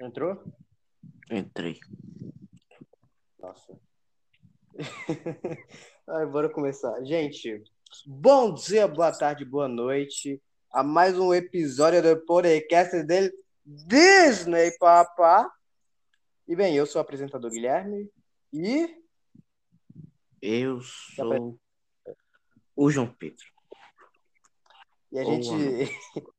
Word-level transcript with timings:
Entrou? 0.00 0.42
Entrei. 1.30 1.78
Nossa. 3.38 3.78
Ai, 6.08 6.26
bora 6.26 6.48
começar. 6.48 7.02
Gente, 7.04 7.62
bom 8.06 8.54
dia, 8.54 8.88
boa 8.88 9.12
tarde, 9.12 9.44
boa 9.44 9.68
noite 9.68 10.42
a 10.74 10.82
mais 10.82 11.16
um 11.16 11.32
episódio 11.32 12.02
do 12.02 12.26
podcast 12.26 13.00
dele 13.04 13.32
Disney, 13.64 14.76
papá. 14.78 15.48
E 16.48 16.56
bem, 16.56 16.74
eu 16.74 16.84
sou 16.84 17.00
o 17.00 17.02
apresentador 17.02 17.48
Guilherme 17.52 18.10
e 18.52 18.88
Eu 20.42 20.80
sou 20.80 21.56
o 22.74 22.90
João 22.90 23.06
Pedro. 23.14 23.46
E 25.12 25.18
a 25.20 25.24
gente. 25.24 25.48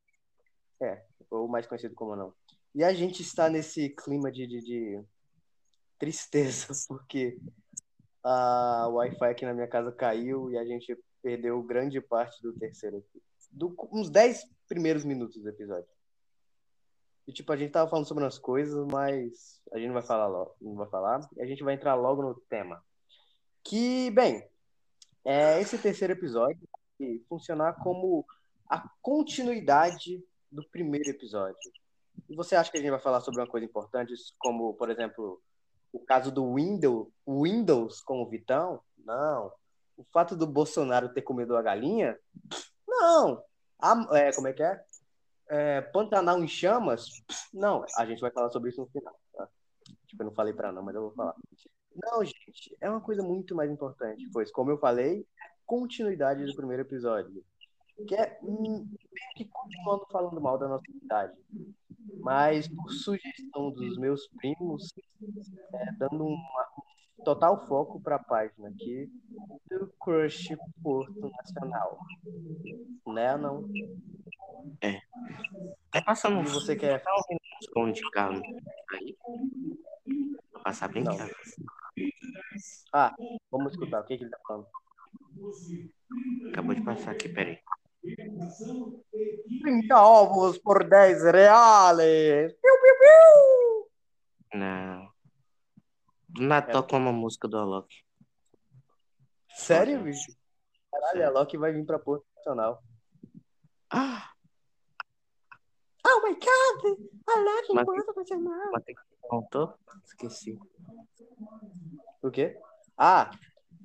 Ou 1.35 1.47
mais 1.47 1.67
conhecido 1.67 1.95
como 1.95 2.15
não. 2.15 2.33
E 2.73 2.83
a 2.83 2.93
gente 2.93 3.21
está 3.21 3.49
nesse 3.49 3.89
clima 3.89 4.31
de, 4.31 4.45
de, 4.47 4.61
de 4.61 5.03
tristeza, 5.97 6.67
porque 6.87 7.39
a 8.23 8.87
Wi-Fi 8.89 9.25
aqui 9.25 9.45
na 9.45 9.53
minha 9.53 9.67
casa 9.67 9.91
caiu 9.91 10.51
e 10.51 10.57
a 10.57 10.65
gente 10.65 10.97
perdeu 11.21 11.61
grande 11.63 12.01
parte 12.01 12.41
do 12.41 12.53
terceiro. 12.53 13.03
Do, 13.51 13.75
uns 13.91 14.09
10 14.09 14.45
primeiros 14.67 15.05
minutos 15.05 15.41
do 15.41 15.49
episódio. 15.49 15.87
E 17.27 17.33
tipo, 17.33 17.51
a 17.51 17.57
gente 17.57 17.71
tava 17.71 17.89
falando 17.89 18.07
sobre 18.07 18.23
umas 18.23 18.37
coisas, 18.37 18.85
mas 18.91 19.61
a 19.71 19.77
gente 19.77 19.87
não 19.87 19.95
vai 19.95 20.03
falar 20.03 20.27
logo, 20.27 20.55
não 20.61 20.75
vai 20.75 20.87
falar. 20.87 21.27
E 21.35 21.41
a 21.41 21.45
gente 21.45 21.63
vai 21.63 21.73
entrar 21.73 21.95
logo 21.95 22.21
no 22.21 22.35
tema. 22.49 22.83
Que, 23.63 24.11
bem, 24.11 24.47
é, 25.23 25.59
esse 25.59 25.77
terceiro 25.77 26.13
episódio 26.13 26.59
funcionar 27.27 27.73
como 27.83 28.25
a 28.69 28.87
continuidade 29.01 30.23
do 30.51 30.63
primeiro 30.69 31.09
episódio. 31.09 31.57
E 32.29 32.35
você 32.35 32.55
acha 32.55 32.71
que 32.71 32.77
a 32.77 32.81
gente 32.81 32.91
vai 32.91 32.99
falar 32.99 33.21
sobre 33.21 33.41
uma 33.41 33.47
coisa 33.47 33.65
importante, 33.65 34.13
como, 34.37 34.73
por 34.73 34.89
exemplo, 34.89 35.41
o 35.91 35.99
caso 35.99 36.31
do 36.31 36.55
Windows, 36.55 37.07
Windows 37.27 38.01
com 38.01 38.21
o 38.21 38.29
Vitão? 38.29 38.81
Não. 38.97 39.51
O 39.97 40.03
fato 40.11 40.35
do 40.35 40.47
Bolsonaro 40.47 41.13
ter 41.13 41.21
comido 41.21 41.55
a 41.55 41.61
galinha? 41.61 42.17
Não. 42.87 43.43
A- 43.79 44.07
é, 44.17 44.33
como 44.33 44.47
é 44.47 44.53
que 44.53 44.63
é? 44.63 44.83
É, 45.47 45.81
Pantanal 45.81 46.41
em 46.43 46.47
chamas? 46.47 47.05
Não. 47.53 47.85
A 47.97 48.05
gente 48.05 48.19
vai 48.19 48.31
falar 48.31 48.49
sobre 48.49 48.71
isso 48.71 48.81
no 48.81 48.87
final. 48.87 49.17
Tá? 49.33 49.47
Tipo, 50.07 50.23
eu 50.23 50.25
não 50.27 50.33
falei 50.33 50.53
pra 50.53 50.71
não, 50.71 50.81
mas 50.83 50.95
eu 50.95 51.01
vou 51.01 51.11
falar. 51.11 51.35
Não, 51.95 52.23
gente, 52.25 52.75
é 52.81 52.89
uma 52.89 52.99
coisa 52.99 53.23
muito 53.23 53.55
mais 53.55 53.71
importante, 53.71 54.27
pois, 54.33 54.51
como 54.51 54.69
eu 54.69 54.77
falei, 54.77 55.25
continuidade 55.65 56.45
do 56.45 56.55
primeiro 56.55 56.81
episódio. 56.83 57.43
Que 58.07 58.15
é 58.15 58.37
meio 59.15 59.33
que 59.35 59.45
continuando 59.45 60.05
falando 60.11 60.41
mal 60.41 60.57
da 60.57 60.67
nossa 60.67 60.91
cidade. 60.91 61.33
Mas 62.19 62.67
por 62.67 62.91
sugestão 62.91 63.71
dos 63.71 63.97
meus 63.97 64.27
primos, 64.37 64.93
é, 65.73 65.91
dando 65.93 66.25
um 66.25 66.37
total 67.23 67.65
foco 67.67 67.99
para 67.99 68.17
a 68.17 68.23
página 68.23 68.69
aqui 68.69 69.09
do 69.69 69.87
Crush 69.99 70.55
Porto 70.83 71.29
Nacional. 71.29 71.99
Né, 73.07 73.37
não? 73.37 73.67
Tá 75.91 76.01
passando 76.01 76.41
E 76.41 76.51
você 76.51 76.75
quer. 76.75 77.01
som 77.73 77.91
de 77.91 78.01
carro 78.11 78.41
aí? 78.93 79.17
Vai 80.53 80.63
passar 80.63 80.87
bem 80.89 81.03
Não. 81.03 81.15
claro. 81.15 81.35
Ah, 82.93 83.15
vamos 83.51 83.73
escutar 83.73 84.01
o 84.01 84.05
que, 84.05 84.17
que 84.17 84.23
ele 84.23 84.31
tá 84.31 84.39
falando. 84.47 84.67
Acabou 86.49 86.75
de 86.75 86.81
passar 86.83 87.11
aqui, 87.11 87.29
peraí. 87.29 87.59
30 89.61 89.95
ovos 90.01 90.57
por 90.59 90.87
10 90.87 91.23
reais. 91.23 92.53
Piu, 92.53 92.73
piu, 92.81 92.95
piu. 92.99 94.59
Não. 94.59 95.09
Do 96.29 96.41
nada 96.43 96.69
É. 96.69 96.73
toca 96.73 96.95
uma 96.95 97.11
música 97.11 97.47
do 97.47 97.57
Alok. 97.57 97.87
Sério, 99.49 100.01
bicho? 100.03 100.31
Caralho, 100.91 101.17
Sério. 101.17 101.33
Loki 101.33 101.57
vai 101.57 101.71
vir 101.71 101.85
pra 101.85 101.97
Porto 101.99 102.25
Nacional. 102.37 102.83
Ah, 103.89 104.29
Oh 106.07 106.21
my 106.21 106.35
god! 106.35 106.99
A 107.27 107.39
Loki 107.39 107.73
Mas- 107.73 107.85
Porto 107.85 108.13
Nacional. 108.15 108.69
mas 108.71 108.83
tem 108.83 108.93
que 108.95 109.01
contou? 109.27 109.73
Esqueci. 110.05 110.59
O 112.21 112.29
quê? 112.29 112.55
Ah, 112.95 113.31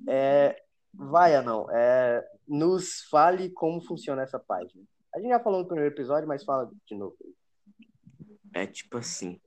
é... 0.07 0.63
vai, 0.93 1.35
Anão. 1.35 1.65
É... 1.71 2.23
Nos 2.51 3.03
fale 3.03 3.49
como 3.49 3.79
funciona 3.79 4.23
essa 4.23 4.37
página. 4.37 4.83
A 5.15 5.19
gente 5.19 5.29
já 5.29 5.39
falou 5.39 5.61
no 5.61 5.67
primeiro 5.67 5.93
episódio, 5.93 6.27
mas 6.27 6.43
fala 6.43 6.69
de 6.85 6.95
novo. 6.95 7.15
É 8.53 8.67
tipo 8.67 8.97
assim. 8.97 9.39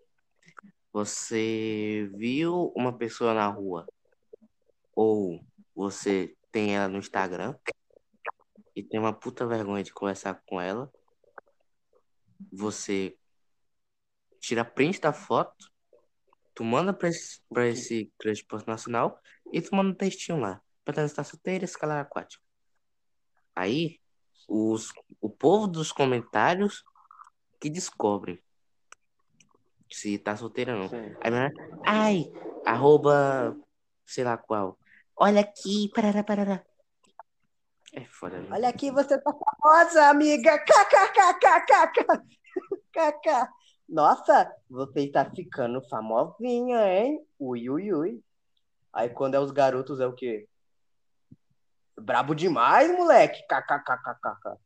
Você 0.90 2.10
viu 2.14 2.72
uma 2.74 2.96
pessoa 2.96 3.34
na 3.34 3.46
rua 3.46 3.86
ou 4.96 5.44
você 5.74 6.34
tem 6.50 6.74
ela 6.74 6.88
no 6.88 6.96
Instagram 6.96 7.54
e 8.74 8.82
tem 8.82 8.98
uma 8.98 9.12
puta 9.12 9.46
vergonha 9.46 9.84
de 9.84 9.92
conversar 9.92 10.42
com 10.46 10.58
ela. 10.58 10.90
Você 12.50 13.18
tira 14.40 14.64
print 14.64 14.98
da 14.98 15.12
foto, 15.12 15.70
tu 16.54 16.64
manda 16.64 16.94
pra 16.94 17.10
esse, 17.10 17.42
pra 17.50 17.66
esse 17.66 18.10
crush 18.18 18.42
Porto 18.44 18.66
nacional 18.66 19.20
e 19.52 19.60
tu 19.60 19.76
manda 19.76 19.90
um 19.90 19.94
textinho 19.94 20.40
lá. 20.40 20.62
Pretende 20.86 21.08
estar 21.08 21.24
solteira, 21.24 21.66
escalar 21.66 22.00
aquático. 22.00 22.43
Aí, 23.54 24.00
os, 24.48 24.92
o 25.20 25.30
povo 25.30 25.66
dos 25.66 25.92
comentários 25.92 26.84
que 27.60 27.70
descobrem 27.70 28.38
se 29.90 30.18
tá 30.18 30.36
solteira 30.36 30.74
ou 30.74 30.80
não. 30.80 30.88
Sim. 30.88 31.16
Aí, 31.20 31.32
ai, 31.86 32.32
arroba, 32.66 33.56
sei 34.04 34.24
lá 34.24 34.36
qual. 34.36 34.78
Olha 35.16 35.40
aqui, 35.40 35.90
parará, 35.94 36.24
parará. 36.24 36.64
É 37.92 38.04
foda, 38.04 38.40
né? 38.40 38.48
Olha 38.50 38.68
aqui, 38.68 38.90
você 38.90 39.20
tá 39.20 39.32
famosa, 39.32 40.08
amiga. 40.08 40.58
KKKKKK. 40.58 42.04
KK. 42.92 43.48
Nossa, 43.88 44.52
você 44.68 45.02
está 45.02 45.30
ficando 45.30 45.80
famosinha, 45.88 46.88
hein? 46.88 47.24
Ui, 47.38 47.70
ui, 47.70 47.92
ui. 47.92 48.24
Aí 48.92 49.10
quando 49.10 49.34
é 49.34 49.40
os 49.40 49.52
garotos 49.52 50.00
é 50.00 50.06
o 50.06 50.14
quê? 50.14 50.48
Brabo 51.98 52.34
demais, 52.34 52.90
moleque. 52.96 53.42
KKKKK. 53.46 54.58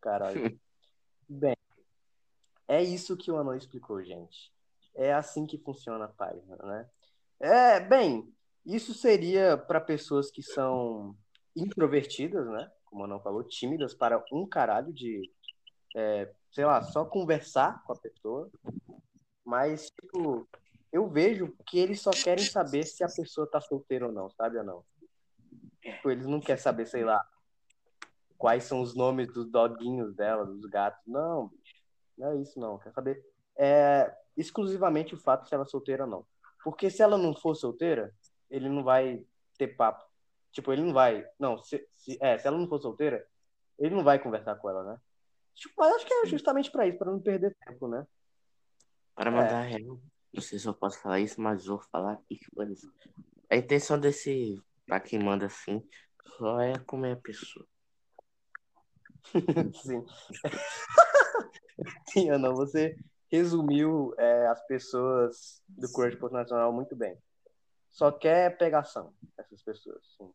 Caralho. 0.00 0.60
Bem, 1.28 1.56
é 2.68 2.82
isso 2.82 3.16
que 3.16 3.30
o 3.30 3.36
Anão 3.36 3.54
explicou, 3.54 4.02
gente. 4.02 4.52
É 4.94 5.12
assim 5.12 5.46
que 5.46 5.58
funciona 5.58 6.04
a 6.04 6.08
página, 6.08 6.56
né? 6.56 6.88
É, 7.40 7.80
bem, 7.80 8.32
isso 8.64 8.94
seria 8.94 9.56
para 9.56 9.80
pessoas 9.80 10.30
que 10.30 10.42
são 10.42 11.16
introvertidas, 11.56 12.46
né? 12.46 12.70
Como 12.84 13.02
o 13.02 13.04
Anão 13.04 13.20
falou, 13.20 13.42
tímidas 13.42 13.94
para 13.94 14.22
um 14.32 14.46
caralho 14.46 14.92
de, 14.92 15.30
é, 15.96 16.32
sei 16.52 16.64
lá, 16.64 16.82
só 16.82 17.04
conversar 17.04 17.82
com 17.84 17.92
a 17.92 17.96
pessoa. 17.96 18.50
Mas, 19.44 19.90
tipo, 19.90 20.48
eu 20.92 21.08
vejo 21.08 21.54
que 21.66 21.78
eles 21.78 22.00
só 22.00 22.10
querem 22.10 22.44
saber 22.44 22.84
se 22.84 23.02
a 23.04 23.08
pessoa 23.08 23.50
tá 23.50 23.60
solteira 23.60 24.06
ou 24.06 24.12
não, 24.12 24.30
sabe 24.30 24.58
ou 24.58 24.64
não? 24.64 24.84
Tipo, 25.84 26.10
eles 26.10 26.26
não 26.26 26.40
querem 26.40 26.62
saber, 26.62 26.86
sei 26.86 27.04
lá, 27.04 27.24
quais 28.38 28.64
são 28.64 28.80
os 28.80 28.94
nomes 28.94 29.32
dos 29.32 29.46
doguinhos 29.50 30.14
dela, 30.14 30.46
dos 30.46 30.64
gatos. 30.66 31.02
Não, 31.06 31.48
bicho. 31.48 31.74
Não 32.16 32.32
é 32.32 32.36
isso, 32.36 32.58
não. 32.58 32.78
Quer 32.78 32.92
saber 32.92 33.24
é, 33.56 34.14
exclusivamente 34.36 35.14
o 35.14 35.18
fato 35.18 35.48
se 35.48 35.54
ela 35.54 35.64
é 35.64 35.66
solteira 35.66 36.04
ou 36.04 36.10
não. 36.10 36.26
Porque 36.62 36.88
se 36.88 37.02
ela 37.02 37.18
não 37.18 37.34
for 37.34 37.54
solteira, 37.54 38.14
ele 38.50 38.68
não 38.68 38.82
vai 38.82 39.24
ter 39.58 39.68
papo. 39.68 40.04
Tipo, 40.52 40.72
ele 40.72 40.82
não 40.82 40.92
vai. 40.92 41.26
Não, 41.38 41.62
se, 41.62 41.86
se, 41.94 42.16
é, 42.20 42.38
se 42.38 42.46
ela 42.46 42.56
não 42.56 42.68
for 42.68 42.80
solteira, 42.80 43.26
ele 43.78 43.94
não 43.94 44.04
vai 44.04 44.18
conversar 44.18 44.54
com 44.56 44.70
ela, 44.70 44.84
né? 44.84 45.00
Tipo, 45.54 45.74
mas 45.76 45.96
acho 45.96 46.06
que 46.06 46.14
é 46.14 46.26
justamente 46.26 46.70
pra 46.70 46.86
isso, 46.86 46.98
pra 46.98 47.10
não 47.10 47.20
perder 47.20 47.54
tempo, 47.66 47.88
né? 47.88 48.06
Para 49.14 49.30
mandar 49.30 49.62
real. 49.62 50.00
Não 50.32 50.42
sei 50.42 50.58
se 50.58 50.66
eu 50.66 50.74
posso 50.74 50.98
falar 50.98 51.20
isso, 51.20 51.40
mas 51.40 51.66
vou 51.66 51.78
falar. 51.78 52.20
A 53.50 53.56
intenção 53.56 53.98
desse, 53.98 54.60
pra 54.86 55.00
quem 55.00 55.18
manda 55.18 55.46
assim, 55.46 55.86
só 56.36 56.60
é 56.60 56.78
comer 56.80 57.12
a 57.12 57.20
pessoa. 57.20 57.66
Sim. 59.74 60.04
Sim, 62.08 62.30
Ana, 62.30 62.50
você 62.52 62.96
resumiu 63.30 64.14
é, 64.18 64.46
as 64.46 64.64
pessoas 64.66 65.62
do 65.68 65.90
Crush 65.92 66.18
Nacional 66.30 66.72
muito 66.72 66.94
bem. 66.94 67.18
Só 67.90 68.10
quer 68.10 68.56
pegação, 68.56 69.14
essas 69.38 69.62
pessoas. 69.62 70.04
sim. 70.16 70.32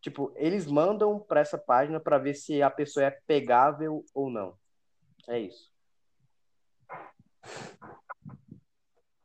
Tipo, 0.00 0.32
eles 0.36 0.66
mandam 0.66 1.18
pra 1.18 1.40
essa 1.40 1.58
página 1.58 1.98
pra 1.98 2.18
ver 2.18 2.34
se 2.34 2.62
a 2.62 2.70
pessoa 2.70 3.06
é 3.06 3.10
pegável 3.26 4.04
ou 4.14 4.30
não. 4.30 4.56
É 5.28 5.38
isso. 5.40 5.70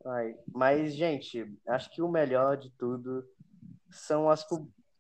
Ai, 0.06 0.36
mas, 0.54 0.94
gente, 0.94 1.58
acho 1.68 1.90
que 1.92 2.02
o 2.02 2.10
melhor 2.10 2.58
de 2.58 2.70
tudo 2.72 3.26
são 3.94 4.30
as, 4.30 4.46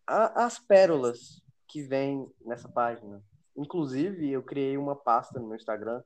as 0.07 0.59
pérolas 0.59 1.41
que 1.67 1.81
vêm 1.81 2.31
nessa 2.45 2.69
página. 2.69 3.23
Inclusive, 3.55 4.29
eu 4.29 4.43
criei 4.43 4.77
uma 4.77 4.95
pasta 4.95 5.39
no 5.39 5.47
meu 5.47 5.55
Instagram 5.55 6.01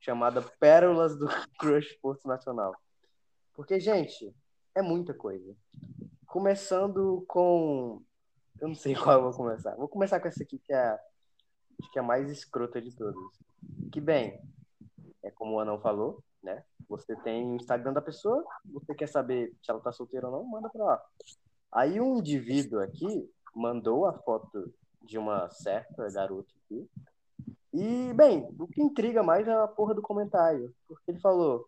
chamada 0.00 0.42
Pérolas 0.60 1.16
do 1.16 1.26
Crush 1.58 1.96
Porto 2.00 2.28
Nacional. 2.28 2.74
Porque, 3.54 3.80
gente, 3.80 4.34
é 4.74 4.82
muita 4.82 5.14
coisa. 5.14 5.56
Começando 6.26 7.24
com. 7.28 8.02
Eu 8.60 8.68
não 8.68 8.74
sei 8.74 8.94
qual 8.98 9.16
eu 9.16 9.22
vou 9.22 9.32
começar. 9.32 9.74
Vou 9.76 9.88
começar 9.88 10.20
com 10.20 10.28
essa 10.28 10.42
aqui, 10.42 10.58
que 10.58 10.72
é, 10.72 10.98
acho 11.80 11.90
que 11.92 11.98
é 11.98 12.02
a 12.02 12.04
mais 12.04 12.30
escrota 12.30 12.82
de 12.82 12.94
todas. 12.94 13.22
Que, 13.92 14.00
bem, 14.00 14.40
é 15.22 15.30
como 15.30 15.54
o 15.54 15.60
Anão 15.60 15.80
falou, 15.80 16.22
né? 16.42 16.64
Você 16.88 17.16
tem 17.16 17.52
o 17.52 17.56
Instagram 17.56 17.92
da 17.92 18.02
pessoa, 18.02 18.44
você 18.66 18.94
quer 18.94 19.08
saber 19.08 19.54
se 19.62 19.70
ela 19.70 19.80
tá 19.80 19.90
solteira 19.90 20.26
ou 20.28 20.32
não, 20.32 20.44
manda 20.44 20.68
pra 20.68 20.84
lá. 20.84 21.02
Aí 21.74 22.00
um 22.00 22.18
indivíduo 22.18 22.78
aqui 22.80 23.28
mandou 23.52 24.06
a 24.06 24.12
foto 24.12 24.72
de 25.02 25.18
uma 25.18 25.50
certa 25.50 26.08
garota 26.12 26.48
aqui. 26.64 26.88
E, 27.72 28.12
bem, 28.14 28.48
o 28.58 28.68
que 28.68 28.80
intriga 28.80 29.24
mais 29.24 29.48
é 29.48 29.52
a 29.52 29.66
porra 29.66 29.92
do 29.92 30.00
comentário. 30.00 30.72
Porque 30.86 31.10
ele 31.10 31.20
falou: 31.20 31.66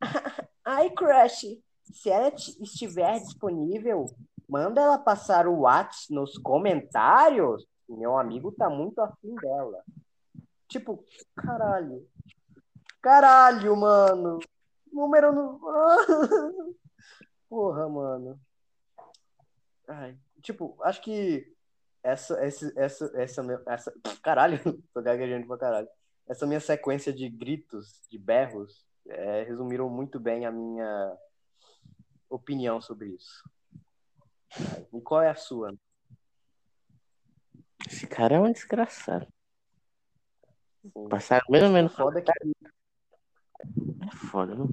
Ai, 0.64 0.90
crush, 0.90 1.62
se 1.84 2.10
ela 2.10 2.34
estiver 2.34 3.20
disponível, 3.20 4.06
manda 4.48 4.80
ela 4.80 4.98
passar 4.98 5.46
o 5.46 5.60
WhatsApp 5.60 6.12
nos 6.12 6.36
comentários. 6.38 7.64
Meu 7.88 8.18
amigo 8.18 8.50
tá 8.50 8.68
muito 8.68 9.00
afim 9.00 9.36
dela. 9.36 9.84
Tipo, 10.66 11.04
caralho. 11.36 12.04
Caralho, 13.00 13.76
mano. 13.76 14.40
Número 14.92 15.32
no. 15.32 15.60
Porra, 17.48 17.88
mano. 17.88 18.38
Ai, 19.88 20.18
tipo, 20.42 20.76
acho 20.82 21.00
que 21.00 21.50
essa, 22.02 22.38
essa, 22.44 22.72
essa, 22.76 23.12
essa, 23.14 23.62
essa, 23.66 23.94
caralho, 24.22 24.60
tô 24.92 25.02
gaguejando 25.02 25.46
pra 25.46 25.58
caralho. 25.58 25.88
Essa 26.28 26.46
minha 26.46 26.60
sequência 26.60 27.12
de 27.12 27.28
gritos, 27.28 28.02
de 28.10 28.18
berros, 28.18 28.86
é, 29.08 29.44
resumiram 29.44 29.88
muito 29.88 30.20
bem 30.20 30.44
a 30.44 30.52
minha 30.52 31.16
opinião 32.28 32.80
sobre 32.80 33.08
isso. 33.08 33.42
E 34.92 35.00
qual 35.00 35.22
é 35.22 35.30
a 35.30 35.34
sua? 35.34 35.74
Esse 37.88 38.06
cara 38.06 38.36
é 38.36 38.40
um 38.40 38.52
desgraçado. 38.52 39.26
Passaram 41.08 41.46
menos 41.48 41.68
ou 41.68 41.74
menos. 41.74 41.94
Foda 41.94 42.20
que 42.20 42.30
É 42.30 44.16
foda, 44.30 44.54
não? 44.54 44.68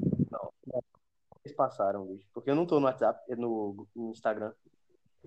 eles 1.43 1.55
passaram, 1.55 2.05
bicho. 2.07 2.27
Porque 2.33 2.49
eu 2.49 2.55
não 2.55 2.65
tô 2.65 2.79
no 2.79 2.87
WhatsApp, 2.87 3.19
no, 3.35 3.87
no 3.95 4.11
Instagram. 4.11 4.51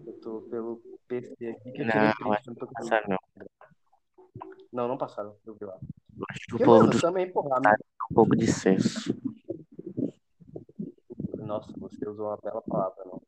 Eu 0.06 0.12
tô 0.20 0.40
pelo 0.42 0.82
PC 1.06 1.48
aqui. 1.48 1.72
Que 1.72 1.84
Não, 1.84 2.32
acho 2.32 2.50
eu 2.50 2.54
não 2.54 2.66
passaram, 2.72 3.08
não. 3.08 3.18
Não, 4.72 4.88
não 4.88 4.98
passaram. 4.98 5.36
Eu 5.46 5.54
vi 5.54 5.64
lá. 5.64 5.78
Eu 6.16 6.24
Acho 6.30 6.46
que 6.46 6.54
o 6.56 6.58
povo 6.58 6.80
mano, 6.80 6.90
do 6.90 7.00
também, 7.00 7.32
porra, 7.32 7.60
tem 7.60 7.72
um 8.10 8.14
pouco 8.14 8.36
de 8.36 8.46
senso. 8.46 9.14
Nossa, 11.38 11.72
você 11.78 12.08
usou 12.08 12.26
uma 12.26 12.36
bela 12.36 12.60
palavra, 12.60 13.04
não. 13.06 13.22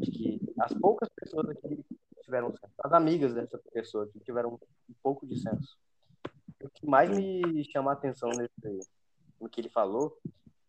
Acho 0.00 0.10
que 0.10 0.40
as 0.58 0.72
poucas 0.74 1.08
pessoas 1.14 1.48
aqui 1.50 1.84
tiveram 2.22 2.50
senso, 2.50 2.72
as 2.78 2.92
amigas 2.92 3.34
dessa 3.34 3.58
pessoa 3.72 4.08
que 4.08 4.20
tiveram 4.20 4.54
um 4.54 4.94
pouco 5.02 5.26
de 5.26 5.38
senso. 5.38 5.76
O 6.62 6.70
que 6.70 6.86
mais 6.86 7.10
me 7.10 7.64
chama 7.70 7.90
a 7.90 7.94
atenção 7.94 8.30
nesse, 8.30 8.88
no 9.40 9.48
que 9.48 9.60
ele 9.60 9.68
falou 9.68 10.16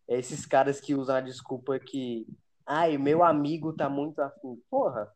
é 0.08 0.18
esses 0.18 0.46
caras 0.46 0.82
que 0.82 0.96
usam 0.96 1.16
a 1.16 1.22
desculpa 1.22 1.80
que, 1.80 2.28
ai, 2.66 2.98
meu 2.98 3.24
amigo 3.24 3.72
tá 3.72 3.88
muito 3.88 4.20
afim. 4.20 4.62
Porra, 4.70 5.14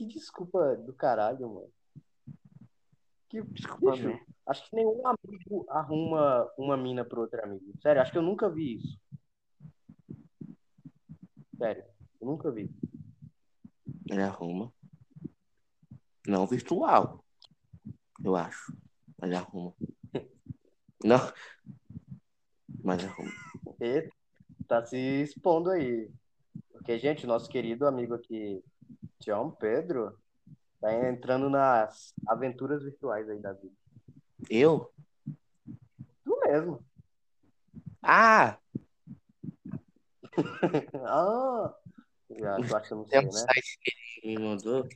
que 0.00 0.06
desculpa 0.06 0.76
do 0.76 0.94
caralho, 0.94 1.46
mano. 1.46 1.72
Que, 3.28 3.42
Desculpa, 3.42 3.96
né? 3.96 4.24
acho 4.46 4.68
que 4.68 4.74
nenhum 4.74 5.02
amigo 5.06 5.66
arruma 5.68 6.50
uma 6.56 6.74
mina 6.74 7.04
pro 7.04 7.20
outro 7.20 7.44
amigo. 7.44 7.72
Sério, 7.82 8.00
acho 8.00 8.10
que 8.10 8.16
eu 8.16 8.22
nunca 8.22 8.48
vi 8.48 8.76
isso. 8.76 8.98
Sério, 11.56 11.84
eu 12.18 12.26
nunca 12.26 12.50
vi. 12.50 12.74
Ele 14.10 14.22
arruma. 14.22 14.72
Não 16.26 16.46
virtual. 16.46 17.22
Eu 18.24 18.34
acho. 18.34 18.74
Mas 19.20 19.32
arruma. 19.32 19.74
Não. 21.04 21.20
Mas 22.82 23.04
arruma. 23.04 23.30
E 23.80 24.10
tá 24.66 24.84
se 24.84 24.96
expondo 24.96 25.70
aí. 25.70 26.10
Porque, 26.72 26.98
gente, 26.98 27.26
nosso 27.26 27.50
querido 27.50 27.86
amigo 27.86 28.14
aqui, 28.14 28.64
João 29.24 29.50
Pedro, 29.50 30.18
tá 30.80 30.92
entrando 31.08 31.50
nas 31.50 32.14
aventuras 32.26 32.82
virtuais 32.82 33.28
aí 33.28 33.38
da 33.38 33.52
vida. 33.52 33.74
Eu? 34.48 34.92
Tu 36.24 36.40
mesmo. 36.46 36.84
Ah! 38.02 38.58
ah! 41.04 41.74
Já, 42.30 42.56
tu 42.56 42.76
acha 42.76 42.88
que 42.88 42.94
não 42.94 43.06
sei, 43.06 43.20
Tem 43.20 43.28
um 43.28 43.32
né? 43.32 43.38
site 43.38 43.78
que 43.82 43.92
ele 44.22 44.38
me 44.38 44.44
mandou 44.44 44.88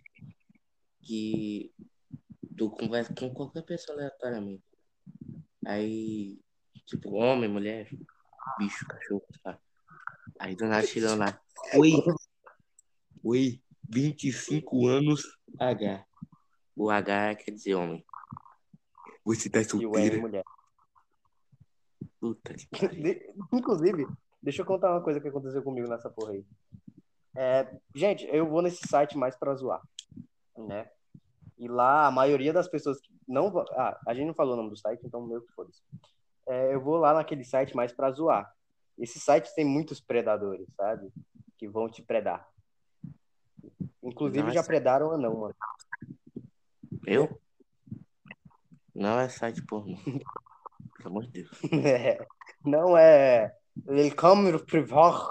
que 1.03 1.75
tu 2.57 2.71
conversa 2.71 3.15
com 3.15 3.33
qualquer 3.33 3.63
pessoa 3.63 3.99
aleatoriamente. 3.99 4.65
Aí, 5.67 6.41
tipo, 6.87 7.13
homem, 7.15 7.49
mulher, 7.49 7.91
bicho, 8.59 8.87
cachorro, 8.87 9.27
tá? 9.43 9.59
Aí 10.39 10.57
do 10.57 10.67
nada 10.67 10.87
chegam 10.87 11.17
lá. 11.17 11.41
Oi. 11.77 11.93
Oi, 13.23 13.63
25 13.89 14.87
anos 14.87 15.23
H. 15.59 16.05
O 16.77 16.91
H 16.91 17.37
quer 17.37 17.51
dizer 17.53 17.75
homem. 17.75 18.05
Você 19.25 19.49
tá 19.49 19.61
E 19.61 19.63
o 19.63 19.69
solteira? 19.69 20.21
mulher. 20.21 20.45
Puta 22.21 22.55
que 22.55 22.69
Inclusive, 23.53 24.07
deixa 24.43 24.63
eu 24.63 24.67
contar 24.67 24.91
uma 24.91 25.03
coisa 25.03 25.21
que 25.21 25.29
aconteceu 25.29 25.63
comigo 25.63 25.89
nessa 25.89 26.11
porra 26.11 26.33
aí. 26.33 26.45
É, 27.37 27.77
gente, 27.95 28.27
eu 28.27 28.49
vou 28.49 28.63
nesse 28.63 28.87
site 28.89 29.17
mais 29.17 29.37
pra 29.37 29.55
zoar, 29.55 29.83
né? 30.57 30.89
E 31.59 31.69
lá 31.69 32.07
a 32.07 32.11
maioria 32.11 32.53
das 32.53 32.69
pessoas 32.69 33.01
que 33.01 33.13
não 33.27 33.57
ah, 33.73 34.01
a 34.07 34.15
gente 34.15 34.27
não 34.27 34.35
falou 34.35 34.55
o 34.55 34.57
nome 34.57 34.71
do 34.71 34.77
site, 34.77 35.05
então 35.05 35.27
meu 35.27 35.41
que 35.41 35.53
foda-se. 35.53 35.83
É, 36.47 36.75
eu 36.75 36.81
vou 36.81 36.97
lá 36.97 37.15
naquele 37.15 37.45
site 37.45 37.75
mais 37.75 37.93
pra 37.93 38.11
zoar. 38.11 38.53
Esse 38.99 39.19
site 39.19 39.55
tem 39.55 39.65
muitos 39.65 40.01
predadores, 40.01 40.67
sabe? 40.77 41.11
Que 41.59 41.69
vão 41.69 41.89
te 41.89 42.03
predar. 42.03 42.47
Inclusive 44.05 44.51
é 44.51 44.53
já 44.53 44.63
predaram 44.63 45.09
ou 45.09 45.19
não, 45.19 45.35
mano. 45.41 45.55
Eu? 47.07 47.41
Não 48.95 49.19
é 49.19 49.29
site 49.29 49.65
pornô. 49.65 49.97
Pelo 50.97 51.09
amor 51.09 51.27
de 51.27 51.43
Deus. 51.43 51.51
É, 51.73 52.27
não 52.65 52.97
é 52.97 53.55
Welcome 53.87 54.59
Privar. 54.65 55.31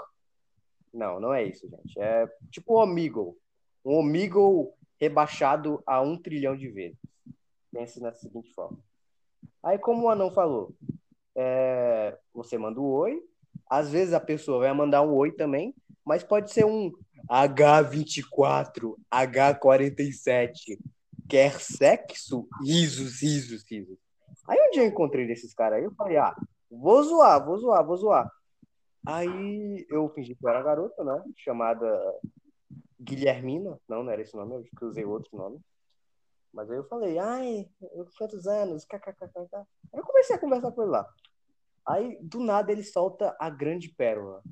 Não, 0.92 1.18
não 1.18 1.32
é 1.32 1.44
isso, 1.44 1.68
gente. 1.68 1.98
É 1.98 2.28
tipo 2.50 2.74
o 2.74 2.82
Omegle. 2.82 3.36
Um 3.84 3.98
Omegle 3.98 4.74
rebaixado 5.00 5.82
a 5.86 6.00
um 6.00 6.16
trilhão 6.16 6.56
de 6.56 6.68
vezes. 6.68 6.98
Pense 7.72 8.00
na 8.00 8.12
seguinte 8.12 8.52
forma. 8.54 8.78
Aí, 9.62 9.78
como 9.78 10.04
o 10.04 10.10
Anão 10.10 10.30
falou, 10.30 10.74
é, 11.34 12.16
você 12.32 12.58
manda 12.58 12.80
um 12.80 12.84
oi. 12.84 13.20
Às 13.68 13.90
vezes 13.90 14.12
a 14.12 14.20
pessoa 14.20 14.60
vai 14.60 14.72
mandar 14.72 15.02
um 15.02 15.14
oi 15.14 15.32
também, 15.32 15.74
mas 16.04 16.22
pode 16.22 16.52
ser 16.52 16.64
um 16.64 16.92
H24, 17.28 18.96
H47. 19.10 20.78
Quer 21.28 21.60
sexo? 21.60 22.46
Risos, 22.62 23.20
risos, 23.22 23.64
risos. 23.68 23.98
Aí 24.46 24.58
um 24.60 24.70
dia 24.70 24.82
eu 24.82 24.88
encontrei 24.88 25.26
desses 25.26 25.54
caras 25.54 25.78
aí, 25.78 25.84
eu 25.84 25.94
falei, 25.94 26.18
ah, 26.18 26.34
vou 26.70 27.02
zoar, 27.02 27.44
vou 27.44 27.56
zoar, 27.58 27.84
vou 27.84 27.96
zoar. 27.96 28.30
Aí 29.06 29.86
eu 29.88 30.08
fingi 30.10 30.34
que 30.34 30.48
era 30.48 30.62
garota, 30.62 31.02
né? 31.02 31.22
Chamada 31.36 31.86
Guilhermina. 33.00 33.78
Não, 33.88 34.02
não 34.02 34.12
era 34.12 34.22
esse 34.22 34.34
nome, 34.36 34.54
eu 34.54 34.62
que 34.62 34.84
usei 34.84 35.04
outro 35.04 35.36
nome. 35.36 35.60
Mas 36.52 36.70
aí 36.70 36.76
eu 36.76 36.84
falei, 36.84 37.18
ai, 37.18 37.68
eu 37.94 38.06
quantos 38.16 38.46
anos? 38.46 38.84
kkkk. 38.84 39.56
Aí 39.56 39.64
eu 39.92 40.04
comecei 40.04 40.36
a 40.36 40.38
conversar 40.38 40.72
com 40.72 40.82
ele 40.82 40.90
lá. 40.90 41.06
Aí, 41.86 42.18
do 42.22 42.40
nada, 42.40 42.72
ele 42.72 42.82
solta 42.82 43.36
a 43.38 43.50
grande 43.50 43.90
pérola. 43.90 44.42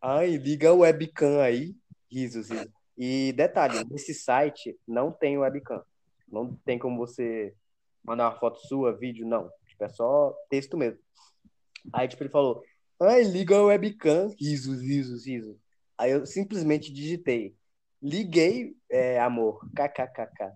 Ai, 0.00 0.36
liga 0.36 0.72
o 0.72 0.78
webcam 0.78 1.40
aí. 1.40 1.76
Risos, 2.10 2.50
risos. 2.50 2.72
E 2.96 3.32
detalhe, 3.32 3.84
nesse 3.90 4.12
site 4.12 4.78
não 4.86 5.10
tem 5.10 5.38
webcam. 5.38 5.82
Não 6.30 6.54
tem 6.64 6.78
como 6.78 6.98
você 6.98 7.54
mandar 8.04 8.30
uma 8.30 8.38
foto 8.38 8.58
sua, 8.66 8.96
vídeo, 8.96 9.26
não. 9.26 9.50
Tipo, 9.66 9.84
é 9.84 9.88
só 9.88 10.34
texto 10.48 10.76
mesmo. 10.76 10.98
Aí, 11.92 12.08
tipo, 12.08 12.22
ele 12.22 12.30
falou, 12.30 12.62
ai, 13.00 13.22
liga 13.22 13.60
o 13.60 13.66
webcam, 13.66 14.28
risos, 14.38 14.82
risos, 14.82 15.26
risos. 15.26 15.56
Aí 15.96 16.12
eu 16.12 16.26
simplesmente 16.26 16.92
digitei, 16.92 17.54
liguei, 18.02 18.74
é, 18.90 19.20
amor, 19.20 19.60
kkkk. 19.74 20.52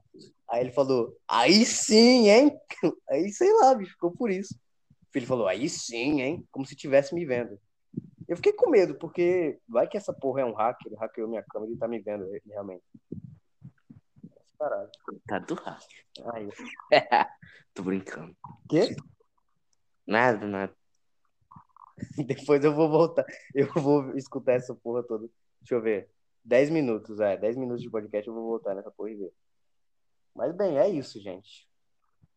Aí 0.48 0.60
ele 0.60 0.72
falou, 0.72 1.16
aí 1.28 1.64
sim, 1.64 2.28
hein? 2.28 2.58
Aí, 3.08 3.30
sei 3.32 3.52
lá, 3.54 3.78
ficou 3.78 4.10
por 4.10 4.30
isso. 4.30 4.54
Ele 5.14 5.26
falou, 5.26 5.46
aí 5.46 5.68
sim, 5.68 6.20
hein? 6.20 6.46
Como 6.50 6.66
se 6.66 6.74
tivesse 6.74 7.14
me 7.14 7.24
vendo. 7.24 7.58
Eu 8.26 8.36
fiquei 8.36 8.52
com 8.52 8.70
medo, 8.70 8.94
porque 8.94 9.58
vai 9.68 9.86
que 9.86 9.96
essa 9.96 10.12
porra 10.12 10.40
é 10.40 10.44
um 10.44 10.54
hacker, 10.54 10.86
ele 10.86 10.96
hackeou 10.96 11.28
minha 11.28 11.42
câmera 11.42 11.72
e 11.72 11.76
tá 11.76 11.86
me 11.86 12.00
vendo 12.00 12.26
realmente. 12.46 12.84
Caralho. 14.58 14.90
Tá 15.26 15.38
do 15.40 15.54
rato. 15.54 15.86
Aí. 16.32 16.48
Tô 17.74 17.82
brincando. 17.82 18.34
Quê? 18.68 18.96
Nada, 20.06 20.46
nada. 20.46 20.74
Depois 22.26 22.64
eu 22.64 22.74
vou 22.74 22.88
voltar. 22.88 23.24
Eu 23.54 23.70
vou 23.74 24.16
escutar 24.16 24.52
essa 24.52 24.74
porra 24.74 25.02
toda. 25.02 25.28
Deixa 25.60 25.74
eu 25.74 25.82
ver. 25.82 26.08
10 26.44 26.70
minutos, 26.70 27.20
é. 27.20 27.36
10 27.36 27.56
minutos 27.56 27.82
de 27.82 27.90
podcast 27.90 28.26
eu 28.26 28.34
vou 28.34 28.44
voltar 28.44 28.74
nessa 28.74 28.90
porra 28.90 29.10
e 29.10 29.16
ver. 29.16 29.32
Mas 30.34 30.54
bem, 30.54 30.78
é 30.78 30.88
isso, 30.88 31.20
gente. 31.20 31.68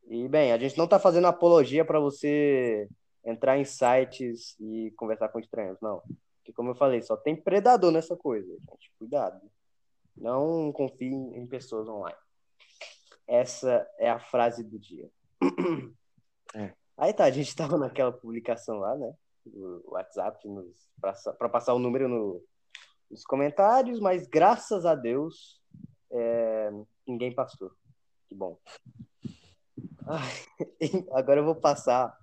E 0.08 0.28
bem, 0.28 0.54
a 0.54 0.58
gente 0.58 0.78
não 0.78 0.88
tá 0.88 1.00
fazendo 1.00 1.28
apologia 1.28 1.84
para 1.84 2.00
você 2.00 2.88
entrar 3.28 3.58
em 3.58 3.66
sites 3.66 4.56
e 4.60 4.92
conversar 4.92 5.30
com 5.30 5.40
estranhos, 5.40 5.78
não. 5.82 6.02
Porque, 6.38 6.54
como 6.54 6.70
eu 6.72 6.76
falei, 6.76 7.02
só 7.02 7.18
tem 7.18 7.36
predador 7.36 7.92
nessa 7.92 8.16
coisa, 8.16 8.48
gente. 8.48 8.92
Cuidado. 8.98 9.42
Não 10.16 10.72
confie 10.72 11.14
em 11.14 11.46
pessoas 11.46 11.90
online. 11.90 12.18
Essa 13.28 13.86
é 14.00 14.10
a 14.10 14.20
frase 14.20 14.64
do 14.64 14.80
dia. 14.80 15.10
É. 16.56 16.74
Aí 16.98 17.14
tá, 17.14 17.26
a 17.26 17.30
gente 17.30 17.54
tava 17.54 17.78
naquela 17.78 18.12
publicação 18.12 18.78
lá, 18.80 18.96
né? 18.96 19.14
Do 19.46 19.84
WhatsApp, 19.88 20.40
para 21.38 21.50
passar 21.50 21.74
o 21.74 21.80
número 21.80 22.08
no, 22.08 22.42
nos 23.12 23.24
comentários, 23.26 24.00
mas 24.00 24.26
graças 24.28 24.86
a 24.86 24.96
Deus 24.96 25.62
é, 26.10 26.72
ninguém 27.06 27.36
passou. 27.36 27.72
Que 28.28 28.34
bom. 28.34 28.58
Ai, 30.08 30.32
agora 31.12 31.42
eu 31.42 31.46
vou 31.46 31.56
passar 31.56 32.18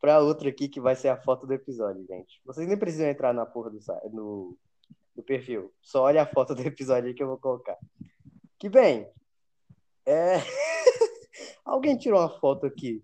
para 0.00 0.20
outra 0.20 0.48
aqui 0.48 0.68
que 0.68 0.80
vai 0.80 0.94
ser 0.94 1.08
a 1.08 1.16
foto 1.16 1.46
do 1.46 1.54
episódio, 1.54 2.04
gente. 2.06 2.40
Vocês 2.44 2.66
nem 2.66 2.78
precisam 2.78 3.06
entrar 3.06 3.32
na 3.32 3.46
porra 3.46 3.70
do, 3.70 3.78
no, 4.12 4.56
do 5.14 5.22
perfil. 5.22 5.72
Só 5.82 6.02
olha 6.02 6.22
a 6.22 6.26
foto 6.26 6.54
do 6.54 6.62
episódio 6.62 7.08
aí 7.08 7.14
que 7.14 7.22
eu 7.22 7.28
vou 7.28 7.38
colocar. 7.38 7.76
Que 8.58 8.68
bem. 8.68 9.08
É... 10.04 10.36
Alguém 11.64 11.96
tirou 11.96 12.20
uma 12.20 12.28
foto 12.28 12.66
aqui 12.66 13.02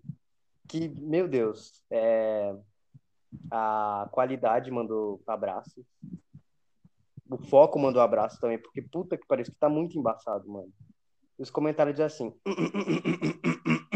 que, 0.67 0.89
meu 0.89 1.27
Deus, 1.27 1.83
é... 1.91 2.55
a 3.51 4.07
qualidade 4.11 4.71
mandou 4.71 5.21
abraço. 5.27 5.85
O 7.29 7.37
foco 7.37 7.79
mandou 7.79 8.01
abraço 8.01 8.39
também, 8.39 8.59
porque 8.59 8.81
puta 8.81 9.17
que 9.17 9.27
parece 9.27 9.51
que 9.51 9.57
tá 9.57 9.67
muito 9.67 9.97
embaçado, 9.97 10.47
mano. 10.47 10.71
Os 11.37 11.49
comentários 11.49 11.95
dizem 11.95 12.05
assim. 12.05 12.33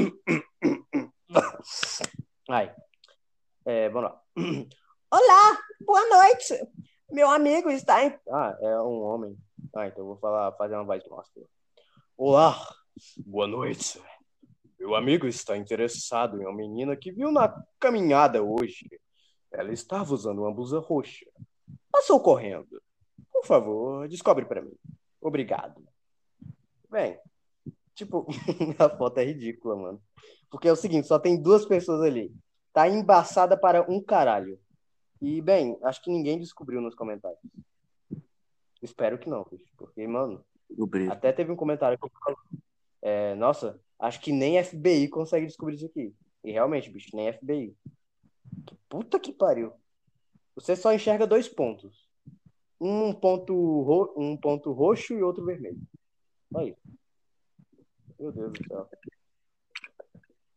Ai. 2.49 2.73
É, 3.69 3.89
vamos 3.89 4.09
lá. 4.09 4.21
Olá, 5.11 5.59
boa 5.81 6.07
noite. 6.07 6.57
Meu 7.11 7.29
amigo 7.29 7.69
está 7.69 8.01
em. 8.01 8.17
Ah, 8.29 8.57
é 8.61 8.79
um 8.79 9.01
homem. 9.01 9.37
Ah, 9.75 9.87
então 9.87 10.03
eu 10.03 10.05
vou 10.05 10.15
falar, 10.15 10.53
fazer 10.53 10.75
uma 10.75 10.85
voz 10.85 11.03
mostra. 11.09 11.43
Olá, 12.15 12.57
boa 13.25 13.45
noite. 13.45 14.01
Meu 14.79 14.95
amigo 14.95 15.27
está 15.27 15.57
interessado 15.57 16.41
em 16.41 16.45
uma 16.45 16.55
menina 16.55 16.95
que 16.95 17.11
viu 17.11 17.29
na 17.29 17.61
caminhada 17.77 18.41
hoje. 18.41 18.89
Ela 19.51 19.73
estava 19.73 20.13
usando 20.13 20.43
uma 20.43 20.53
blusa 20.53 20.79
roxa. 20.79 21.25
Passou 21.91 22.21
correndo. 22.21 22.81
Por 23.33 23.45
favor, 23.45 24.07
descobre 24.07 24.45
para 24.45 24.61
mim. 24.61 24.77
Obrigado. 25.19 25.83
Bem, 26.89 27.19
tipo, 27.93 28.25
a 28.79 28.89
foto 28.89 29.17
é 29.17 29.25
ridícula, 29.25 29.75
mano. 29.75 30.01
Porque 30.49 30.69
é 30.69 30.71
o 30.71 30.77
seguinte, 30.77 31.05
só 31.05 31.19
tem 31.19 31.35
duas 31.41 31.65
pessoas 31.65 31.99
ali. 31.99 32.33
Tá 32.77 32.87
embaçada 32.87 33.57
para 33.57 33.91
um 33.91 33.99
caralho. 33.99 34.59
E, 35.19 35.41
bem, 35.41 35.79
acho 35.81 35.99
que 35.99 36.11
ninguém 36.11 36.37
descobriu 36.37 36.79
nos 36.79 36.93
comentários. 36.93 37.41
Espero 38.83 39.17
que 39.17 39.27
não, 39.27 39.43
porque, 39.75 40.05
mano, 40.05 40.45
até 41.09 41.33
teve 41.33 41.51
um 41.51 41.55
comentário 41.55 41.97
que 41.97 42.07
é, 43.01 43.33
nossa, 43.33 43.81
acho 43.97 44.21
que 44.21 44.31
nem 44.31 44.63
FBI 44.63 45.07
consegue 45.07 45.47
descobrir 45.47 45.73
isso 45.73 45.87
aqui. 45.87 46.13
E 46.43 46.51
realmente, 46.51 46.91
bicho, 46.91 47.15
nem 47.15 47.33
FBI. 47.33 47.75
Puta 48.87 49.19
que 49.19 49.33
pariu. 49.33 49.73
Você 50.53 50.75
só 50.75 50.93
enxerga 50.93 51.25
dois 51.25 51.49
pontos. 51.49 52.07
Um 52.79 53.11
ponto, 53.11 53.55
ro... 53.81 54.13
um 54.15 54.37
ponto 54.37 54.71
roxo 54.71 55.15
e 55.15 55.23
outro 55.23 55.43
vermelho. 55.43 55.81
Só 56.53 56.61
isso. 56.61 56.87
Meu 58.19 58.31
Deus 58.31 58.53
do 58.53 58.67
céu. 58.67 58.87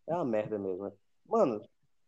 É 0.06 0.14
uma 0.14 0.26
merda 0.26 0.58
mesmo. 0.58 0.84
Né? 0.84 0.92
Mano, 1.26 1.62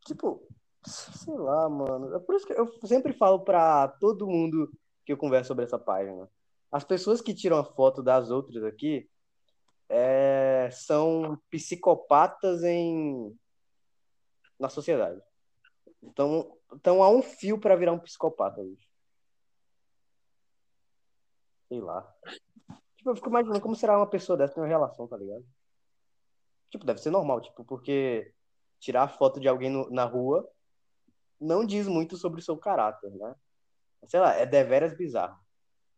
tipo, 0.04 0.46
Sei 0.84 1.34
lá, 1.34 1.68
mano. 1.68 2.14
É 2.14 2.18
por 2.18 2.34
isso 2.34 2.46
que 2.46 2.52
eu 2.52 2.68
sempre 2.84 3.12
falo 3.12 3.44
pra 3.44 3.88
todo 3.88 4.26
mundo 4.26 4.70
que 5.04 5.12
eu 5.12 5.16
converso 5.16 5.48
sobre 5.48 5.64
essa 5.64 5.78
página. 5.78 6.28
As 6.70 6.84
pessoas 6.84 7.20
que 7.20 7.34
tiram 7.34 7.58
a 7.58 7.64
foto 7.64 8.02
das 8.02 8.30
outras 8.30 8.64
aqui 8.64 9.08
é, 9.88 10.68
são 10.72 11.40
psicopatas 11.50 12.64
em 12.64 13.36
na 14.58 14.68
sociedade. 14.68 15.20
Então, 16.02 16.56
estão 16.72 17.02
a 17.02 17.08
um 17.08 17.22
fio 17.22 17.58
para 17.58 17.76
virar 17.76 17.92
um 17.92 17.98
psicopata 17.98 18.60
hoje. 18.60 18.88
Sei 21.68 21.80
lá. 21.80 22.12
Tipo, 22.96 23.10
eu 23.10 23.16
fico 23.16 23.28
imaginando 23.28 23.60
como 23.60 23.74
será 23.74 23.96
uma 23.96 24.08
pessoa 24.08 24.36
dessa 24.36 24.54
ter 24.54 24.60
uma 24.60 24.66
relação, 24.66 25.08
tá 25.08 25.16
ligado? 25.16 25.44
Tipo, 26.70 26.86
deve 26.86 27.00
ser 27.00 27.10
normal, 27.10 27.40
tipo, 27.40 27.64
porque 27.64 28.32
tirar 28.82 29.06
foto 29.06 29.38
de 29.38 29.46
alguém 29.46 29.70
no, 29.70 29.88
na 29.90 30.04
rua 30.04 30.46
não 31.40 31.64
diz 31.64 31.86
muito 31.86 32.16
sobre 32.16 32.40
o 32.40 32.44
seu 32.44 32.58
caráter, 32.58 33.10
né? 33.12 33.34
Sei 34.08 34.18
lá, 34.18 34.34
é 34.34 34.44
deveras 34.44 34.96
bizarro. 34.96 35.40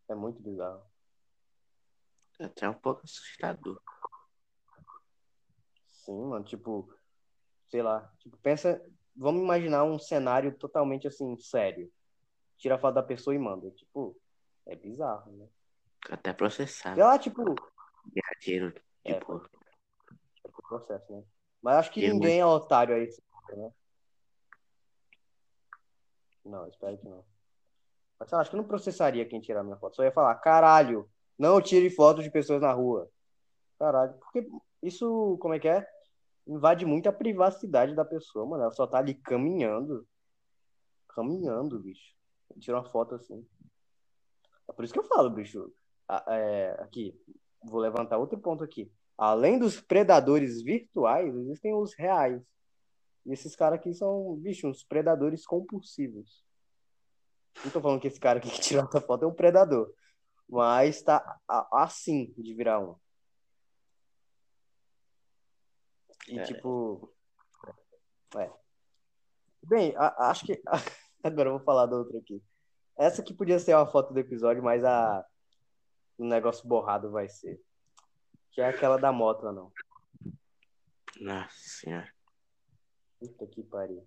É 0.07 0.15
muito 0.15 0.43
bizarro. 0.43 0.83
É 2.39 2.45
até 2.45 2.69
um 2.69 2.75
pouco 2.75 3.01
assustador. 3.05 3.81
Sim, 5.91 6.27
mano, 6.27 6.45
tipo, 6.45 6.93
sei 7.71 7.83
lá, 7.83 8.13
tipo, 8.19 8.37
pensa, 8.39 8.85
vamos 9.17 9.43
imaginar 9.43 9.85
um 9.85 9.99
cenário 9.99 10.55
totalmente 10.59 11.09
assim, 11.09 11.39
sério. 11.39 11.91
Tira 12.59 12.75
a 12.75 12.79
foto 12.79 12.97
da 12.97 13.03
pessoa 13.03 13.35
e 13.35 13.39
manda. 13.39 13.71
Tipo, 13.71 14.15
é 14.67 14.77
bizarro, 14.77 15.33
né? 15.33 15.49
Até 16.11 16.35
processar. 16.35 16.95
Sei 16.95 17.03
lá, 17.03 17.19
tipo. 17.19 17.43
Dinheiro, 18.43 18.75
é, 19.05 19.15
tipo. 19.15 19.39
É, 19.39 20.49
é 20.49 20.51
processo, 20.69 21.11
né? 21.11 21.25
Mas 21.65 21.77
acho 21.77 21.93
que 21.93 22.03
ninguém 22.03 22.43
muito... 22.43 22.43
é 22.43 22.47
otário 22.47 22.95
aí, 22.95 23.09
né? 23.57 23.73
Não, 26.45 26.69
espero 26.69 26.99
que 26.99 27.09
não. 27.09 27.25
Mas 28.21 28.31
acho 28.35 28.51
que 28.51 28.57
eu 28.57 28.61
não 28.61 28.69
processaria 28.69 29.25
quem 29.25 29.41
tirar 29.41 29.65
minha 29.65 29.79
foto. 29.79 29.97
Só 29.97 30.05
ia 30.05 30.13
falar, 30.13 30.35
caralho, 30.35 31.09
não 31.39 31.63
tire 31.63 31.89
fotos 31.89 32.23
de 32.23 32.31
pessoas 32.31 32.61
na 32.61 32.71
rua. 32.71 33.11
Caralho, 33.79 34.13
porque 34.19 34.47
isso, 34.83 35.39
como 35.41 35.55
é 35.55 35.59
que 35.59 35.67
é? 35.67 35.89
Invade 36.47 36.85
muito 36.85 37.09
a 37.09 37.13
privacidade 37.13 37.95
da 37.95 38.05
pessoa, 38.05 38.45
mano. 38.45 38.65
Ela 38.65 38.73
só 38.73 38.87
tá 38.87 38.99
ali 38.99 39.15
caminhando. 39.15 40.07
Caminhando, 41.09 41.81
bicho. 41.81 42.15
Tira 42.61 42.77
uma 42.77 42.91
foto 42.91 43.15
assim. 43.15 43.43
É 44.69 44.73
por 44.75 44.85
isso 44.85 44.93
que 44.93 45.01
eu 45.01 45.05
falo, 45.05 45.31
bicho. 45.31 45.73
É, 46.29 46.77
aqui, 46.81 47.19
vou 47.63 47.81
levantar 47.81 48.19
outro 48.19 48.39
ponto 48.39 48.63
aqui. 48.63 48.93
Além 49.17 49.59
dos 49.59 49.81
predadores 49.81 50.63
virtuais, 50.63 51.35
existem 51.35 51.75
os 51.75 51.95
reais. 51.95 52.43
E 53.25 53.33
esses 53.33 53.55
caras 53.55 53.79
aqui 53.79 53.95
são, 53.95 54.37
bicho, 54.37 54.69
uns 54.69 54.83
predadores 54.83 55.47
compulsivos. 55.47 56.45
Não 57.65 57.71
tô 57.71 57.81
falando 57.81 58.01
que 58.01 58.09
esse 58.09 58.19
cara 58.19 58.39
aqui 58.39 58.51
que 58.51 58.61
tirou 58.61 58.85
essa 58.85 59.01
foto 59.01 59.25
é 59.25 59.29
um 59.29 59.35
predador. 59.35 59.93
Mas 60.49 61.03
tá 61.03 61.41
assim 61.73 62.35
de 62.37 62.55
virar 62.55 62.81
um. 62.81 62.97
E 66.29 66.39
é. 66.39 66.43
tipo. 66.43 67.13
É. 68.37 68.51
Bem, 69.63 69.95
a, 69.97 70.31
acho 70.31 70.47
que. 70.47 70.61
Agora 71.23 71.49
eu 71.49 71.57
vou 71.57 71.65
falar 71.65 71.87
da 71.87 71.97
outra 71.97 72.19
aqui. 72.19 72.43
Essa 72.97 73.23
aqui 73.23 73.33
podia 73.33 73.59
ser 73.59 73.75
uma 73.75 73.87
foto 73.87 74.13
do 74.13 74.21
episódio, 74.21 74.63
mas 74.63 74.85
a. 74.85 75.25
O 76.17 76.25
negócio 76.25 76.69
borrado 76.69 77.11
vai 77.11 77.29
ser. 77.29 77.61
Que 78.55 78.61
é 78.61 78.69
aquela 78.69 78.97
da 78.97 79.13
moto, 79.13 79.51
não. 79.51 79.73
Nossa 81.21 81.51
senhora. 81.53 82.09
Puta 83.19 83.47
que 83.47 83.63
pariu. 83.63 84.07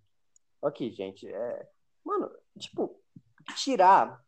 Ok, 0.62 0.89
gente. 0.92 1.27
É... 1.27 1.70
Mano, 2.04 2.32
tipo, 2.58 3.01
tirar 3.56 4.24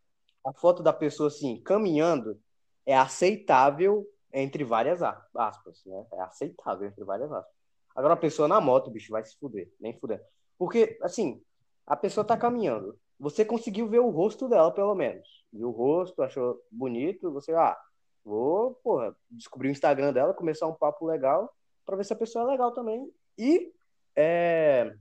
a 0.45 0.53
foto 0.53 0.83
da 0.83 0.93
pessoa 0.93 1.27
assim, 1.27 1.61
caminhando, 1.61 2.39
é 2.85 2.97
aceitável 2.97 4.05
entre 4.33 4.63
várias 4.63 5.01
aspas, 5.01 5.83
né? 5.85 6.05
É 6.13 6.21
aceitável 6.21 6.87
entre 6.87 7.03
várias 7.03 7.31
aspas. 7.31 7.53
Agora 7.95 8.13
a 8.13 8.17
pessoa 8.17 8.47
na 8.47 8.61
moto, 8.61 8.91
bicho, 8.91 9.11
vai 9.11 9.23
se 9.23 9.37
fuder, 9.37 9.71
nem 9.79 9.97
fuder. 9.97 10.23
Porque, 10.57 10.97
assim, 11.01 11.41
a 11.85 11.95
pessoa 11.95 12.25
tá 12.25 12.37
caminhando. 12.37 12.99
Você 13.19 13.43
conseguiu 13.43 13.87
ver 13.89 13.99
o 13.99 14.09
rosto 14.09 14.47
dela, 14.47 14.71
pelo 14.71 14.95
menos. 14.95 15.45
Viu 15.51 15.69
o 15.69 15.71
rosto, 15.71 16.21
achou 16.21 16.61
bonito, 16.71 17.31
você, 17.31 17.53
ah, 17.53 17.77
vou, 18.23 18.75
porra, 18.75 19.15
descobrir 19.29 19.69
o 19.69 19.71
Instagram 19.71 20.13
dela, 20.13 20.33
começar 20.33 20.67
um 20.67 20.73
papo 20.73 21.05
legal, 21.05 21.53
pra 21.85 21.95
ver 21.95 22.05
se 22.05 22.13
a 22.13 22.17
pessoa 22.17 22.45
é 22.45 22.51
legal 22.51 22.71
também. 22.73 23.11
E 23.37 23.73
é, 24.15 24.95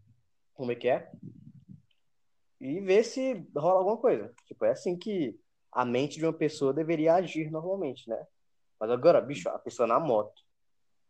como 0.55 0.73
é 0.73 0.75
que 0.75 0.89
é? 0.89 1.11
E 2.61 2.81
ver 2.81 3.05
se 3.05 3.47
rola 3.57 3.79
alguma 3.79 3.97
coisa. 3.97 4.33
Tipo, 4.47 4.65
é 4.65 4.71
assim 4.71 4.97
que 4.97 5.39
a 5.71 5.85
mente 5.85 6.19
de 6.19 6.27
uma 6.27 6.33
pessoa 6.33 6.73
deveria 6.73 7.15
agir 7.15 7.51
normalmente, 7.51 8.09
né? 8.09 8.27
Mas 8.81 8.91
agora, 8.91 9.21
bicho, 9.21 9.49
a 9.49 9.59
pessoa 9.59 9.87
na 9.87 10.01
moto, 10.01 10.43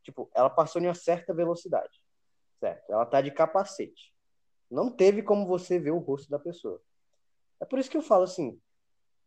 tipo, 0.03 0.31
ela 0.35 0.51
passou 0.51 0.81
em 0.81 0.87
uma 0.87 0.95
certa 0.95 1.35
velocidade, 1.35 2.03
certo? 2.59 2.91
Ela 2.91 3.07
tá 3.07 3.21
de 3.21 3.31
capacete. 3.31 4.13
Não 4.71 4.91
teve 4.91 5.23
como 5.23 5.47
você 5.47 5.79
ver 5.79 5.91
o 5.91 5.99
rosto 5.99 6.31
da 6.31 6.39
pessoa. 6.39 6.81
É 7.61 7.65
por 7.65 7.79
isso 7.79 7.91
que 7.91 7.97
eu 7.97 8.03
falo 8.03 8.25
assim, 8.25 8.61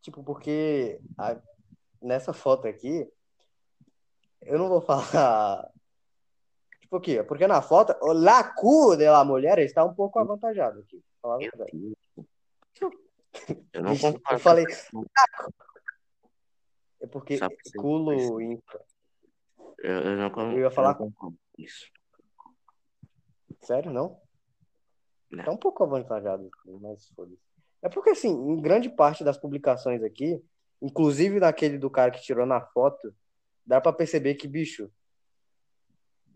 tipo, 0.02 0.24
porque 0.24 1.00
nessa 2.02 2.34
foto 2.34 2.68
aqui, 2.68 3.08
eu 4.42 4.58
não 4.58 4.68
vou 4.68 4.82
falar. 4.82 5.70
Tipo 6.82 6.98
o 6.98 7.02
quê? 7.02 7.24
Porque 7.24 7.48
na 7.48 7.62
foto, 7.62 7.96
o 8.02 8.12
lacu 8.12 8.98
da 8.98 9.24
mulher 9.24 9.60
está 9.60 9.86
um 9.86 9.94
pouco 9.94 10.20
avantajado 10.20 10.80
aqui. 10.80 11.02
Eu 13.72 13.82
não 13.82 13.98
concordo. 13.98 14.22
Eu 14.30 14.40
falei. 14.40 14.66
É 17.00 17.08
porque 17.08 17.40
culo 17.78 18.42
infra. 18.42 18.84
Eu, 19.80 20.02
eu 20.02 20.18
não 20.18 20.30
concordo. 20.30 20.58
Eu 20.58 20.60
ia 20.60 20.72
falar 20.72 20.96
com 20.96 21.12
isso. 21.58 21.90
Sério, 23.62 23.92
não? 23.92 24.20
Não. 25.30 25.46
Tá 25.46 25.52
um 25.52 25.58
pouco 25.58 25.84
avantajado, 25.84 26.50
mas 26.82 27.08
foda-se. 27.16 27.42
É 27.82 27.90
porque, 27.90 28.12
assim, 28.12 28.30
em 28.30 28.62
grande 28.62 28.90
parte 28.90 29.24
das 29.24 29.38
publicações 29.38 30.04
aqui, 30.04 30.44
inclusive 30.82 31.40
naquele 31.40 31.78
do 31.78 31.90
cara 31.90 32.12
que 32.12 32.22
tirou 32.22 32.46
na 32.46 32.60
foto, 32.60 33.14
dá 33.66 33.80
pra 33.80 33.94
perceber 33.94 34.36
que, 34.36 34.48
bicho, 34.48 34.92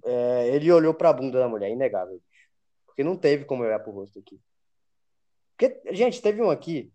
é, 0.04 0.50
ele 0.50 0.72
olhou 0.72 0.94
pra 0.94 1.12
bunda 1.12 1.40
da 1.40 1.50
mulher, 1.50 1.70
inegável, 1.70 2.16
bicho. 2.16 2.50
Porque 2.86 3.04
não 3.04 3.18
teve 3.18 3.46
como 3.46 3.64
olhar 3.64 3.80
pro 3.80 3.92
rosto 3.92 4.20
aqui. 4.20 4.40
Porque, 5.58 5.82
gente, 5.94 6.22
teve 6.22 6.42
um 6.42 6.50
aqui. 6.50 6.94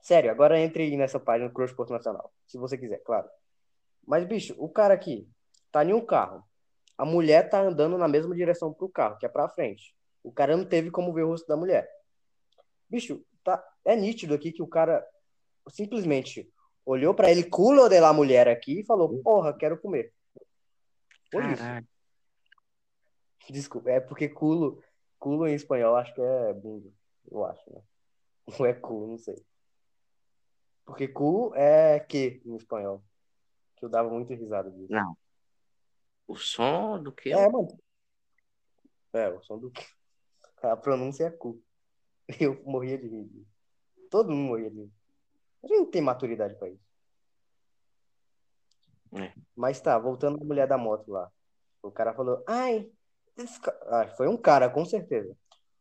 Sério, 0.00 0.30
agora 0.30 0.58
entre 0.58 0.96
nessa 0.96 1.20
página 1.20 1.50
Crush 1.50 1.74
Porto 1.74 1.92
Nacional. 1.92 2.32
Se 2.46 2.56
você 2.56 2.78
quiser, 2.78 2.98
claro. 3.04 3.28
Mas, 4.06 4.24
bicho, 4.24 4.54
o 4.58 4.68
cara 4.68 4.94
aqui 4.94 5.28
tá 5.70 5.84
em 5.84 5.92
um 5.92 6.04
carro. 6.04 6.42
A 6.96 7.04
mulher 7.04 7.48
tá 7.50 7.60
andando 7.60 7.98
na 7.98 8.08
mesma 8.08 8.34
direção 8.34 8.72
pro 8.72 8.88
carro, 8.88 9.18
que 9.18 9.26
é 9.26 9.28
pra 9.28 9.48
frente. 9.48 9.94
O 10.22 10.32
cara 10.32 10.56
não 10.56 10.64
teve 10.64 10.90
como 10.90 11.12
ver 11.12 11.24
o 11.24 11.28
rosto 11.28 11.46
da 11.46 11.56
mulher. 11.56 11.88
Bicho, 12.88 13.24
tá, 13.44 13.62
é 13.84 13.94
nítido 13.94 14.34
aqui 14.34 14.52
que 14.52 14.62
o 14.62 14.66
cara 14.66 15.06
simplesmente 15.68 16.50
olhou 16.84 17.14
para 17.14 17.30
ele, 17.30 17.44
culo 17.44 17.88
de 17.88 18.00
la 18.00 18.12
mulher 18.12 18.48
aqui 18.48 18.80
e 18.80 18.84
falou: 18.84 19.22
Porra, 19.22 19.56
quero 19.56 19.80
comer. 19.80 20.12
Foi 21.30 21.52
isso. 21.52 21.62
Desculpa, 23.50 23.90
é 23.90 24.00
porque 24.00 24.28
culo, 24.28 24.82
culo 25.18 25.46
em 25.46 25.54
espanhol 25.54 25.96
acho 25.96 26.14
que 26.14 26.20
é 26.20 26.52
bunda. 26.52 26.90
Eu 27.30 27.44
acho, 27.44 27.62
né? 27.72 27.82
Ou 28.58 28.66
é 28.66 28.72
cu, 28.72 29.06
não 29.06 29.18
sei. 29.18 29.36
Porque 30.84 31.08
cu 31.08 31.52
é 31.54 32.00
que 32.00 32.42
em 32.44 32.56
espanhol. 32.56 33.02
Que 33.76 33.84
eu 33.84 33.88
dava 33.88 34.10
muito 34.10 34.34
risada 34.34 34.70
disso. 34.70 34.92
Não. 34.92 35.16
O 36.26 36.36
som 36.36 37.02
do 37.02 37.12
que? 37.12 37.32
É, 37.32 37.48
mano. 37.48 37.68
É, 39.12 39.28
o 39.28 39.42
som 39.42 39.58
do 39.58 39.70
que. 39.70 39.84
A 40.62 40.76
pronúncia 40.76 41.24
é 41.24 41.30
cu. 41.30 41.62
Eu 42.40 42.62
morria 42.64 42.98
de 42.98 43.08
rir. 43.08 43.46
Todo 44.10 44.30
mundo 44.30 44.48
morria 44.48 44.70
de 44.70 44.82
rir. 44.82 44.92
A 45.62 45.66
gente 45.66 45.78
não 45.78 45.90
tem 45.90 46.02
maturidade 46.02 46.54
pra 46.56 46.68
isso. 46.68 46.90
É. 49.12 49.32
Mas 49.56 49.80
tá, 49.80 49.98
voltando 49.98 50.40
à 50.40 50.44
mulher 50.44 50.66
da 50.66 50.78
moto 50.78 51.10
lá. 51.10 51.30
O 51.82 51.90
cara 51.90 52.14
falou, 52.14 52.42
ai, 52.46 52.90
ai, 53.88 54.08
foi 54.16 54.28
um 54.28 54.36
cara, 54.36 54.70
com 54.70 54.84
certeza. 54.84 55.36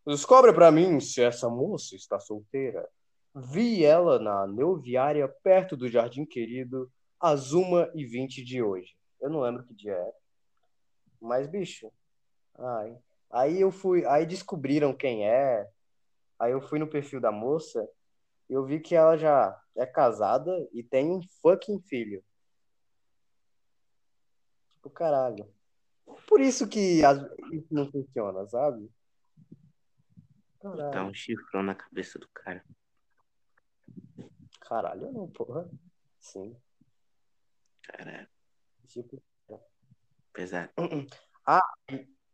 Descobre 0.06 0.54
pra 0.54 0.72
mim 0.72 1.00
se 1.00 1.22
essa 1.22 1.50
moça 1.50 1.96
está 1.96 2.20
solteira. 2.20 2.88
Vi 3.36 3.86
ela 3.86 4.18
na 4.18 4.48
neuviária 4.48 5.28
perto 5.44 5.78
do 5.78 5.88
Jardim 5.88 6.26
Querido, 6.26 6.92
às 7.20 7.54
1h20 7.54 8.44
de 8.44 8.64
hoje. 8.64 8.96
Eu 9.22 9.30
não 9.30 9.42
lembro 9.42 9.64
que 9.64 9.74
dia 9.74 9.94
é. 9.94 10.14
Mas, 11.22 11.48
bicho, 11.48 11.92
ai. 12.58 12.98
Aí 13.30 13.62
eu 13.62 13.72
fui, 13.72 14.06
aí 14.06 14.26
descobriram 14.26 14.96
quem 14.96 15.30
é. 15.30 15.70
Aí 16.40 16.52
eu 16.52 16.62
fui 16.62 16.80
no 16.80 16.88
perfil 16.88 17.20
da 17.20 17.32
moça 17.32 17.88
e 18.50 18.54
eu 18.54 18.66
vi 18.66 18.80
que 18.80 18.96
ela 18.96 19.18
já 19.18 19.62
é 19.80 19.86
casada 19.86 20.68
e 20.74 20.84
tem 20.84 21.12
um 21.12 21.22
fucking 21.42 21.80
filho. 21.82 22.24
Tipo, 24.72 24.90
caralho. 24.90 25.52
Por 26.28 26.42
isso 26.42 26.68
que 26.68 27.04
as- 27.04 27.22
isso 27.52 27.68
não 27.74 27.90
funciona, 27.92 28.46
sabe? 28.48 28.92
Caralho. 30.60 31.10
um 31.10 31.14
chifrão 31.14 31.64
na 31.64 31.74
cabeça 31.74 32.20
do 32.20 32.28
cara. 32.30 32.64
Caralho, 34.62 35.12
não, 35.12 35.28
porra. 35.30 35.70
Sim. 36.20 36.56
Caralho. 37.84 38.28
Tipo. 38.88 39.22
Pesado. 40.34 40.72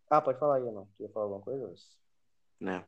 Ah, 0.10 0.22
pode 0.22 0.38
falar 0.38 0.58
aí, 0.58 0.64
não. 0.72 0.86
Queria 0.98 1.12
falar 1.12 1.26
alguma 1.26 1.42
coisa? 1.42 1.74
Não. 2.60 2.86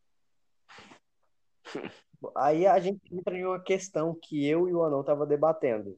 Aí 2.36 2.66
a 2.66 2.80
gente 2.80 3.02
entra 3.12 3.38
em 3.38 3.46
uma 3.46 3.60
questão 3.60 4.16
que 4.16 4.46
eu 4.46 4.68
e 4.68 4.74
o 4.74 4.84
Anão 4.84 5.04
tava 5.04 5.26
debatendo. 5.26 5.98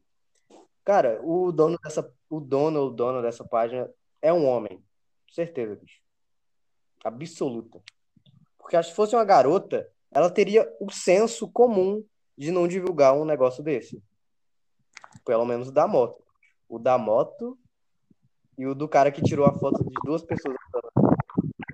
Cara, 0.83 1.19
o 1.23 1.51
dono 1.51 1.77
dessa, 1.83 2.11
o 2.29 2.39
dono 2.39 2.81
ou 2.81 2.91
dono 2.91 3.21
dessa 3.21 3.43
página 3.43 3.89
é 4.21 4.33
um 4.33 4.45
homem. 4.45 4.83
Certeza, 5.31 5.75
bicho. 5.75 6.01
Absoluta. 7.03 7.81
Porque 8.57 8.81
se 8.83 8.93
fosse 8.93 9.15
uma 9.15 9.23
garota, 9.23 9.89
ela 10.11 10.29
teria 10.29 10.67
o 10.79 10.91
senso 10.91 11.49
comum 11.49 12.03
de 12.37 12.51
não 12.51 12.67
divulgar 12.67 13.13
um 13.13 13.25
negócio 13.25 13.63
desse. 13.63 14.03
Pelo 15.25 15.45
menos 15.45 15.69
o 15.69 15.71
da 15.71 15.87
moto. 15.87 16.23
O 16.67 16.79
da 16.79 16.97
moto 16.97 17.57
e 18.57 18.65
o 18.65 18.75
do 18.75 18.87
cara 18.87 19.11
que 19.11 19.21
tirou 19.21 19.45
a 19.45 19.57
foto 19.57 19.83
de 19.83 19.95
duas 20.03 20.21
pessoas, 20.23 20.55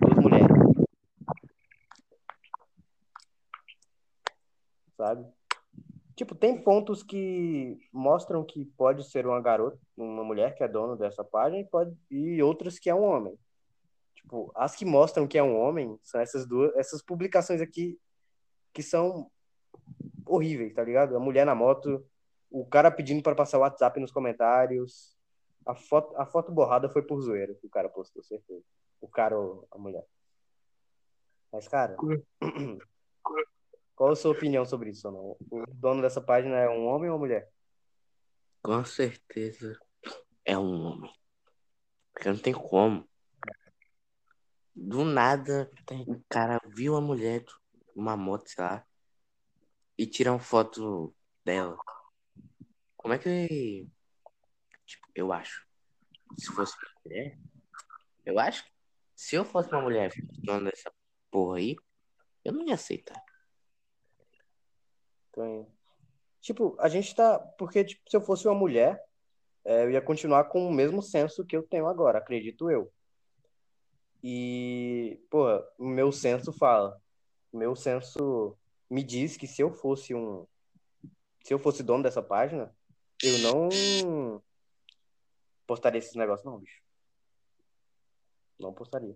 duas 0.01 0.19
mulheres. 0.19 0.47
Sabe? 4.95 5.25
Tipo, 6.15 6.33
tem 6.33 6.61
pontos 6.61 7.03
que 7.03 7.77
mostram 7.91 8.43
que 8.43 8.65
pode 8.77 9.03
ser 9.09 9.27
uma 9.27 9.41
garota, 9.41 9.77
uma 9.97 10.23
mulher 10.23 10.55
que 10.55 10.63
é 10.63 10.67
dona 10.67 10.95
dessa 10.95 11.23
página 11.25 11.61
e, 11.61 11.65
pode, 11.65 11.93
e 12.09 12.41
outras 12.41 12.79
que 12.79 12.89
é 12.89 12.95
um 12.95 13.03
homem. 13.03 13.37
Tipo, 14.15 14.51
as 14.55 14.75
que 14.75 14.85
mostram 14.85 15.27
que 15.27 15.37
é 15.37 15.43
um 15.43 15.59
homem 15.59 15.99
são 16.01 16.21
essas 16.21 16.47
duas, 16.47 16.73
essas 16.75 17.01
publicações 17.01 17.59
aqui 17.61 17.99
que 18.73 18.81
são 18.81 19.29
horríveis, 20.25 20.73
tá 20.73 20.83
ligado? 20.83 21.15
A 21.15 21.19
mulher 21.19 21.45
na 21.45 21.53
moto, 21.53 22.05
o 22.49 22.65
cara 22.65 22.89
pedindo 22.89 23.21
para 23.21 23.35
passar 23.35 23.57
o 23.57 23.61
WhatsApp 23.61 23.99
nos 23.99 24.11
comentários. 24.11 25.15
A 25.65 25.75
foto, 25.75 26.15
a 26.15 26.25
foto 26.25 26.51
borrada 26.51 26.89
foi 26.89 27.01
por 27.01 27.19
zoeira 27.21 27.53
que 27.55 27.67
o 27.67 27.69
cara 27.69 27.89
postou, 27.89 28.23
certeza. 28.23 28.63
O 29.01 29.07
cara 29.07 29.37
ou 29.37 29.67
a 29.69 29.77
mulher. 29.77 30.05
Mas, 31.51 31.67
cara, 31.67 31.97
qual 33.95 34.11
a 34.11 34.15
sua 34.15 34.31
opinião 34.31 34.65
sobre 34.65 34.89
isso, 34.89 35.09
não? 35.09 35.37
O 35.49 35.65
dono 35.73 36.01
dessa 36.01 36.21
página 36.21 36.57
é 36.57 36.69
um 36.69 36.85
homem 36.85 37.09
ou 37.09 37.15
uma 37.15 37.25
mulher? 37.25 37.49
Com 38.61 38.83
certeza 38.83 39.79
é 40.43 40.57
um 40.57 40.85
homem. 40.85 41.13
Porque 42.13 42.29
não 42.29 42.37
tem 42.37 42.53
como. 42.53 43.07
Do 44.75 45.05
nada, 45.05 45.71
o 46.07 46.21
cara 46.27 46.59
viu 46.67 46.95
a 46.95 47.01
mulher, 47.01 47.45
uma 47.95 48.17
moto, 48.17 48.49
sei 48.49 48.63
lá, 48.63 48.85
e 49.97 50.05
tira 50.05 50.31
uma 50.31 50.39
foto 50.39 51.15
dela. 51.43 51.77
Como 52.97 53.13
é 53.13 53.17
que. 53.17 53.87
Tipo, 54.85 55.07
eu 55.15 55.31
acho. 55.31 55.65
Se 56.37 56.47
fosse 56.47 56.75
uma 56.75 56.91
mulher, 57.05 57.39
eu 58.25 58.37
acho 58.39 58.65
que 58.65 58.71
se 59.15 59.35
eu 59.35 59.45
fosse 59.45 59.69
uma 59.69 59.81
mulher 59.81 60.11
dona 60.43 60.69
dessa 60.69 60.91
porra 61.31 61.57
aí, 61.57 61.75
eu 62.43 62.51
não 62.51 62.67
ia 62.67 62.75
aceitar. 62.75 63.24
Tipo, 66.41 66.75
a 66.79 66.87
gente 66.87 67.15
tá. 67.15 67.39
Porque, 67.57 67.83
tipo, 67.83 68.09
se 68.09 68.15
eu 68.15 68.21
fosse 68.21 68.47
uma 68.47 68.53
mulher, 68.53 69.03
é, 69.63 69.83
eu 69.83 69.91
ia 69.91 70.01
continuar 70.01 70.43
com 70.45 70.67
o 70.67 70.73
mesmo 70.73 71.01
senso 71.01 71.45
que 71.45 71.55
eu 71.55 71.63
tenho 71.63 71.87
agora, 71.87 72.19
acredito 72.19 72.69
eu. 72.69 72.91
E, 74.23 75.19
porra, 75.29 75.63
o 75.77 75.87
meu 75.87 76.11
senso 76.11 76.53
fala. 76.53 76.99
O 77.51 77.57
meu 77.57 77.75
senso 77.75 78.55
me 78.89 79.03
diz 79.03 79.37
que 79.37 79.47
se 79.47 79.61
eu 79.61 79.71
fosse 79.71 80.13
um. 80.13 80.45
Se 81.43 81.53
eu 81.53 81.59
fosse 81.59 81.83
dono 81.83 82.03
dessa 82.03 82.21
página, 82.21 82.75
eu 83.23 83.39
não 83.39 84.41
postaria 85.65 85.99
esses 85.99 86.15
negócios, 86.15 86.45
não, 86.45 86.59
bicho. 86.59 86.81
Não 88.59 88.73
postaria. 88.73 89.13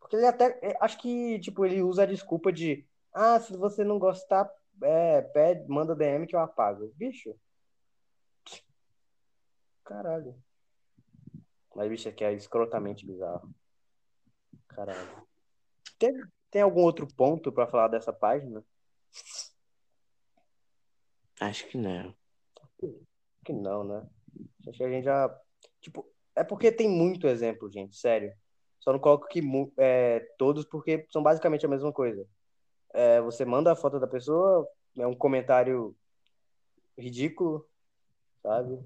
Porque 0.00 0.16
ele 0.16 0.26
até. 0.26 0.58
é, 0.62 0.76
Acho 0.80 0.98
que, 0.98 1.38
tipo, 1.40 1.64
ele 1.64 1.82
usa 1.82 2.02
a 2.02 2.06
desculpa 2.06 2.52
de. 2.52 2.86
Ah, 3.12 3.40
se 3.40 3.56
você 3.56 3.84
não 3.84 3.98
gostar, 3.98 4.50
é, 4.82 5.22
pede, 5.22 5.68
manda 5.68 5.94
DM 5.94 6.26
que 6.26 6.36
eu 6.36 6.40
apago. 6.40 6.92
Bicho. 6.96 7.34
Caralho. 9.84 10.34
Mas, 11.74 11.88
bicho, 11.88 12.08
aqui 12.08 12.24
é 12.24 12.32
escrotamente 12.32 13.06
bizarro. 13.06 13.50
Caralho. 14.68 15.26
Tem, 15.98 16.12
tem 16.50 16.62
algum 16.62 16.82
outro 16.82 17.06
ponto 17.06 17.52
pra 17.52 17.66
falar 17.66 17.88
dessa 17.88 18.12
página? 18.12 18.64
Acho 21.40 21.66
que 21.68 21.76
não. 21.76 22.14
Que 23.44 23.52
não, 23.52 23.84
né? 23.84 24.08
Acho 24.68 24.78
que 24.78 24.84
a 24.84 24.90
gente 24.90 25.04
já. 25.04 25.40
Tipo, 25.80 26.10
é 26.34 26.42
porque 26.42 26.72
tem 26.72 26.88
muito 26.88 27.26
exemplo, 27.26 27.70
gente, 27.70 27.96
sério. 27.96 28.32
Só 28.80 28.92
não 28.92 28.98
coloco 28.98 29.26
que 29.28 29.40
é, 29.78 30.20
todos 30.38 30.64
porque 30.64 31.06
são 31.10 31.22
basicamente 31.22 31.64
a 31.64 31.68
mesma 31.68 31.92
coisa. 31.92 32.26
É, 32.96 33.20
você 33.20 33.44
manda 33.44 33.70
a 33.70 33.76
foto 33.76 34.00
da 34.00 34.06
pessoa, 34.06 34.66
é 34.96 35.06
um 35.06 35.14
comentário 35.14 35.94
ridículo, 36.96 37.68
sabe? 38.42 38.82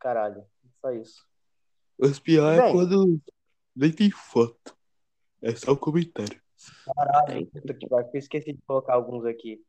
Caralho, 0.00 0.46
só 0.80 0.90
isso. 0.90 1.26
Os 1.98 2.18
piores 2.18 2.58
é 2.58 2.72
quando 2.72 3.20
nem 3.76 3.92
tem 3.92 4.10
foto. 4.10 4.74
É 5.42 5.54
só 5.54 5.72
o 5.72 5.76
comentário. 5.76 6.40
Caralho, 6.96 7.46
puta 7.48 7.74
que 7.74 7.86
pariu, 7.86 8.10
eu 8.14 8.18
esqueci 8.18 8.54
de 8.54 8.62
colocar 8.62 8.94
alguns 8.94 9.26
aqui. 9.26 9.62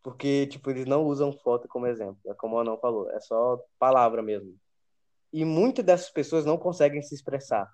Porque, 0.00 0.46
tipo, 0.46 0.70
eles 0.70 0.86
não 0.86 1.04
usam 1.06 1.32
foto 1.32 1.66
como 1.66 1.88
exemplo. 1.88 2.20
É 2.26 2.34
como 2.34 2.54
o 2.54 2.60
Anão 2.60 2.78
falou, 2.78 3.10
é 3.10 3.18
só 3.18 3.60
palavra 3.80 4.22
mesmo. 4.22 4.56
E 5.32 5.44
muitas 5.44 5.84
dessas 5.84 6.10
pessoas 6.10 6.44
não 6.44 6.56
conseguem 6.56 7.02
se 7.02 7.16
expressar. 7.16 7.68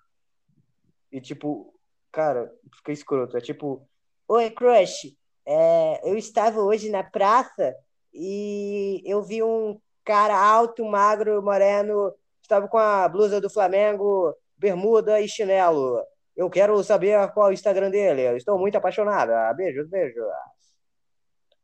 E, 1.10 1.20
tipo, 1.20 1.78
cara, 2.10 2.50
fica 2.76 2.92
escroto. 2.92 3.36
É 3.36 3.40
tipo, 3.42 3.86
Oi, 4.28 4.50
crush, 4.50 5.16
é, 5.46 6.08
eu 6.08 6.16
estava 6.16 6.60
hoje 6.60 6.90
na 6.90 7.02
praça 7.02 7.74
e 8.12 9.02
eu 9.04 9.22
vi 9.22 9.42
um 9.42 9.80
cara 10.04 10.36
alto, 10.36 10.84
magro, 10.84 11.42
moreno, 11.42 12.14
estava 12.40 12.68
com 12.68 12.78
a 12.78 13.08
blusa 13.08 13.40
do 13.40 13.50
Flamengo, 13.50 14.34
bermuda 14.56 15.20
e 15.20 15.28
chinelo. 15.28 16.02
Eu 16.36 16.48
quero 16.48 16.82
saber 16.82 17.30
qual 17.32 17.48
é 17.48 17.50
o 17.50 17.52
Instagram 17.52 17.90
dele. 17.90 18.22
Eu 18.22 18.36
estou 18.36 18.58
muito 18.58 18.76
apaixonada. 18.76 19.52
Beijos, 19.54 19.88
beijos. 19.88 20.24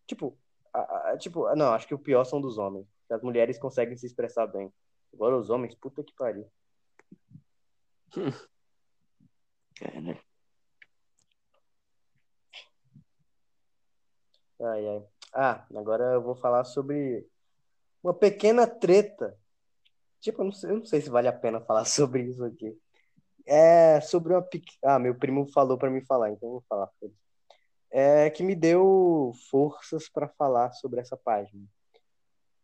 Tipo, 0.06 0.36
tipo, 1.18 1.54
não, 1.54 1.72
acho 1.72 1.86
que 1.86 1.94
o 1.94 1.98
pior 1.98 2.24
são 2.24 2.40
dos 2.40 2.58
homens. 2.58 2.86
As 3.10 3.22
mulheres 3.22 3.58
conseguem 3.58 3.96
se 3.96 4.06
expressar 4.06 4.46
bem. 4.46 4.72
Agora 5.14 5.36
os 5.36 5.48
homens, 5.48 5.74
puta 5.74 6.02
que 6.04 6.14
pariu. 6.14 6.46
Cara, 9.76 10.18
Ai, 14.60 14.88
ai. 14.88 15.06
Ah, 15.32 15.66
agora 15.74 16.14
eu 16.14 16.22
vou 16.22 16.34
falar 16.34 16.64
sobre 16.64 17.26
uma 18.02 18.14
pequena 18.14 18.66
treta. 18.66 19.36
Tipo, 20.20 20.42
eu 20.42 20.46
não 20.46 20.52
sei, 20.52 20.70
eu 20.70 20.78
não 20.78 20.84
sei 20.84 21.00
se 21.00 21.10
vale 21.10 21.28
a 21.28 21.32
pena 21.32 21.60
falar 21.60 21.84
sobre 21.86 22.24
isso 22.24 22.44
aqui. 22.44 22.76
É 23.46 24.00
sobre 24.00 24.34
uma 24.34 24.42
pequena. 24.42 24.78
Ah, 24.82 24.98
meu 24.98 25.14
primo 25.14 25.46
falou 25.52 25.78
pra 25.78 25.90
mim 25.90 26.04
falar, 26.04 26.30
então 26.30 26.48
eu 26.48 26.52
vou 26.54 26.64
falar. 26.68 26.90
É 27.90 28.30
que 28.30 28.42
me 28.42 28.54
deu 28.54 29.32
forças 29.50 30.08
pra 30.08 30.28
falar 30.28 30.72
sobre 30.72 31.00
essa 31.00 31.16
página. 31.16 31.64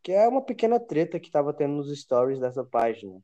Que 0.02 0.12
é 0.12 0.28
uma 0.28 0.42
pequena 0.42 0.78
treta 0.78 1.18
que 1.20 1.30
tava 1.30 1.54
tendo 1.54 1.74
nos 1.76 1.98
stories 1.98 2.40
dessa 2.40 2.64
página. 2.64 3.18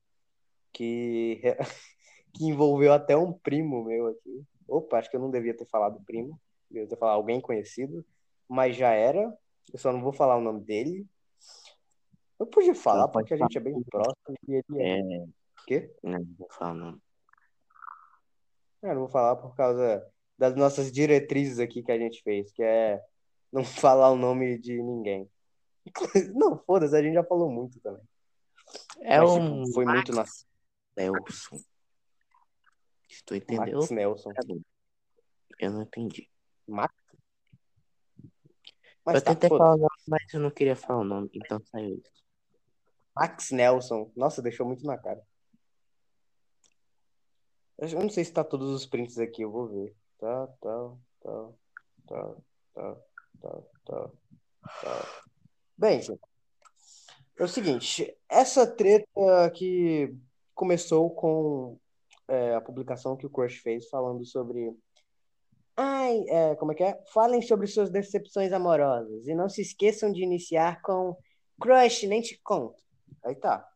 Que, 0.72 1.40
que 2.34 2.44
envolveu 2.46 2.92
até 2.92 3.16
um 3.16 3.32
primo 3.32 3.84
meu 3.84 4.06
aqui. 4.06 4.44
Opa, 4.68 4.98
acho 4.98 5.10
que 5.10 5.16
eu 5.16 5.20
não 5.20 5.30
devia 5.30 5.56
ter 5.56 5.66
falado 5.66 6.00
primo. 6.06 6.40
Devia 6.70 6.88
ter 6.88 6.96
falado 6.96 7.16
alguém 7.16 7.40
conhecido. 7.40 8.04
Mas 8.50 8.74
já 8.74 8.90
era. 8.90 9.32
Eu 9.72 9.78
só 9.78 9.92
não 9.92 10.02
vou 10.02 10.12
falar 10.12 10.36
o 10.36 10.40
nome 10.40 10.60
dele. 10.64 11.06
Eu 12.36 12.46
podia 12.46 12.74
falar 12.74 13.06
pode 13.06 13.28
porque 13.28 13.34
a 13.34 13.36
gente 13.36 13.56
é 13.56 13.60
bem 13.60 13.80
próximo 13.84 14.36
e 14.48 14.54
ele 14.54 14.82
é. 14.82 14.98
é. 14.98 15.22
O 15.22 15.64
quê? 15.68 15.94
Não, 16.02 16.18
não 16.18 16.34
vou 16.36 16.48
falar 16.50 16.74
não. 16.74 17.00
Eu 18.82 18.94
não 18.94 19.00
vou 19.02 19.08
falar 19.08 19.36
por 19.36 19.54
causa 19.54 20.04
das 20.36 20.56
nossas 20.56 20.90
diretrizes 20.90 21.60
aqui 21.60 21.80
que 21.80 21.92
a 21.92 21.98
gente 21.98 22.20
fez, 22.24 22.50
que 22.50 22.62
é 22.62 23.00
não 23.52 23.62
falar 23.94 24.10
o 24.10 24.16
nome 24.16 24.58
de 24.58 24.82
ninguém. 24.82 25.30
Não, 26.34 26.58
foda-se, 26.58 26.96
a 26.96 27.02
gente 27.02 27.14
já 27.14 27.24
falou 27.24 27.48
muito 27.48 27.78
também. 27.80 28.02
É 29.02 29.20
Mas, 29.20 29.30
um 29.30 29.62
tipo, 29.62 29.74
foi 29.74 29.84
muito 29.84 30.12
na 30.12 30.24
Nelson. 30.96 31.56
Se 33.08 33.24
tu 33.24 33.34
entendeu, 33.34 33.78
Max 33.78 33.90
Nelson. 33.90 34.32
Eu 35.58 35.70
não 35.70 35.82
entendi. 35.82 36.28
Max? 36.66 36.92
Eu 39.06 39.12
Mas 39.12 39.22
tá, 39.22 39.34
tentei 39.34 39.48
falar 39.48 39.74
o 39.74 39.78
nome, 39.78 39.90
mas 40.08 40.34
eu 40.34 40.40
não 40.40 40.50
queria 40.50 40.76
falar 40.76 41.00
o 41.00 41.04
nome, 41.04 41.30
então 41.34 41.60
saiu 41.64 41.96
isso. 41.96 42.24
Max 43.14 43.50
Nelson. 43.50 44.10
Nossa, 44.16 44.42
deixou 44.42 44.66
muito 44.66 44.84
na 44.84 44.96
cara. 44.96 45.22
Eu 47.78 48.00
não 48.00 48.10
sei 48.10 48.24
se 48.24 48.32
tá 48.32 48.44
todos 48.44 48.70
os 48.70 48.86
prints 48.86 49.18
aqui, 49.18 49.42
eu 49.42 49.50
vou 49.50 49.68
ver. 49.68 49.96
Tá, 50.18 50.46
tá, 50.60 50.92
tá, 51.22 51.48
tá, 52.06 52.36
tá, 52.74 52.96
tá, 53.40 53.62
tá, 53.86 54.10
tá. 54.82 55.22
Bem, 55.78 56.02
gente, 56.02 56.20
é 57.38 57.44
o 57.44 57.48
seguinte, 57.48 58.14
essa 58.28 58.66
treta 58.66 59.50
que 59.54 60.14
começou 60.54 61.08
com 61.08 61.78
é, 62.28 62.54
a 62.54 62.60
publicação 62.60 63.16
que 63.16 63.24
o 63.24 63.30
Crush 63.30 63.60
fez 63.60 63.88
falando 63.88 64.26
sobre. 64.26 64.76
Ai, 65.82 66.26
é, 66.28 66.54
como 66.56 66.72
é 66.72 66.74
que 66.74 66.82
é? 66.84 67.02
Falem 67.10 67.40
sobre 67.40 67.66
suas 67.66 67.88
decepções 67.88 68.52
amorosas 68.52 69.26
e 69.26 69.34
não 69.34 69.48
se 69.48 69.62
esqueçam 69.62 70.12
de 70.12 70.22
iniciar 70.22 70.82
com 70.82 71.16
Crush, 71.58 72.06
nem 72.06 72.20
te 72.20 72.38
conto. 72.44 72.82
Aí 73.24 73.34
tá. 73.34 73.66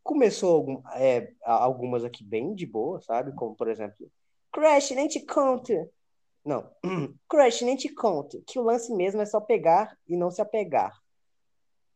Começou 0.00 0.54
algum, 0.54 0.80
é, 0.94 1.32
algumas 1.42 2.04
aqui 2.04 2.22
bem 2.22 2.54
de 2.54 2.64
boa, 2.66 3.00
sabe? 3.00 3.34
Como, 3.34 3.56
por 3.56 3.68
exemplo, 3.68 4.08
Crush, 4.52 4.92
nem 4.92 5.08
te 5.08 5.26
conto. 5.26 5.72
Não, 6.44 6.70
Crush, 7.28 7.62
nem 7.62 7.74
te 7.74 7.92
conto. 7.92 8.40
Que 8.46 8.56
o 8.56 8.62
lance 8.62 8.94
mesmo 8.94 9.20
é 9.20 9.26
só 9.26 9.40
pegar 9.40 9.98
e 10.06 10.16
não 10.16 10.30
se 10.30 10.40
apegar. 10.40 10.96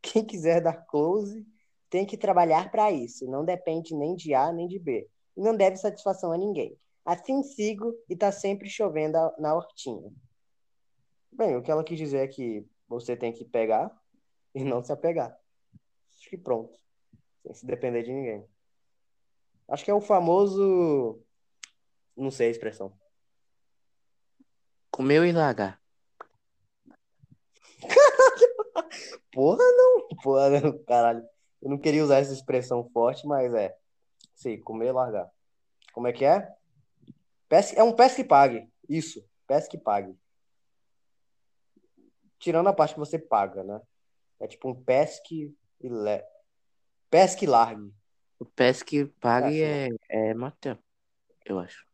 Quem 0.02 0.24
quiser 0.24 0.60
dar 0.62 0.84
close 0.84 1.46
tem 1.88 2.04
que 2.04 2.18
trabalhar 2.18 2.72
para 2.72 2.90
isso. 2.90 3.24
Não 3.30 3.44
depende 3.44 3.94
nem 3.94 4.16
de 4.16 4.34
A 4.34 4.50
nem 4.50 4.66
de 4.66 4.80
B. 4.80 5.08
E 5.36 5.40
não 5.40 5.56
deve 5.56 5.76
satisfação 5.76 6.32
a 6.32 6.36
ninguém. 6.36 6.76
Assim 7.04 7.42
sigo 7.42 7.94
e 8.08 8.16
tá 8.16 8.32
sempre 8.32 8.68
chovendo 8.68 9.18
na 9.38 9.54
hortinha. 9.54 10.10
Bem, 11.30 11.56
o 11.56 11.62
que 11.62 11.70
ela 11.70 11.84
quis 11.84 11.98
dizer 11.98 12.18
é 12.18 12.28
que 12.28 12.66
você 12.88 13.16
tem 13.16 13.32
que 13.32 13.44
pegar 13.44 13.90
e 14.54 14.64
não 14.64 14.82
se 14.82 14.92
apegar. 14.92 15.36
Acho 16.16 16.30
que 16.30 16.38
pronto. 16.38 16.78
Sem 17.42 17.52
se 17.54 17.66
depender 17.66 18.04
de 18.04 18.12
ninguém. 18.12 18.48
Acho 19.68 19.84
que 19.84 19.90
é 19.90 19.94
o 19.94 20.00
famoso. 20.00 21.20
Não 22.16 22.30
sei 22.30 22.48
a 22.48 22.50
expressão. 22.50 22.96
Comeu 24.90 25.26
e 25.26 25.32
largar. 25.32 25.82
Porra, 29.32 29.58
não. 29.58 30.08
Porra, 30.22 30.60
não. 30.60 30.78
Caralho. 30.84 31.28
Eu 31.60 31.70
não 31.70 31.78
queria 31.78 32.04
usar 32.04 32.18
essa 32.18 32.32
expressão 32.32 32.88
forte, 32.90 33.26
mas 33.26 33.52
é. 33.52 33.76
Sei, 34.34 34.58
comer 34.58 34.88
e 34.88 34.92
largar. 34.92 35.28
Como 35.92 36.06
é 36.06 36.12
que 36.12 36.24
é? 36.24 36.54
É 37.76 37.82
um 37.82 37.94
pesque 37.94 38.22
e 38.22 38.24
pague. 38.24 38.68
Isso. 38.88 39.24
Pesque 39.46 39.76
e 39.76 39.80
pague. 39.80 40.16
Tirando 42.38 42.68
a 42.68 42.72
parte 42.72 42.94
que 42.94 43.00
você 43.00 43.18
paga, 43.18 43.62
né? 43.62 43.80
É 44.40 44.46
tipo 44.46 44.68
um 44.68 44.84
pesque 44.84 45.56
e 45.80 45.88
le... 45.88 46.24
Pesque 47.10 47.44
e 47.44 47.48
largue. 47.48 47.94
O 48.38 48.44
pesque 48.44 49.06
pague 49.20 49.62
Ah, 49.62 49.68
é, 49.68 49.88
é 50.08 50.34
motel, 50.34 50.78
eu 51.44 51.58
acho. 51.58 51.86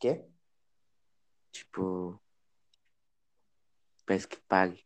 Quê? 0.00 0.24
Tipo. 1.52 2.20
Pesque 4.04 4.36
pague. 4.48 4.84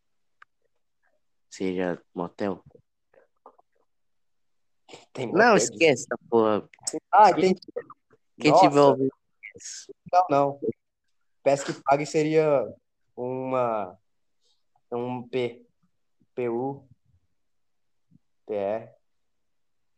Seja 1.48 2.00
motel. 2.14 2.62
Tem 5.12 5.32
Não, 5.32 5.56
esquece 5.56 6.04
essa 6.04 6.18
porra. 6.28 6.68
Ah, 7.12 7.30
entendi. 7.30 7.60
Quem 8.40 8.50
Nossa. 8.52 8.68
tiver 8.68 8.80
ouvindo. 8.80 9.12
esquece. 9.54 9.94
Não, 10.12 10.26
não. 10.30 10.60
Pesque 11.42 11.72
e 11.72 11.82
pague 11.82 12.06
seria 12.06 12.66
uma. 13.14 13.98
Um 14.90 15.28
P. 15.28 15.66
PU. 16.34 16.88
PR. 18.46 18.88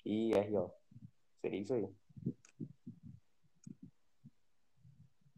I 0.05 0.35
R 0.35 0.57
O. 0.57 0.75
Seria 1.41 1.61
isso 1.61 1.75
aí. 1.75 1.89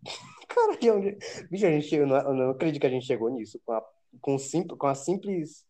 Caralho, 0.49 0.97
onde... 0.97 1.19
bicho, 1.51 1.67
a 1.67 1.71
gente 1.71 1.87
chegou, 1.89 2.07
não, 2.07 2.17
eu 2.17 2.35
não 2.35 2.51
acredito 2.51 2.81
que 2.81 2.87
a 2.87 2.91
gente 2.91 3.07
chegou 3.07 3.29
nisso. 3.31 3.61
Com 3.65 3.73
a, 3.73 3.85
com 4.21 4.39
simples, 4.39 4.79
com 4.79 4.87
a 4.87 4.95
simples 4.95 5.67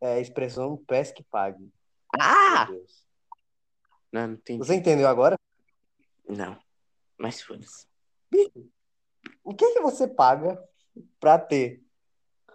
é, 0.00 0.20
expressão 0.20 0.76
pesque 0.76 1.22
e 1.22 1.24
pague. 1.24 1.68
Ah! 2.18 2.68
Não, 4.12 4.28
não. 4.28 4.38
Você 4.58 4.74
entendeu 4.74 5.08
agora? 5.08 5.36
Não. 6.30 6.58
Mas 7.18 7.42
foda-se. 7.42 7.86
O 9.42 9.54
que 9.54 9.72
que 9.72 9.80
você 9.80 10.06
paga 10.06 10.62
pra 11.18 11.38
ter 11.38 11.84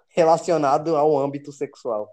relacionado 0.09 0.95
ao 0.95 1.17
âmbito 1.17 1.51
sexual? 1.51 2.09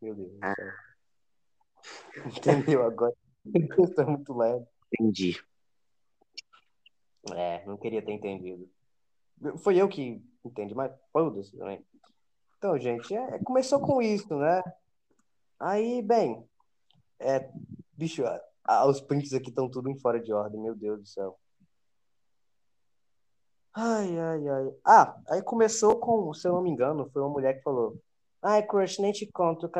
Meu 0.00 0.14
Deus 0.14 0.32
céu. 0.32 0.54
Entendeu 2.36 2.84
agora? 2.84 3.14
Isso 3.44 4.00
é 4.00 4.04
muito 4.04 4.34
leve. 4.34 4.66
Entendi. 4.92 5.40
É, 7.34 7.64
não 7.66 7.76
queria 7.76 8.02
ter 8.02 8.12
entendido. 8.12 8.70
Foi 9.58 9.76
eu 9.76 9.88
que 9.88 10.24
entendi, 10.44 10.74
mas 10.74 10.92
foda-se 11.12 11.56
também. 11.56 11.84
Então, 12.56 12.78
gente, 12.78 13.14
é, 13.14 13.38
começou 13.40 13.80
com 13.80 14.00
isso, 14.00 14.34
né? 14.36 14.62
Aí, 15.58 16.02
bem, 16.02 16.48
é, 17.18 17.50
bicho, 17.92 18.22
os 18.86 19.00
prints 19.00 19.32
aqui 19.32 19.48
estão 19.48 19.70
tudo 19.70 19.88
em 19.88 19.98
fora 19.98 20.20
de 20.20 20.32
ordem, 20.32 20.60
meu 20.60 20.74
Deus 20.74 21.00
do 21.00 21.06
céu. 21.06 21.38
Ai, 23.78 24.18
ai, 24.18 24.48
ai. 24.48 24.74
Ah, 24.84 25.16
aí 25.28 25.42
começou 25.42 25.98
com, 26.00 26.32
se 26.32 26.48
eu 26.48 26.52
não 26.52 26.62
me 26.62 26.70
engano, 26.70 27.10
foi 27.12 27.20
uma 27.20 27.30
mulher 27.30 27.54
que 27.54 27.62
falou: 27.62 28.00
Ai, 28.42 28.62
crush, 28.62 28.98
nem 29.00 29.12
te 29.12 29.26
conto. 29.30 29.70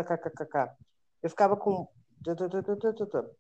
Eu 1.22 1.30
ficava 1.30 1.56
com. 1.56 1.88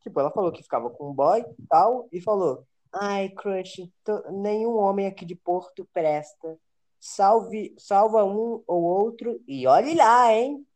Tipo, 0.00 0.20
ela 0.20 0.30
falou 0.30 0.50
que 0.52 0.62
ficava 0.62 0.88
com 0.88 1.10
um 1.10 1.14
boy 1.14 1.44
tal, 1.68 2.08
e 2.10 2.22
falou: 2.22 2.64
Ai, 2.90 3.28
crush, 3.30 3.92
tô... 4.02 4.30
nenhum 4.30 4.76
homem 4.78 5.06
aqui 5.06 5.26
de 5.26 5.34
Porto 5.34 5.86
presta. 5.92 6.58
Salve, 6.98 7.74
salva 7.78 8.24
um 8.24 8.62
ou 8.66 8.82
outro 8.82 9.38
e 9.46 9.66
olhe 9.66 9.94
lá, 9.94 10.32
hein? 10.32 10.66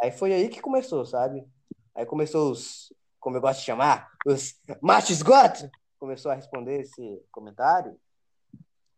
Aí 0.00 0.10
foi 0.10 0.32
aí 0.32 0.48
que 0.48 0.62
começou, 0.62 1.04
sabe? 1.04 1.46
Aí 2.00 2.06
começou 2.06 2.50
os, 2.50 2.90
como 3.20 3.36
eu 3.36 3.42
gosto 3.42 3.58
de 3.58 3.66
chamar, 3.66 4.08
os 4.24 4.58
machos 4.80 5.20
got 5.20 5.70
começou 5.98 6.32
a 6.32 6.34
responder 6.34 6.80
esse 6.80 7.22
comentário. 7.30 7.94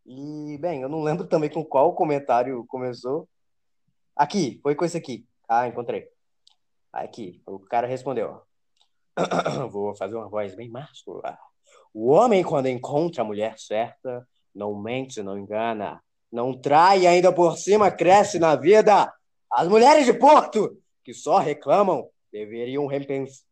E, 0.06 0.56
bem, 0.60 0.82
eu 0.82 0.88
não 0.88 1.02
lembro 1.02 1.26
também 1.26 1.50
com 1.50 1.64
qual 1.64 1.96
comentário 1.96 2.64
começou. 2.68 3.28
Aqui, 4.14 4.60
foi 4.62 4.76
com 4.76 4.84
esse 4.84 4.96
aqui. 4.96 5.26
Ah, 5.48 5.66
encontrei. 5.66 6.08
Aqui, 6.92 7.42
o 7.44 7.58
cara 7.58 7.88
respondeu. 7.88 8.40
Vou 9.72 9.96
fazer 9.96 10.14
uma 10.14 10.28
voz 10.28 10.54
bem 10.54 10.70
máscula. 10.70 11.36
O 11.92 12.08
homem, 12.08 12.44
quando 12.44 12.68
encontra 12.68 13.22
a 13.22 13.26
mulher 13.26 13.58
certa, 13.58 14.24
não 14.54 14.80
mente, 14.80 15.24
não 15.24 15.36
engana, 15.36 16.00
não 16.30 16.56
trai 16.56 17.04
ainda 17.04 17.32
por 17.32 17.58
cima 17.58 17.90
cresce 17.90 18.38
na 18.38 18.54
vida. 18.54 19.12
As 19.50 19.66
mulheres 19.66 20.06
de 20.06 20.12
Porto, 20.12 20.80
que 21.02 21.12
só 21.12 21.38
reclamam, 21.38 22.08
deveriam 22.32 22.86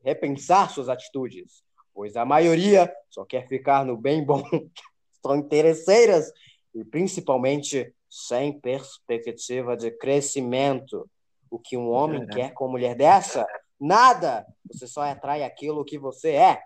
repensar 0.02 0.70
suas 0.70 0.88
atitudes, 0.88 1.62
pois 1.92 2.16
a 2.16 2.24
maioria 2.24 2.92
só 3.10 3.24
quer 3.24 3.46
ficar 3.46 3.84
no 3.84 3.96
bem 3.96 4.24
bom, 4.24 4.42
são 5.22 5.36
interesseiras 5.36 6.32
e 6.74 6.82
principalmente 6.84 7.94
sem 8.08 8.58
perspectiva 8.58 9.76
de 9.76 9.90
crescimento. 9.90 11.08
O 11.50 11.58
que 11.58 11.76
um 11.76 11.90
homem 11.90 12.26
quer 12.26 12.54
com 12.54 12.64
uma 12.64 12.72
mulher 12.72 12.94
dessa? 12.94 13.46
Nada! 13.78 14.46
Você 14.66 14.86
só 14.86 15.02
atrai 15.02 15.42
aquilo 15.42 15.84
que 15.84 15.98
você 15.98 16.30
é. 16.32 16.62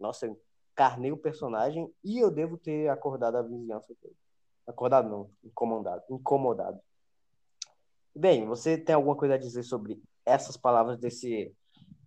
Nossa, 0.00 0.26
eu 0.26 0.38
encarnei 0.72 1.12
o 1.12 1.16
personagem 1.16 1.90
e 2.02 2.18
eu 2.18 2.30
devo 2.30 2.58
ter 2.58 2.88
acordado 2.88 3.36
a 3.36 3.42
vizinhança 3.42 3.94
Acordado 4.66 5.08
não, 5.08 5.30
incomodado. 5.44 6.02
incomodado. 6.10 6.80
Bem, 8.14 8.46
você 8.46 8.76
tem 8.76 8.94
alguma 8.94 9.14
coisa 9.14 9.34
a 9.34 9.38
dizer 9.38 9.62
sobre 9.62 10.02
essas 10.26 10.56
palavras 10.56 10.98
desse 10.98 11.54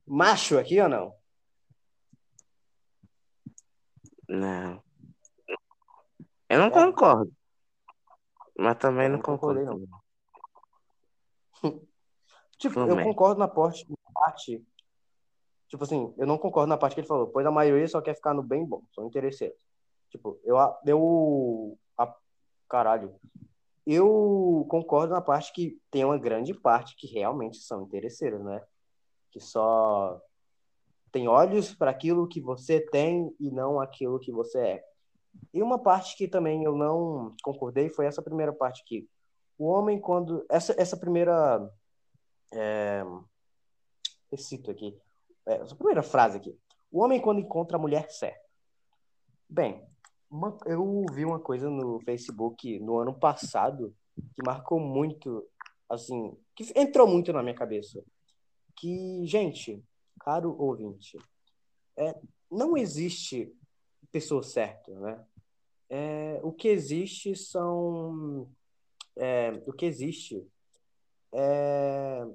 macho 0.06 0.60
aqui 0.60 0.80
ou 0.80 0.90
não? 0.90 1.16
Não. 4.28 4.84
Eu 6.50 6.60
não 6.60 6.68
é. 6.68 6.72
concordo. 6.72 7.32
Mas 8.58 8.78
também 8.78 9.08
não, 9.08 9.16
não 9.16 9.24
concordo. 9.24 9.64
Não. 9.64 9.88
tipo, 12.58 12.80
eu 12.82 13.04
concordo 13.04 13.40
na 13.40 13.48
parte, 13.48 13.88
parte. 14.14 14.64
Tipo 15.68 15.84
assim, 15.84 16.14
eu 16.18 16.28
não 16.28 16.38
concordo 16.38 16.68
na 16.68 16.78
parte 16.78 16.96
que 16.96 17.02
ele 17.02 17.08
falou, 17.08 17.28
pois 17.28 17.46
a 17.46 17.52
maioria 17.52 17.88
só 17.88 18.02
quer 18.02 18.16
ficar 18.16 18.34
no 18.34 18.44
bem 18.44 18.66
bom, 18.66 18.84
são 18.94 19.06
interesseiros. 19.06 19.58
Tipo, 20.10 20.40
eu, 20.44 20.58
eu 20.86 21.78
a, 21.98 22.14
caralho, 22.68 23.16
eu 23.94 24.66
concordo 24.70 25.14
na 25.14 25.22
parte 25.22 25.52
que 25.54 25.80
tem 25.90 26.06
uma 26.06 26.18
grande 26.18 26.54
parte 26.54 26.96
que 26.96 27.08
realmente 27.08 27.58
são 27.58 27.84
interesseiros, 27.84 28.44
né? 28.44 28.62
Que 29.32 29.40
só 29.40 30.22
tem 31.12 31.28
olhos 31.28 31.74
para 31.74 31.92
aquilo 31.92 32.28
que 32.28 32.40
você 32.40 32.80
tem 32.80 33.36
e 33.40 33.50
não 33.50 33.80
aquilo 33.80 34.20
que 34.20 34.32
você 34.32 34.60
é. 34.60 34.86
E 35.54 35.64
uma 35.64 35.80
parte 35.80 36.16
que 36.16 36.28
também 36.28 36.64
eu 36.64 36.76
não 36.76 37.36
concordei 37.42 37.90
foi 37.90 38.06
essa 38.06 38.22
primeira 38.22 38.54
parte 38.54 38.82
aqui. 38.82 39.10
O 39.58 39.66
homem, 39.66 40.00
quando. 40.00 40.46
Essa, 40.50 40.76
essa 40.78 40.96
primeira. 40.96 41.70
É... 42.54 43.04
Eu 44.32 44.38
cito 44.38 44.70
aqui. 44.70 44.98
É, 45.46 45.56
essa 45.56 45.76
primeira 45.76 46.04
frase 46.04 46.38
aqui. 46.38 46.58
O 46.92 47.02
homem, 47.04 47.20
quando 47.20 47.40
encontra 47.42 47.78
a 47.78 47.80
mulher 47.80 48.10
certa. 48.12 48.40
Bem, 49.50 49.89
uma, 50.30 50.58
eu 50.66 51.06
vi 51.12 51.26
uma 51.26 51.40
coisa 51.40 51.70
no 51.70 52.00
Facebook 52.02 52.80
no 52.80 53.00
ano 53.00 53.14
passado 53.14 53.96
que 54.34 54.46
marcou 54.46 54.80
muito, 54.80 55.48
assim, 55.90 56.38
que 56.56 56.72
entrou 56.76 57.08
muito 57.08 57.34
na 57.34 57.42
minha 57.42 57.56
cabeça. 57.56 58.04
Que, 58.76 59.26
gente, 59.26 59.84
caro 60.20 60.56
ouvinte, 60.60 61.18
é, 61.98 62.16
não 62.52 62.78
existe 62.78 63.54
pessoa 64.12 64.44
certa, 64.44 64.92
né? 65.00 65.26
É, 65.90 66.40
o 66.44 66.52
que 66.52 66.68
existe 66.68 67.36
são. 67.36 68.48
É, 69.18 69.52
o 69.66 69.74
que 69.74 69.86
existe 69.86 70.48
é 71.34 72.26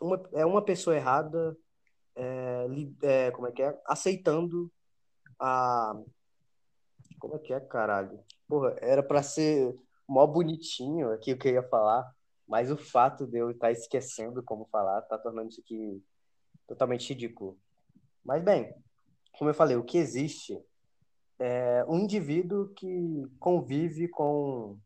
uma, 0.00 0.28
é 0.32 0.46
uma 0.46 0.64
pessoa 0.64 0.96
errada, 0.96 1.56
é, 2.16 2.66
é, 3.02 3.30
como 3.32 3.48
é 3.48 3.52
que 3.52 3.62
é? 3.62 3.78
Aceitando 3.86 4.72
a, 5.38 6.00
como 7.24 7.36
é 7.36 7.38
que 7.38 7.54
é, 7.54 7.60
caralho? 7.60 8.20
Porra, 8.46 8.76
era 8.80 9.02
para 9.02 9.22
ser 9.22 9.74
mó 10.06 10.26
bonitinho 10.26 11.10
aqui 11.10 11.32
o 11.32 11.38
que 11.38 11.48
eu 11.48 11.54
ia 11.54 11.62
falar, 11.62 12.06
mas 12.46 12.70
o 12.70 12.76
fato 12.76 13.26
de 13.26 13.38
eu 13.38 13.50
estar 13.50 13.72
esquecendo 13.72 14.42
como 14.42 14.66
falar 14.66 15.00
tá 15.02 15.16
tornando 15.16 15.48
isso 15.48 15.62
aqui 15.62 16.04
totalmente 16.66 17.08
ridículo. 17.08 17.58
Mas 18.22 18.44
bem, 18.44 18.74
como 19.38 19.48
eu 19.48 19.54
falei, 19.54 19.74
o 19.74 19.84
que 19.84 19.96
existe 19.96 20.62
é 21.38 21.82
um 21.88 21.98
indivíduo 22.00 22.68
que 22.74 23.26
convive 23.40 24.06
com 24.08 24.78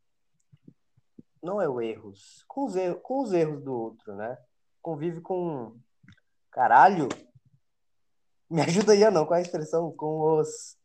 não 1.43 1.61
é 1.61 1.69
o 1.69 1.81
erros, 1.81 2.45
com 2.47 2.67
os 2.67 2.77
erros, 2.77 3.01
com 3.03 3.23
os 3.23 3.33
erros 3.33 3.63
do 3.63 3.73
outro, 3.73 4.15
né? 4.15 4.39
Convive 4.81 5.21
com 5.21 5.77
caralho. 6.53 7.09
Me 8.49 8.63
ajuda 8.63 8.93
aí, 8.93 9.11
não, 9.11 9.27
com 9.27 9.35
a 9.35 9.41
expressão 9.41 9.91
com 9.93 10.39
os 10.39 10.78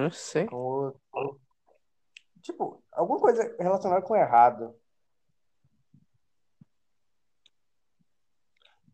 não 0.00 0.10
sei. 0.10 0.46
Com 0.46 0.94
o... 1.12 1.40
Tipo, 2.40 2.82
alguma 2.92 3.20
coisa 3.20 3.54
relacionada 3.58 4.02
com 4.02 4.16
errado. 4.16 4.74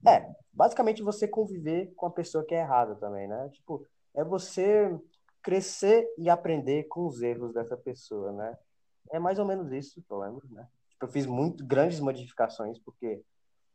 É, 0.06 0.32
basicamente 0.52 1.02
você 1.02 1.26
conviver 1.26 1.92
com 1.94 2.06
a 2.06 2.10
pessoa 2.10 2.44
que 2.44 2.54
é 2.54 2.60
errada 2.60 2.94
também, 2.96 3.26
né? 3.26 3.48
Tipo, 3.50 3.86
é 4.14 4.22
você 4.22 4.96
crescer 5.42 6.06
e 6.18 6.28
aprender 6.28 6.84
com 6.84 7.06
os 7.06 7.22
erros 7.22 7.54
dessa 7.54 7.76
pessoa, 7.76 8.32
né? 8.32 8.58
É 9.10 9.18
mais 9.18 9.38
ou 9.38 9.46
menos 9.46 9.72
isso 9.72 10.04
eu 10.08 10.18
lembro, 10.18 10.46
né? 10.50 10.68
Tipo, 10.90 11.06
eu 11.06 11.08
fiz 11.08 11.26
muito 11.26 11.66
grandes 11.66 12.00
modificações 12.00 12.78
porque 12.78 13.22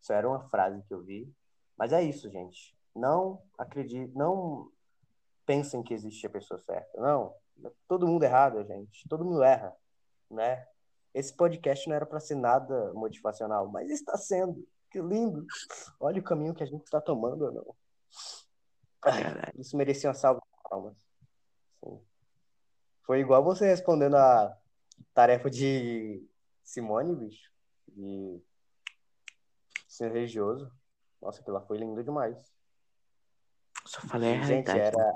isso 0.02 0.14
era 0.14 0.28
uma 0.28 0.48
frase 0.50 0.84
que 0.84 0.94
eu 0.94 1.02
vi. 1.02 1.34
Mas 1.78 1.92
é 1.92 2.04
isso, 2.04 2.30
gente. 2.30 2.78
Não 2.96 3.42
acredite, 3.58 4.12
não 4.16 4.70
pensem 5.45 5.84
que 5.84 5.93
existe 5.93 6.25
a 6.25 6.29
pessoa 6.29 6.60
certa. 6.60 6.99
Não, 6.99 7.34
todo 7.88 8.08
mundo 8.08 8.23
errado, 8.23 8.63
gente. 8.63 9.08
Todo 9.08 9.25
mundo 9.25 9.43
erra, 9.43 9.75
né? 10.29 10.67
Esse 11.13 11.36
podcast 11.36 11.88
não 11.88 11.95
era 11.95 12.06
para 12.06 12.19
ser 12.19 12.36
nada 12.36 12.91
motivacional, 12.93 13.67
mas 13.67 13.89
está 13.91 14.17
sendo. 14.17 14.67
Que 14.89 14.99
lindo. 14.99 15.45
Olha 15.99 16.19
o 16.19 16.23
caminho 16.23 16.53
que 16.53 16.63
a 16.63 16.67
gente 16.67 16.84
está 16.84 16.99
tomando, 17.01 17.45
ou 17.45 17.51
não. 17.51 17.75
isso 19.58 19.75
merecia 19.75 20.10
uma 20.10 20.13
salva 20.13 20.39
de 20.39 20.69
palmas. 20.69 20.95
Foi 23.03 23.19
igual 23.19 23.43
você 23.43 23.67
respondendo 23.67 24.15
a 24.15 24.58
tarefa 25.13 25.49
de 25.49 26.25
Simone, 26.63 27.15
bicho. 27.15 27.51
De 27.88 28.41
ser 29.88 30.12
religioso. 30.12 30.71
Nossa, 31.21 31.41
aquilo 31.41 31.56
lá 31.56 31.62
foi 31.62 31.77
lindo 31.77 32.03
demais. 32.03 32.38
Só 33.86 34.01
falei 34.01 34.38
a 34.38 34.43
Gente, 34.43 34.69
era 34.69 35.15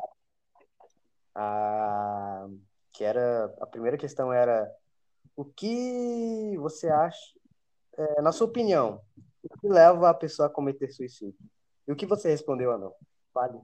a, 1.37 2.47
que 2.91 3.03
era 3.03 3.53
a 3.61 3.67
primeira 3.67 3.95
questão 3.95 4.33
era 4.33 4.69
o 5.35 5.45
que 5.45 6.57
você 6.57 6.89
acha, 6.89 7.37
é, 7.95 8.21
na 8.23 8.31
sua 8.31 8.47
opinião, 8.47 8.99
o 9.43 9.59
que 9.59 9.69
leva 9.69 10.09
a 10.09 10.13
pessoa 10.15 10.47
a 10.47 10.51
cometer 10.51 10.89
suicídio? 10.91 11.37
E 11.87 11.91
o 11.91 11.95
que 11.95 12.07
você 12.07 12.29
respondeu, 12.29 12.71
Anão? 12.71 12.91
Fale. 13.31 13.59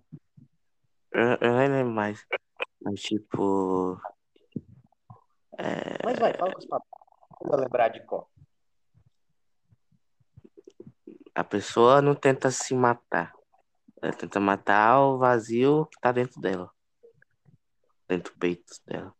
Eu, 1.11 1.37
eu 1.41 1.57
nem 1.57 1.67
lembro 1.67 1.91
mais. 1.91 2.23
Mas, 2.79 3.01
tipo. 3.01 3.99
É... 5.57 5.97
Mas 6.05 6.19
vai, 6.19 6.33
fala 6.37 6.53
com 6.53 6.59
os 6.59 6.65
papéis. 6.65 6.93
Pra 7.39 7.57
lembrar 7.57 7.87
de 7.89 8.05
qual. 8.05 8.29
A 11.35 11.43
pessoa 11.43 12.01
não 12.01 12.13
tenta 12.13 12.51
se 12.51 12.75
matar. 12.75 13.33
Ela 14.01 14.13
tenta 14.13 14.39
matar 14.39 15.01
o 15.01 15.17
vazio 15.17 15.87
que 15.87 15.99
tá 15.99 16.11
dentro 16.11 16.39
dela 16.39 16.72
dentro 18.07 18.33
do 18.33 18.39
peito 18.39 18.73
dela. 18.85 19.13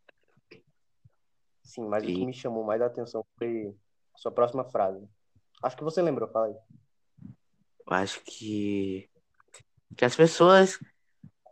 Sim, 1.64 1.88
mas 1.88 2.04
e... 2.04 2.08
o 2.08 2.10
que 2.10 2.26
me 2.26 2.34
chamou 2.34 2.64
mais 2.64 2.82
a 2.82 2.86
atenção 2.86 3.26
foi 3.38 3.76
a 4.14 4.18
sua 4.18 4.32
próxima 4.32 4.64
frase. 4.66 5.08
Acho 5.64 5.78
que 5.78 5.84
você 5.84 6.02
lembrou, 6.02 6.30
fala 6.30 6.48
aí. 6.48 6.56
Eu 7.88 7.94
acho 7.94 8.22
que. 8.24 9.10
Que 9.96 10.06
as 10.06 10.16
pessoas. 10.16 10.80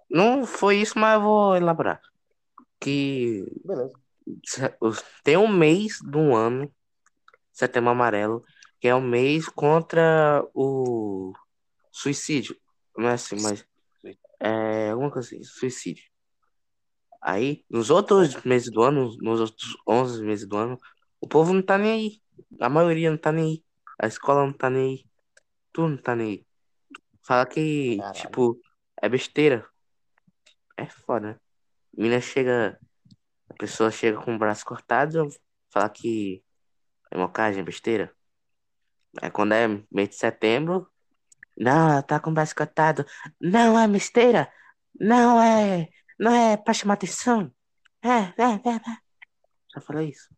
Não 0.10 0.46
foi 0.46 0.78
isso, 0.78 1.00
mas 1.00 1.16
eu 1.16 1.22
vou 1.22 1.56
elaborar. 1.56 2.02
que 2.80 3.46
Beleza. 3.64 3.94
tem 5.24 5.38
um 5.38 5.48
mês 5.48 6.00
do 6.04 6.36
ano, 6.36 6.70
Setembro 7.54 7.92
Amarelo, 7.92 8.44
que 8.80 8.88
é 8.88 8.96
o 8.96 9.02
mês 9.02 9.48
contra 9.48 10.46
o 10.54 11.34
suicídio. 11.92 12.58
Não 12.98 13.08
é 13.08 13.14
assim, 13.14 13.38
mas 13.42 13.66
é 14.40 14.90
alguma 14.90 15.10
coisa 15.12 15.28
assim, 15.28 15.44
suicídio. 15.44 16.11
Aí, 17.22 17.64
nos 17.70 17.90
outros 17.90 18.36
meses 18.44 18.72
do 18.72 18.82
ano, 18.82 19.16
nos 19.22 19.40
outros 19.40 19.78
11 19.88 20.24
meses 20.24 20.48
do 20.48 20.58
ano, 20.58 20.78
o 21.20 21.28
povo 21.28 21.54
não 21.54 21.62
tá 21.62 21.78
nem 21.78 21.92
aí. 21.92 22.22
A 22.60 22.68
maioria 22.70 23.12
não 23.12 23.18
tá 23.18 23.32
nem 23.32 23.46
aí. 23.46 23.64
A 24.00 24.08
escola 24.08 24.46
não 24.46 24.54
tá 24.54 24.70
nem 24.70 24.90
aí. 24.90 25.06
Tudo 25.72 25.90
não 25.90 25.98
tá 25.98 26.16
nem 26.16 26.28
aí. 26.28 26.46
Fala 27.22 27.46
que, 27.46 27.98
Caralho. 27.98 28.16
tipo, 28.20 28.62
é 29.00 29.08
besteira. 29.08 29.68
É 30.76 30.88
foda, 30.88 31.34
né? 31.34 31.40
Mina 31.96 32.20
chega, 32.20 32.80
a 33.50 33.54
pessoa 33.54 33.92
chega 33.92 34.20
com 34.20 34.36
o 34.36 34.40
braço 34.40 34.66
cortado, 34.66 35.30
fala 35.70 35.90
que 35.90 36.44
é 37.12 37.18
mocagem, 37.18 37.62
é 37.62 37.64
besteira. 37.64 38.12
Aí 39.22 39.30
quando 39.30 39.54
é 39.54 39.68
mês 39.92 40.10
de 40.10 40.16
setembro, 40.16 40.90
não, 41.58 41.92
ela 41.92 42.02
tá 42.02 42.20
com 42.20 42.32
o 42.32 42.34
braço 42.34 42.56
cortado. 42.56 43.06
Não 43.40 43.78
é 43.78 43.88
besteira. 43.88 44.52
Não 45.00 45.42
é, 45.42 45.90
não 46.22 46.32
é 46.34 46.56
pra 46.56 46.74
chamar 46.74 46.94
atenção. 46.94 47.52
É, 48.04 48.42
é, 48.42 48.70
é, 48.70 48.76
é. 48.76 48.98
Já 49.74 49.82
falei 49.82 50.10
isso. 50.10 50.30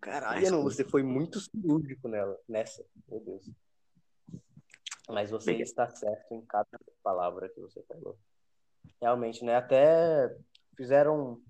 Caralho, 0.00 0.40
Mas- 0.40 0.50
não, 0.50 0.62
você 0.62 0.82
foi 0.84 1.02
muito 1.02 1.38
cirúrgico 1.40 2.08
nela, 2.08 2.36
nessa. 2.48 2.84
Meu 3.08 3.20
Deus. 3.20 3.50
Mas 5.08 5.30
você 5.30 5.50
Obrigado. 5.50 5.66
está 5.66 5.88
certo 5.88 6.32
em 6.34 6.40
cada 6.46 6.66
palavra 7.02 7.48
que 7.48 7.60
você 7.60 7.82
falou. 7.82 8.18
Realmente, 9.00 9.44
né? 9.44 9.56
Até 9.56 10.34
fizeram 10.76 11.42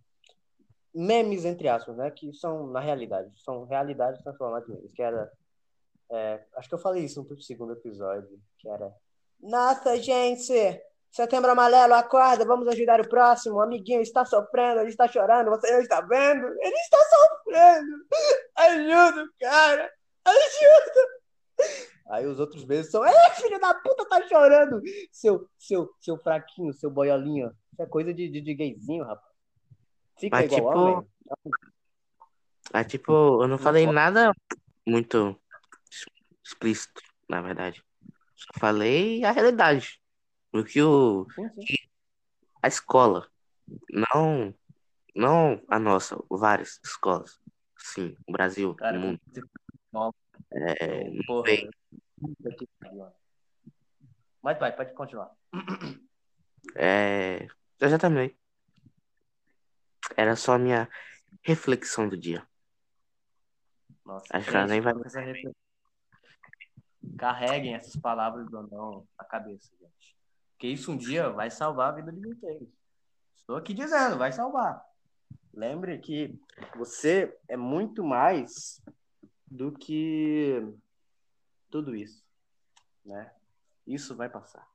memes, 0.92 1.44
entre 1.44 1.68
aspas, 1.68 1.96
né? 1.96 2.10
Que 2.10 2.32
são, 2.32 2.66
na 2.66 2.80
realidade, 2.80 3.30
são 3.42 3.64
realidades 3.64 4.22
transformadas 4.22 4.68
em 4.68 4.72
memes. 4.72 4.92
Que 4.92 5.02
era. 5.02 5.30
é, 6.10 6.44
acho 6.56 6.68
que 6.68 6.74
eu 6.74 6.78
falei 6.78 7.04
isso 7.04 7.22
no 7.22 7.40
segundo 7.40 7.74
episódio. 7.74 8.40
Que 8.58 8.68
era. 8.68 8.92
Nossa, 9.38 9.96
gente! 10.00 10.52
Setembro 11.10 11.50
amarelo, 11.50 11.94
acorda, 11.94 12.44
vamos 12.44 12.68
ajudar 12.68 13.00
o 13.00 13.08
próximo. 13.08 13.56
O 13.56 13.60
amiguinho 13.60 14.00
está 14.00 14.24
sofrendo, 14.24 14.80
ele 14.80 14.90
está 14.90 15.08
chorando, 15.08 15.50
você 15.50 15.72
não 15.72 15.80
está 15.80 16.00
vendo? 16.00 16.46
Ele 16.46 16.76
está 16.76 16.98
sofrendo! 16.98 18.06
Ajuda 18.56 19.24
o 19.24 19.28
cara! 19.40 19.90
Ajuda! 20.24 21.08
Aí 22.10 22.26
os 22.26 22.38
outros 22.38 22.64
meses 22.64 22.90
são, 22.92 23.04
é, 23.04 23.30
filho 23.34 23.60
da 23.60 23.74
puta, 23.74 24.08
tá 24.08 24.26
chorando! 24.28 24.80
Seu, 25.10 25.48
seu, 25.58 25.90
seu 26.00 26.16
fraquinho, 26.18 26.72
seu 26.72 26.90
boiolinho. 26.90 27.50
Isso 27.72 27.82
é 27.82 27.86
coisa 27.86 28.14
de, 28.14 28.28
de, 28.28 28.40
de 28.40 28.54
gayzinho, 28.54 29.04
rapaz. 29.04 29.34
Fica 30.16 30.36
Mas, 30.36 30.52
igual 30.52 30.72
tipo, 30.72 30.78
homem. 30.78 31.08
Aí, 32.72 32.84
tipo, 32.84 33.42
eu 33.42 33.48
não 33.48 33.58
falei 33.58 33.84
nada 33.86 34.32
muito 34.86 35.36
explícito, 36.44 37.00
na 37.28 37.40
verdade. 37.40 37.82
Só 38.36 38.48
falei 38.58 39.24
a 39.24 39.32
realidade. 39.32 39.99
O 40.52 40.64
que 40.64 40.82
o, 40.82 41.26
sim. 41.30 41.74
a 42.62 42.68
escola, 42.68 43.30
não, 43.88 44.54
não 45.14 45.62
a 45.68 45.78
nossa, 45.78 46.18
várias 46.28 46.80
escolas. 46.84 47.40
Sim, 47.76 48.16
o 48.26 48.32
Brasil, 48.32 48.74
Cara, 48.74 48.98
o 48.98 49.00
mundo. 49.00 49.20
É, 50.52 51.10
não 51.32 51.54
que. 51.54 52.68
Mas 54.42 54.58
vai, 54.58 54.74
pode 54.74 54.92
continuar. 54.94 55.30
É, 56.76 57.46
eu 57.78 57.88
já 57.88 57.98
terminei. 57.98 58.36
Era 60.16 60.36
só 60.36 60.54
a 60.54 60.58
minha 60.58 60.88
reflexão 61.42 62.08
do 62.08 62.16
dia. 62.16 62.46
Nossa, 64.04 64.26
Acho 64.36 64.50
que 64.50 64.56
ela 64.56 64.66
nem 64.66 64.80
vai-. 64.80 64.94
Carreguem 67.16 67.74
essas 67.74 67.96
palavras 67.96 68.48
do 68.50 68.66
não 68.68 69.06
na 69.18 69.24
cabeça, 69.24 69.70
gente. 69.78 70.19
Porque 70.60 70.68
isso 70.68 70.92
um 70.92 70.96
dia 70.98 71.30
vai 71.30 71.50
salvar 71.50 71.88
a 71.88 71.96
vida 71.96 72.12
de 72.12 72.20
vocês. 72.20 72.68
Estou 73.34 73.56
aqui 73.56 73.72
dizendo, 73.72 74.18
vai 74.18 74.30
salvar. 74.30 74.84
Lembre 75.54 75.98
que 76.00 76.38
você 76.76 77.34
é 77.48 77.56
muito 77.56 78.04
mais 78.04 78.78
do 79.50 79.72
que 79.72 80.62
tudo 81.70 81.96
isso, 81.96 82.22
né? 83.06 83.34
Isso 83.86 84.14
vai 84.14 84.28
passar, 84.28 84.70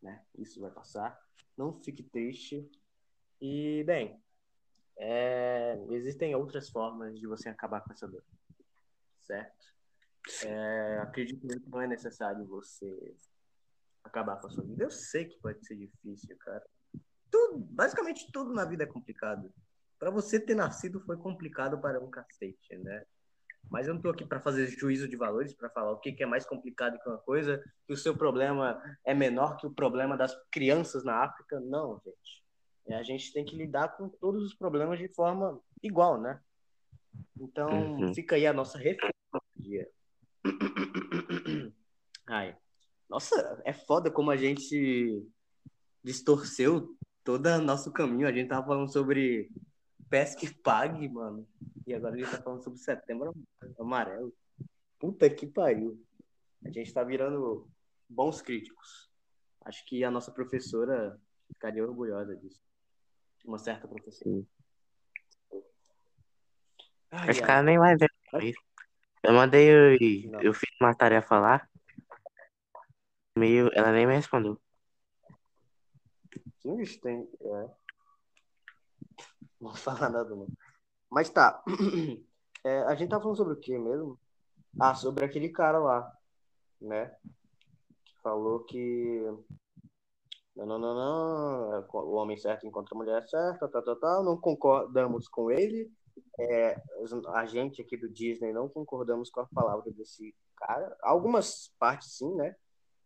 né? 0.00 0.24
Isso 0.36 0.60
vai 0.60 0.70
passar. 0.70 1.20
Não 1.56 1.72
fique 1.82 2.04
triste. 2.04 2.70
E, 3.40 3.82
bem, 3.82 4.22
é, 4.96 5.84
existem 5.90 6.32
outras 6.36 6.70
formas 6.70 7.18
de 7.18 7.26
você 7.26 7.48
acabar 7.48 7.80
com 7.80 7.92
essa 7.92 8.06
dor, 8.06 8.22
certo? 9.22 9.66
É, 10.44 11.00
acredito 11.02 11.40
que 11.40 11.68
não 11.68 11.82
é 11.82 11.88
necessário 11.88 12.46
você 12.46 13.16
acabar 14.08 14.36
com 14.36 14.46
a 14.46 14.50
sua 14.50 14.64
vida. 14.64 14.84
Eu 14.84 14.90
sei 14.90 15.24
que 15.24 15.38
pode 15.38 15.64
ser 15.64 15.76
difícil, 15.76 16.36
cara. 16.38 16.64
Tudo, 17.30 17.58
basicamente 17.58 18.30
tudo 18.32 18.52
na 18.52 18.64
vida 18.64 18.84
é 18.84 18.86
complicado. 18.86 19.52
Para 19.98 20.10
você 20.10 20.40
ter 20.40 20.54
nascido 20.54 21.00
foi 21.00 21.16
complicado 21.16 21.80
para 21.80 22.00
um 22.02 22.10
cacete, 22.10 22.76
né? 22.78 23.04
Mas 23.70 23.86
eu 23.86 23.94
não 23.94 24.00
tô 24.00 24.08
aqui 24.08 24.24
para 24.24 24.40
fazer 24.40 24.66
juízo 24.66 25.08
de 25.08 25.16
valores, 25.16 25.52
para 25.54 25.68
falar 25.70 25.92
o 25.92 25.98
que, 25.98 26.12
que 26.12 26.22
é 26.22 26.26
mais 26.26 26.46
complicado 26.46 26.98
que 26.98 27.08
uma 27.08 27.18
coisa, 27.18 27.62
que 27.86 27.92
o 27.92 27.96
seu 27.96 28.16
problema 28.16 28.80
é 29.04 29.12
menor 29.12 29.56
que 29.56 29.66
o 29.66 29.74
problema 29.74 30.16
das 30.16 30.34
crianças 30.50 31.04
na 31.04 31.22
África. 31.22 31.60
Não, 31.60 32.00
gente. 32.04 32.44
É, 32.86 32.94
a 32.94 33.02
gente 33.02 33.32
tem 33.32 33.44
que 33.44 33.54
lidar 33.56 33.96
com 33.96 34.08
todos 34.08 34.42
os 34.42 34.54
problemas 34.54 34.98
de 34.98 35.08
forma 35.08 35.60
igual, 35.82 36.18
né? 36.18 36.40
Então, 37.38 37.68
Uhum. 37.68 38.14
fica 38.14 38.36
aí 38.36 38.46
a 38.46 38.52
nossa 38.52 38.78
reflexão 38.78 39.40
do 39.54 39.62
dia. 39.62 39.88
Ai. 42.26 42.56
Nossa, 43.08 43.60
é 43.64 43.72
foda 43.72 44.10
como 44.10 44.30
a 44.30 44.36
gente 44.36 45.26
distorceu 46.04 46.96
todo 47.24 47.46
o 47.46 47.60
nosso 47.60 47.92
caminho. 47.92 48.28
A 48.28 48.32
gente 48.32 48.48
tava 48.48 48.66
falando 48.66 48.92
sobre 48.92 49.50
pesca 50.10 50.44
e 50.44 50.54
pague, 50.54 51.08
mano. 51.08 51.46
E 51.86 51.94
agora 51.94 52.14
a 52.14 52.18
gente 52.18 52.30
tá 52.30 52.42
falando 52.42 52.62
sobre 52.62 52.78
setembro 52.78 53.34
amarelo. 53.78 54.32
Puta 54.98 55.28
que 55.30 55.46
pariu. 55.46 55.98
A 56.64 56.70
gente 56.70 56.92
tá 56.92 57.02
virando 57.02 57.68
bons 58.08 58.42
críticos. 58.42 59.10
Acho 59.64 59.84
que 59.84 60.02
a 60.04 60.10
nossa 60.10 60.30
professora 60.30 61.18
ficaria 61.46 61.82
orgulhosa 61.82 62.36
disso. 62.36 62.60
Uma 63.44 63.58
certa 63.58 63.88
professora. 63.88 64.42
Ai, 67.10 67.30
Acho 67.30 67.42
que 67.42 67.50
ela 67.50 67.62
nem 67.62 67.78
vai 67.78 67.96
ver 67.96 68.10
isso. 68.42 68.60
Eu 69.22 69.32
mandei, 69.32 69.68
eu, 69.68 69.96
eu 70.40 70.54
fiz 70.54 70.70
uma 70.80 70.94
tarefa 70.94 71.38
lá. 71.38 71.68
Meio, 73.38 73.70
ela 73.72 73.92
nem 73.92 74.06
me 74.06 74.14
respondeu. 74.14 74.60
Bicho, 76.64 77.00
tem. 77.00 77.28
É. 77.40 77.70
Não 79.60 79.70
vou 79.70 79.74
falar 79.74 80.10
nada, 80.10 80.34
não. 80.34 80.48
Mas 81.10 81.30
tá. 81.30 81.62
É, 82.64 82.80
a 82.82 82.94
gente 82.96 83.10
tá 83.10 83.20
falando 83.20 83.36
sobre 83.36 83.54
o 83.54 83.60
que 83.60 83.78
mesmo? 83.78 84.18
Ah, 84.80 84.92
sobre 84.92 85.24
aquele 85.24 85.48
cara 85.48 85.78
lá, 85.78 86.12
né? 86.80 87.14
Falou 88.20 88.64
que. 88.64 89.22
Não, 90.56 90.66
não, 90.66 90.78
não, 90.78 90.94
não. 90.94 91.88
O 91.92 92.14
homem 92.14 92.36
certo 92.36 92.66
encontra 92.66 92.96
a 92.96 92.98
mulher 92.98 93.22
certa, 93.28 93.68
tal, 93.68 93.82
tal, 93.82 93.96
tal. 93.96 94.24
Não 94.24 94.36
concordamos 94.36 95.28
com 95.28 95.52
ele. 95.52 95.88
É, 96.36 96.82
a 97.28 97.46
gente 97.46 97.80
aqui 97.80 97.96
do 97.96 98.08
Disney 98.08 98.52
não 98.52 98.68
concordamos 98.68 99.30
com 99.30 99.40
a 99.40 99.46
palavra 99.46 99.90
desse 99.92 100.34
cara. 100.56 100.96
Algumas 101.00 101.72
partes 101.78 102.16
sim, 102.16 102.34
né? 102.34 102.56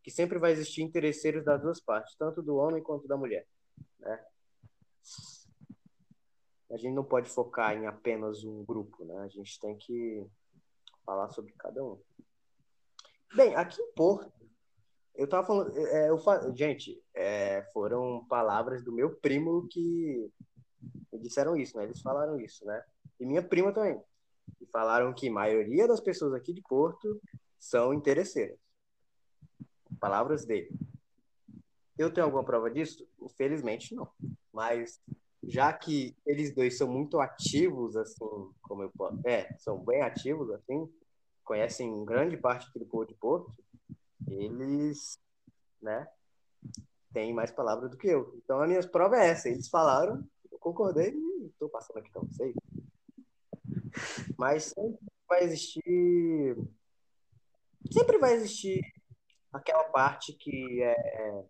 Que 0.03 0.11
sempre 0.11 0.38
vai 0.38 0.53
existir 0.53 0.82
interesseiros 0.82 1.44
das 1.44 1.61
duas 1.61 1.80
partes, 1.80 2.16
tanto 2.16 2.42
do 2.42 2.57
homem 2.57 2.82
quanto 2.82 3.07
da 3.07 3.16
mulher, 3.16 3.46
né? 4.00 4.24
A 6.70 6.76
gente 6.76 6.94
não 6.94 7.05
pode 7.05 7.28
focar 7.28 7.76
em 7.76 7.86
apenas 7.86 8.44
um 8.44 8.64
grupo, 8.64 9.05
né? 9.05 9.18
A 9.18 9.28
gente 9.28 9.61
tem 9.61 9.76
que 9.76 10.26
falar 11.05 11.28
sobre 11.28 11.53
cada 11.53 11.84
um. 11.84 12.00
Bem, 13.34 13.55
aqui 13.55 13.80
em 13.80 13.92
Porto, 13.92 14.32
eu 15.14 15.28
tava 15.28 15.46
falando, 15.46 15.76
é, 15.76 16.09
eu 16.09 16.18
gente, 16.55 17.03
é, 17.14 17.62
foram 17.72 18.24
palavras 18.26 18.82
do 18.82 18.92
meu 18.92 19.14
primo 19.16 19.68
que 19.68 20.30
disseram 21.20 21.57
isso, 21.57 21.76
né? 21.76 21.84
Eles 21.84 22.00
falaram 22.00 22.40
isso, 22.40 22.64
né? 22.64 22.82
E 23.20 23.26
minha 23.26 23.42
prima 23.42 23.72
também. 23.72 24.03
E 24.61 24.66
falaram 24.66 25.12
que 25.12 25.28
a 25.28 25.32
maioria 25.32 25.86
das 25.86 26.00
pessoas 26.00 26.32
aqui 26.32 26.53
de 26.53 26.62
Porto 26.62 27.20
são 27.59 27.92
interesseiras. 27.92 28.59
Palavras 30.03 30.44
dele. 30.44 30.68
Eu 31.96 32.12
tenho 32.12 32.24
alguma 32.24 32.42
prova 32.42 32.68
disso? 32.68 33.07
Infelizmente 33.20 33.94
não. 33.94 34.11
Mas 34.53 35.00
já 35.44 35.72
que 35.72 36.16
eles 36.26 36.53
dois 36.53 36.76
são 36.76 36.88
muito 36.88 37.20
ativos, 37.20 37.96
assim, 37.96 38.50
como 38.62 38.82
eu 38.82 38.90
posso. 38.90 39.20
É, 39.24 39.57
são 39.59 39.78
bem 39.78 40.03
ativos, 40.03 40.50
assim, 40.50 40.92
conhecem 41.44 42.05
grande 42.05 42.36
parte 42.36 42.68
do 42.76 42.84
povo 42.84 43.07
de 43.07 43.14
Porto, 43.14 43.55
eles, 44.26 45.20
né, 45.80 46.09
têm 47.12 47.32
mais 47.32 47.53
palavras 47.53 47.88
do 47.88 47.96
que 47.96 48.09
eu. 48.09 48.34
Então 48.42 48.61
a 48.61 48.66
minha 48.66 48.82
prova 48.88 49.18
é 49.18 49.28
essa. 49.28 49.48
Eles 49.48 49.68
falaram, 49.68 50.28
concordei 50.59 51.14
e 51.14 51.46
estou 51.46 51.68
passando 51.68 51.98
aqui 51.98 52.11
para 52.11 52.22
vocês. 52.22 52.57
Mas 54.36 54.64
sempre 54.64 54.98
vai 55.28 55.44
existir. 55.44 56.57
Sempre 57.92 58.18
vai 58.18 58.32
existir 58.32 58.82
aquela 59.53 59.84
parte 59.84 60.32
que 60.32 60.82
é 60.82 61.44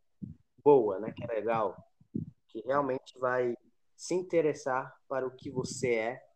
boa, 0.62 0.98
né? 0.98 1.12
Que 1.12 1.24
é 1.24 1.26
legal. 1.26 1.76
Que 2.48 2.60
realmente 2.62 3.18
vai 3.18 3.56
se 3.96 4.14
interessar 4.14 4.94
para 5.08 5.26
o 5.26 5.30
que 5.30 5.50
você 5.50 5.94
é, 5.94 6.26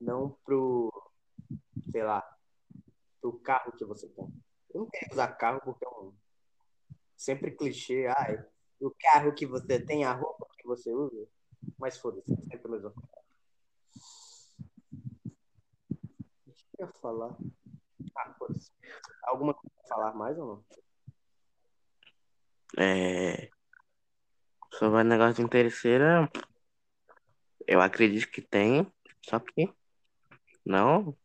não 0.00 0.30
pro, 0.44 0.92
sei 1.90 2.02
lá, 2.02 2.24
pro 3.20 3.38
carro 3.40 3.72
que 3.72 3.84
você 3.84 4.08
tem. 4.08 4.26
Eu 4.72 4.82
não 4.82 4.90
quero 4.90 5.12
usar 5.12 5.28
carro 5.28 5.60
porque 5.64 5.84
é 5.84 5.88
um 5.88 6.14
sempre 7.16 7.50
clichê, 7.50 8.06
ah, 8.06 8.46
o 8.80 8.90
carro 9.00 9.34
que 9.34 9.46
você 9.46 9.84
tem, 9.84 10.04
a 10.04 10.12
roupa 10.12 10.46
que 10.58 10.66
você 10.66 10.92
usa, 10.92 11.26
mas 11.78 11.96
foda-se, 11.98 12.32
é 12.32 12.36
sempre 12.36 12.68
a 12.68 12.70
mesma 12.70 12.92
coisa. 12.92 13.10
O 16.46 16.52
que 16.52 16.82
eu 16.82 16.92
falar? 17.00 17.36
Ah, 18.16 18.34
foda-se. 18.38 18.70
Alguma 19.24 19.54
coisa 19.54 19.74
pra 19.76 19.88
falar 19.88 20.14
mais 20.14 20.38
ou 20.38 20.46
não? 20.46 20.85
É... 22.76 23.50
Sobre 24.72 25.00
o 25.00 25.04
negócio 25.04 25.36
de 25.36 25.42
interesseira, 25.42 26.30
eu 27.66 27.80
acredito 27.80 28.30
que 28.30 28.42
tem, 28.42 28.90
só 29.22 29.40
que 29.40 29.72
não. 30.64 31.16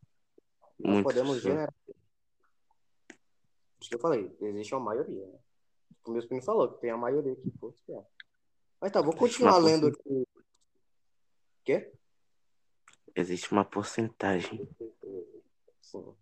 Não 0.78 0.92
muito 0.94 1.04
podemos 1.04 1.36
pessoas. 1.36 1.42
generalizar. 1.42 1.74
Isso 3.80 3.90
que 3.90 3.96
eu 3.96 4.00
falei, 4.00 4.36
existe 4.40 4.74
uma 4.74 4.84
maioria, 4.84 5.26
né? 5.26 5.38
O 6.04 6.10
meu 6.12 6.26
primo 6.26 6.42
falou 6.42 6.72
que 6.72 6.80
tem 6.80 6.90
a 6.90 6.96
maioria 6.96 7.32
aqui, 7.32 7.50
pô, 7.60 7.74
é. 7.90 8.04
Mas 8.80 8.90
tá, 8.90 9.00
vou 9.00 9.14
continuar 9.14 9.58
lendo 9.58 9.88
aqui. 9.88 10.26
Quê? 11.64 11.92
Existe 13.14 13.52
uma 13.52 13.64
porcentagem. 13.64 14.68
Sim. 15.80 16.16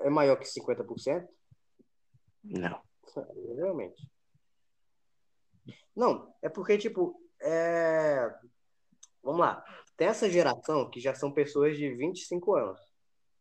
É 0.00 0.10
maior 0.10 0.36
que 0.36 0.44
50%? 0.46 1.28
Não. 2.44 2.89
Realmente. 3.56 4.08
Não, 5.94 6.34
é 6.40 6.48
porque, 6.48 6.78
tipo, 6.78 7.20
é... 7.40 8.32
vamos 9.22 9.40
lá. 9.40 9.64
Tem 9.96 10.08
essa 10.08 10.30
geração 10.30 10.88
que 10.88 11.00
já 11.00 11.14
são 11.14 11.32
pessoas 11.32 11.76
de 11.76 11.94
25 11.94 12.54
anos, 12.54 12.80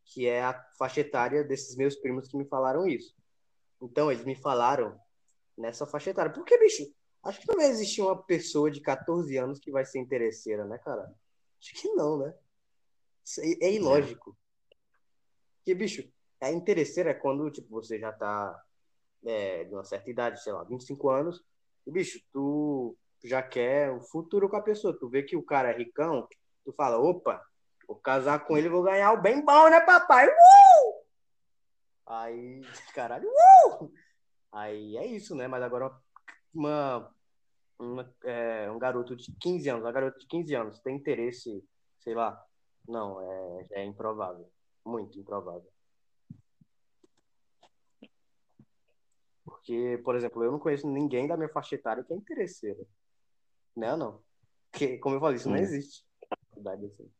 que 0.05 0.27
é 0.27 0.43
a 0.43 0.53
faixa 0.77 1.01
etária 1.01 1.43
desses 1.43 1.75
meus 1.75 1.95
primos 1.95 2.27
que 2.27 2.37
me 2.37 2.45
falaram 2.45 2.87
isso. 2.87 3.15
Então, 3.81 4.11
eles 4.11 4.25
me 4.25 4.35
falaram 4.35 4.99
nessa 5.57 5.85
faixa 5.85 6.09
etária. 6.09 6.33
Porque, 6.33 6.57
bicho, 6.57 6.93
acho 7.23 7.39
que 7.39 7.47
não 7.47 7.55
vai 7.55 7.67
existir 7.67 8.01
uma 8.01 8.21
pessoa 8.21 8.69
de 8.69 8.81
14 8.81 9.37
anos 9.37 9.59
que 9.59 9.71
vai 9.71 9.85
ser 9.85 9.99
interesseira, 9.99 10.65
né, 10.65 10.77
cara? 10.79 11.13
Acho 11.61 11.73
que 11.73 11.87
não, 11.89 12.17
né? 12.17 12.33
Isso 13.23 13.41
é 13.41 13.67
é 13.67 13.73
ilógico. 13.73 14.37
Porque, 15.57 15.73
bicho, 15.75 16.11
a 16.41 16.51
interesseira 16.51 17.11
é 17.11 17.13
quando, 17.13 17.51
tipo, 17.51 17.69
você 17.69 17.99
já 17.99 18.11
tá 18.11 18.59
é, 19.25 19.63
de 19.63 19.73
uma 19.73 19.83
certa 19.83 20.09
idade, 20.09 20.41
sei 20.41 20.53
lá, 20.53 20.63
25 20.63 21.09
anos, 21.09 21.43
e, 21.85 21.91
bicho, 21.91 22.19
tu 22.31 22.97
já 23.23 23.41
quer 23.41 23.91
o 23.91 24.01
futuro 24.01 24.49
com 24.49 24.55
a 24.55 24.61
pessoa. 24.61 24.97
Tu 24.97 25.09
vê 25.09 25.23
que 25.23 25.35
o 25.35 25.43
cara 25.43 25.71
é 25.71 25.77
ricão, 25.77 26.27
tu 26.63 26.71
fala, 26.73 26.97
opa, 26.97 27.43
vou 27.87 27.97
casar 27.97 28.45
com 28.45 28.57
ele, 28.57 28.69
vou 28.69 28.83
ganhar 28.83 29.11
o 29.13 29.21
bem 29.21 29.43
bom, 29.43 29.69
né, 29.69 29.79
papai? 29.81 30.27
Uh! 30.27 31.05
Aí, 32.05 32.61
caralho, 32.93 33.27
uh! 33.27 33.91
Aí 34.51 34.97
é 34.97 35.05
isso, 35.05 35.35
né? 35.35 35.47
Mas 35.47 35.61
agora 35.61 35.91
uma, 36.53 37.11
uma, 37.77 38.15
é, 38.23 38.69
um 38.71 38.79
garoto 38.79 39.15
de 39.15 39.31
15 39.39 39.69
anos, 39.69 39.83
uma 39.83 39.91
garota 39.91 40.17
de 40.19 40.27
15 40.27 40.55
anos 40.55 40.79
tem 40.79 40.95
interesse, 40.95 41.63
sei 41.99 42.15
lá, 42.15 42.39
não, 42.87 43.21
é, 43.21 43.67
é 43.71 43.85
improvável. 43.85 44.49
Muito 44.85 45.19
improvável. 45.19 45.69
Porque, 49.59 49.99
por 50.03 50.15
exemplo, 50.15 50.43
eu 50.43 50.51
não 50.51 50.59
conheço 50.59 50.87
ninguém 50.89 51.27
da 51.27 51.35
minha 51.35 51.49
faixa 51.49 51.75
etária 51.75 52.03
que 52.03 52.13
é 52.13 52.15
interesseiro. 52.15 52.87
Né 53.75 53.91
ou 53.91 53.97
não? 53.97 54.23
Porque, 54.71 54.97
como 54.97 55.15
eu 55.15 55.19
falei, 55.19 55.35
isso 55.35 55.49
não 55.49 55.57
Hum. 55.57 55.59
existe. 55.59 56.05
Idade 56.57 56.85
assim. 56.85 57.11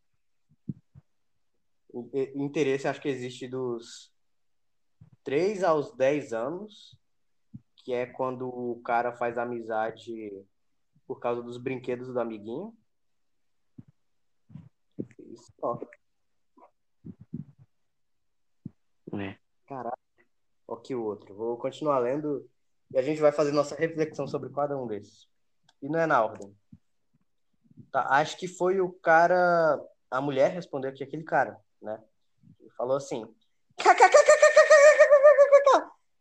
Interesse, 2.36 2.88
acho 2.88 3.02
que 3.02 3.10
existe 3.10 3.48
dos 3.48 4.14
3 5.24 5.64
aos 5.64 5.96
10 5.96 6.34
anos, 6.34 6.98
que 7.78 7.94
é 7.94 8.06
quando 8.06 8.48
o 8.48 8.82
cara 8.82 9.16
faz 9.18 9.38
amizade 9.38 10.46
por 11.08 11.20
causa 11.20 11.42
dos 11.42 11.58
brinquedos 11.58 12.08
do 12.08 12.20
amiguinho. 12.20 12.76
Isso, 15.18 15.52
ó. 15.62 15.80
É. 19.20 19.38
Caralho. 19.66 20.09
Ó 20.70 20.76
que 20.76 20.94
o 20.94 21.04
outro. 21.04 21.34
Vou 21.34 21.58
continuar 21.58 21.98
lendo 21.98 22.48
e 22.94 23.00
a 23.00 23.02
gente 23.02 23.20
vai 23.20 23.32
fazer 23.32 23.52
nossa 23.52 23.76
reflexão 23.76 24.28
sobre 24.28 24.52
cada 24.52 24.78
um 24.78 24.86
desses. 24.86 25.28
E 25.82 25.90
não 25.90 26.00
é 26.00 26.06
na 26.06 26.24
ordem. 26.24 26.56
Tá, 27.92 28.06
acho 28.12 28.38
que 28.38 28.48
foi 28.48 28.80
o 28.80 28.92
cara. 28.92 29.84
A 30.12 30.22
mulher 30.22 30.52
respondeu 30.52 30.92
aqui, 30.92 31.04
aquele 31.04 31.24
cara, 31.24 31.60
né? 31.82 32.00
Ele 32.60 32.70
falou 32.72 32.98
assim. 32.98 33.26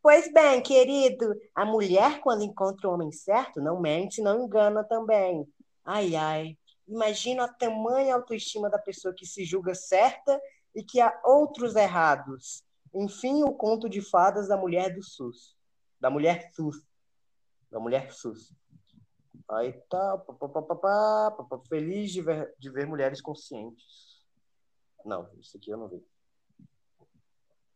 Pois 0.01 0.33
bem, 0.33 0.63
querido, 0.63 1.35
a 1.55 1.67
mulher, 1.67 2.21
quando 2.21 2.43
encontra 2.43 2.89
o 2.89 2.95
homem 2.95 3.13
certo, 3.13 3.61
não 3.61 3.79
mente, 3.79 4.23
não 4.23 4.45
engana 4.45 4.83
também. 4.83 5.47
Ai, 5.85 6.17
ai. 6.17 6.57
Imagina 6.87 7.45
a 7.45 7.53
tamanha 7.53 8.15
autoestima 8.15 8.71
da 8.71 8.79
pessoa 8.79 9.13
que 9.13 9.27
se 9.27 9.45
julga 9.45 9.75
certa 9.75 10.41
e 10.75 10.83
que 10.83 11.03
há 11.03 11.21
outros 11.23 11.77
errados. 11.77 12.65
Enfim, 12.95 13.43
o 13.43 13.53
conto 13.53 13.89
de 13.89 14.01
fadas 14.01 14.49
da 14.49 14.57
mulher 14.57 14.95
do 14.95 15.03
SUS. 15.03 15.57
Da 16.01 16.11
mulher 16.11 16.51
SUS. 16.53 16.87
Da 17.71 17.79
mulher 17.79 18.13
SUS. 18.13 18.53
Aí 19.51 19.73
tá, 19.89 20.25
feliz 21.69 22.13
de 22.13 22.21
ver, 22.21 22.55
de 22.59 22.71
ver 22.71 22.87
mulheres 22.87 23.21
conscientes. 23.21 24.19
Não, 25.05 25.29
isso 25.39 25.57
aqui 25.57 25.71
eu 25.71 25.79
não 25.79 25.89
vi. 25.89 26.05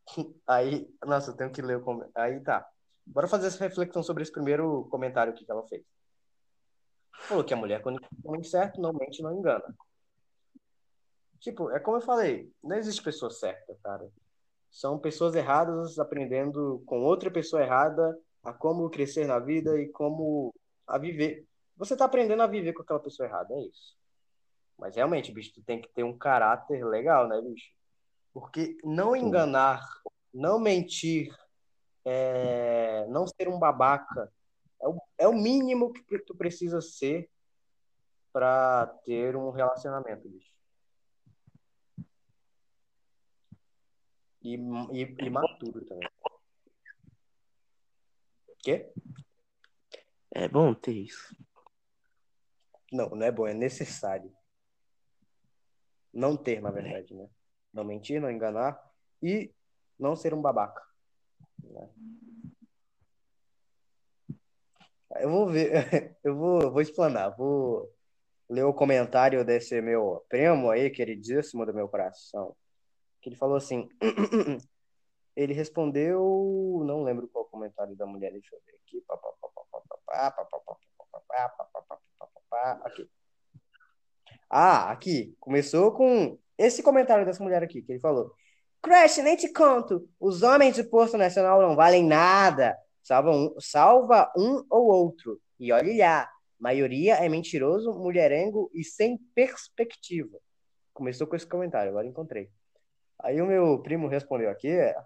Aí, 0.47 0.95
nossa, 1.05 1.31
eu 1.31 1.37
tenho 1.37 1.53
que 1.53 1.63
ler 1.63 1.79
o 1.79 1.83
comentário. 1.83 2.35
Aí 2.35 2.41
tá. 2.41 2.69
Bora 3.07 3.27
fazer 3.27 3.49
essa 3.49 3.65
reflexão 3.65 4.03
sobre 4.03 4.23
esse 4.23 4.33
primeiro 4.33 4.87
comentário 4.91 5.33
que 5.35 5.45
ela 5.51 5.67
fez. 5.67 5.85
Falou 7.21 7.45
que 7.45 7.55
a 7.55 7.57
mulher, 7.57 7.83
quando 7.83 8.01
homem 8.25 8.43
certo, 8.43 8.81
não 8.81 8.93
mente, 8.93 9.23
não 9.23 9.33
engana. 9.33 9.75
Tipo, 11.41 11.71
é 11.71 11.81
como 11.81 11.97
eu 11.97 12.01
falei, 12.01 12.53
não 12.63 12.77
existe 12.77 13.03
pessoa 13.03 13.31
certa, 13.31 13.77
cara. 13.83 14.09
São 14.73 14.99
pessoas 14.99 15.35
erradas 15.35 15.99
aprendendo 15.99 16.83
com 16.87 17.03
outra 17.03 17.31
pessoa 17.31 17.63
errada 17.63 18.19
a 18.43 18.55
como 18.55 18.89
crescer 18.89 19.27
na 19.27 19.39
vida 19.39 19.79
e 19.79 19.89
como 19.91 20.53
a 20.87 20.97
viver. 20.97 21.47
Você 21.77 21.95
tá 21.95 22.07
aprendendo 22.07 22.43
a 22.43 22.47
viver 22.47 22.73
com 22.73 22.81
aquela 22.81 22.99
pessoa 22.99 23.29
errada, 23.29 23.55
é 23.55 23.61
isso. 23.61 23.95
Mas 24.79 24.97
realmente, 24.97 25.31
bicho, 25.31 25.53
tu 25.55 25.63
tem 25.63 25.79
que 25.79 25.93
ter 25.93 26.03
um 26.03 26.17
caráter 26.17 26.85
legal, 26.87 27.29
né, 27.29 27.39
bicho? 27.43 27.71
Porque 28.33 28.79
não 28.83 29.15
enganar, 29.15 29.87
não 30.33 30.59
mentir, 30.59 31.31
é, 32.03 33.07
não 33.09 33.27
ser 33.27 33.49
um 33.49 33.59
babaca, 33.59 34.33
é 34.81 34.89
o, 34.89 35.03
é 35.19 35.29
o 35.29 35.35
mínimo 35.35 35.93
que 35.93 36.19
tu 36.19 36.35
precisa 36.35 36.81
ser 36.81 37.29
para 38.33 38.87
ter 39.05 39.37
um 39.37 39.51
relacionamento, 39.51 40.27
bicho. 40.31 40.51
E, 44.45 44.55
e, 44.55 45.17
e 45.27 45.31
maturo 45.31 45.85
também. 45.85 46.09
Quê? 48.59 48.93
É 50.31 50.49
bom 50.49 50.75
ter 50.75 50.93
isso. 50.93 51.37
Não, 52.93 53.09
não 53.11 53.27
é 53.27 53.31
bom, 53.31 53.47
é 53.47 53.55
necessário. 53.55 54.33
Não 56.13 56.37
ter, 56.37 56.61
na 56.61 56.71
verdade, 56.71 57.15
né? 57.15 57.29
Não 57.73 57.85
mentir, 57.85 58.21
não 58.21 58.31
enganar 58.31 58.79
e 59.23 59.53
não 59.99 60.15
ser 60.15 60.35
um 60.35 60.43
babaca. 60.43 60.83
né? 61.63 61.89
Eu 65.17 65.31
vou 65.31 65.49
ver, 65.49 65.71
eu 66.25 66.37
vou, 66.37 66.71
vou 66.71 66.81
explanar, 66.81 67.37
vou 67.37 67.91
ler 68.49 68.65
o 68.65 68.75
comentário 68.75 69.45
desse 69.45 69.81
meu 69.81 70.25
primo 70.29 70.71
aí, 70.71 70.91
queridíssimo 70.91 71.65
do 71.65 71.75
meu 71.75 71.89
coração, 71.89 72.55
que 73.23 73.29
ele 73.29 73.37
falou 73.37 73.57
assim, 73.57 73.89
ele 75.35 75.55
respondeu, 75.55 76.83
não 76.85 77.05
lembro 77.05 77.29
qual 77.29 77.45
comentário 77.45 77.97
da 77.97 78.05
mulher, 78.05 78.33
deixa 78.33 78.55
eu 78.55 78.61
ver 78.67 78.73
aqui, 78.85 79.03
aqui. 82.85 83.09
Ah, 84.51 84.91
aqui, 84.91 85.37
começou 85.41 85.93
com 85.93 86.37
esse 86.59 86.83
comentário 86.83 87.25
dessa 87.25 87.43
mulher 87.43 87.63
aqui, 87.63 87.81
que 87.81 87.93
ele 87.93 88.01
falou, 88.01 88.35
Crash, 88.83 89.19
nem 89.19 89.37
te 89.37 89.51
conto, 89.53 90.09
os 90.21 90.43
homens 90.43 90.75
de 90.75 90.83
posto 90.83 91.17
nacional 91.17 91.63
não 91.63 91.77
valem 91.77 92.05
nada, 92.05 92.77
salva 93.03 93.31
um, 93.31 93.55
salva 93.61 94.31
um 94.37 94.65
ou 94.69 94.89
outro, 94.89 95.41
e 95.59 95.73
olhe 95.73 95.97
lá, 95.97 96.29
Maioria 96.59 97.15
é 97.15 97.29
mentiroso, 97.29 97.93
mulherengo 97.93 98.71
e 98.73 98.85
sem 98.85 99.19
perspectiva. 99.35 100.39
Começou 100.93 101.27
com 101.27 101.35
esse 101.35 101.47
comentário, 101.47 101.91
agora 101.91 102.07
encontrei. 102.07 102.51
Aí 103.23 103.41
o 103.41 103.47
meu 103.47 103.81
primo 103.81 104.09
respondeu 104.09 104.51
aqui, 104.51 104.69
é, 104.69 104.97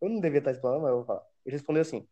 eu 0.00 0.08
não 0.08 0.20
devia 0.20 0.38
estar 0.38 0.50
explanando, 0.50 0.82
mas 0.82 0.90
eu 0.90 0.96
vou 0.96 1.04
falar. 1.04 1.22
Ele 1.44 1.54
respondeu 1.56 1.82
assim: 1.82 2.08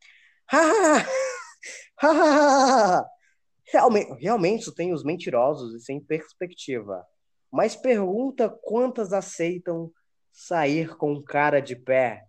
realmente, 3.65 4.13
realmente 4.21 4.75
tem 4.75 4.93
os 4.93 5.03
mentirosos 5.03 5.75
e 5.75 5.81
sem 5.81 6.01
perspectiva. 6.01 7.07
Mas 7.51 7.75
pergunta 7.75 8.49
quantas 8.49 9.13
aceitam 9.13 9.91
sair 10.33 10.97
com 10.97 11.23
cara 11.23 11.61
de 11.61 11.75
pé? 11.75 12.25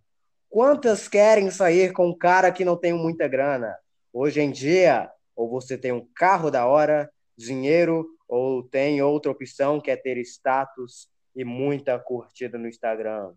Quantas 0.49 1.07
querem 1.07 1.51
sair 1.51 1.93
com 1.93 2.09
um 2.09 2.18
cara 2.18 2.51
que 2.51 2.66
não 2.66 2.76
tem 2.78 2.93
muita 2.93 3.28
grana? 3.28 3.78
Hoje 4.12 4.41
em 4.41 4.51
dia, 4.51 5.09
ou 5.36 5.49
você 5.49 5.78
tem 5.78 5.91
um 5.91 6.07
carro 6.16 6.49
da 6.49 6.66
hora, 6.66 7.12
dinheiro, 7.38 8.05
ou 8.28 8.64
tem 8.64 9.01
outra 9.01 9.32
opção 9.32 9.80
que 9.80 9.91
é 9.91 9.95
ter 9.95 10.18
status 10.18 11.07
e 11.36 11.44
muita 11.44 11.98
curtida 12.00 12.58
no 12.58 12.68
Instagram. 12.68 13.34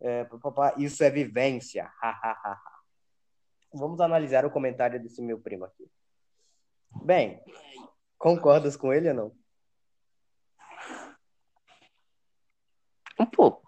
É, 0.00 0.26
isso 0.78 1.02
é 1.02 1.10
vivência. 1.10 1.90
Vamos 3.72 4.00
analisar 4.00 4.44
o 4.44 4.50
comentário 4.50 5.02
desse 5.02 5.20
meu 5.20 5.40
primo 5.40 5.64
aqui. 5.64 5.90
Bem, 7.02 7.42
concordas 8.18 8.76
com 8.76 8.92
ele 8.92 9.08
ou 9.08 9.14
não? 9.14 9.36
Um 13.18 13.26
pouco. 13.26 13.64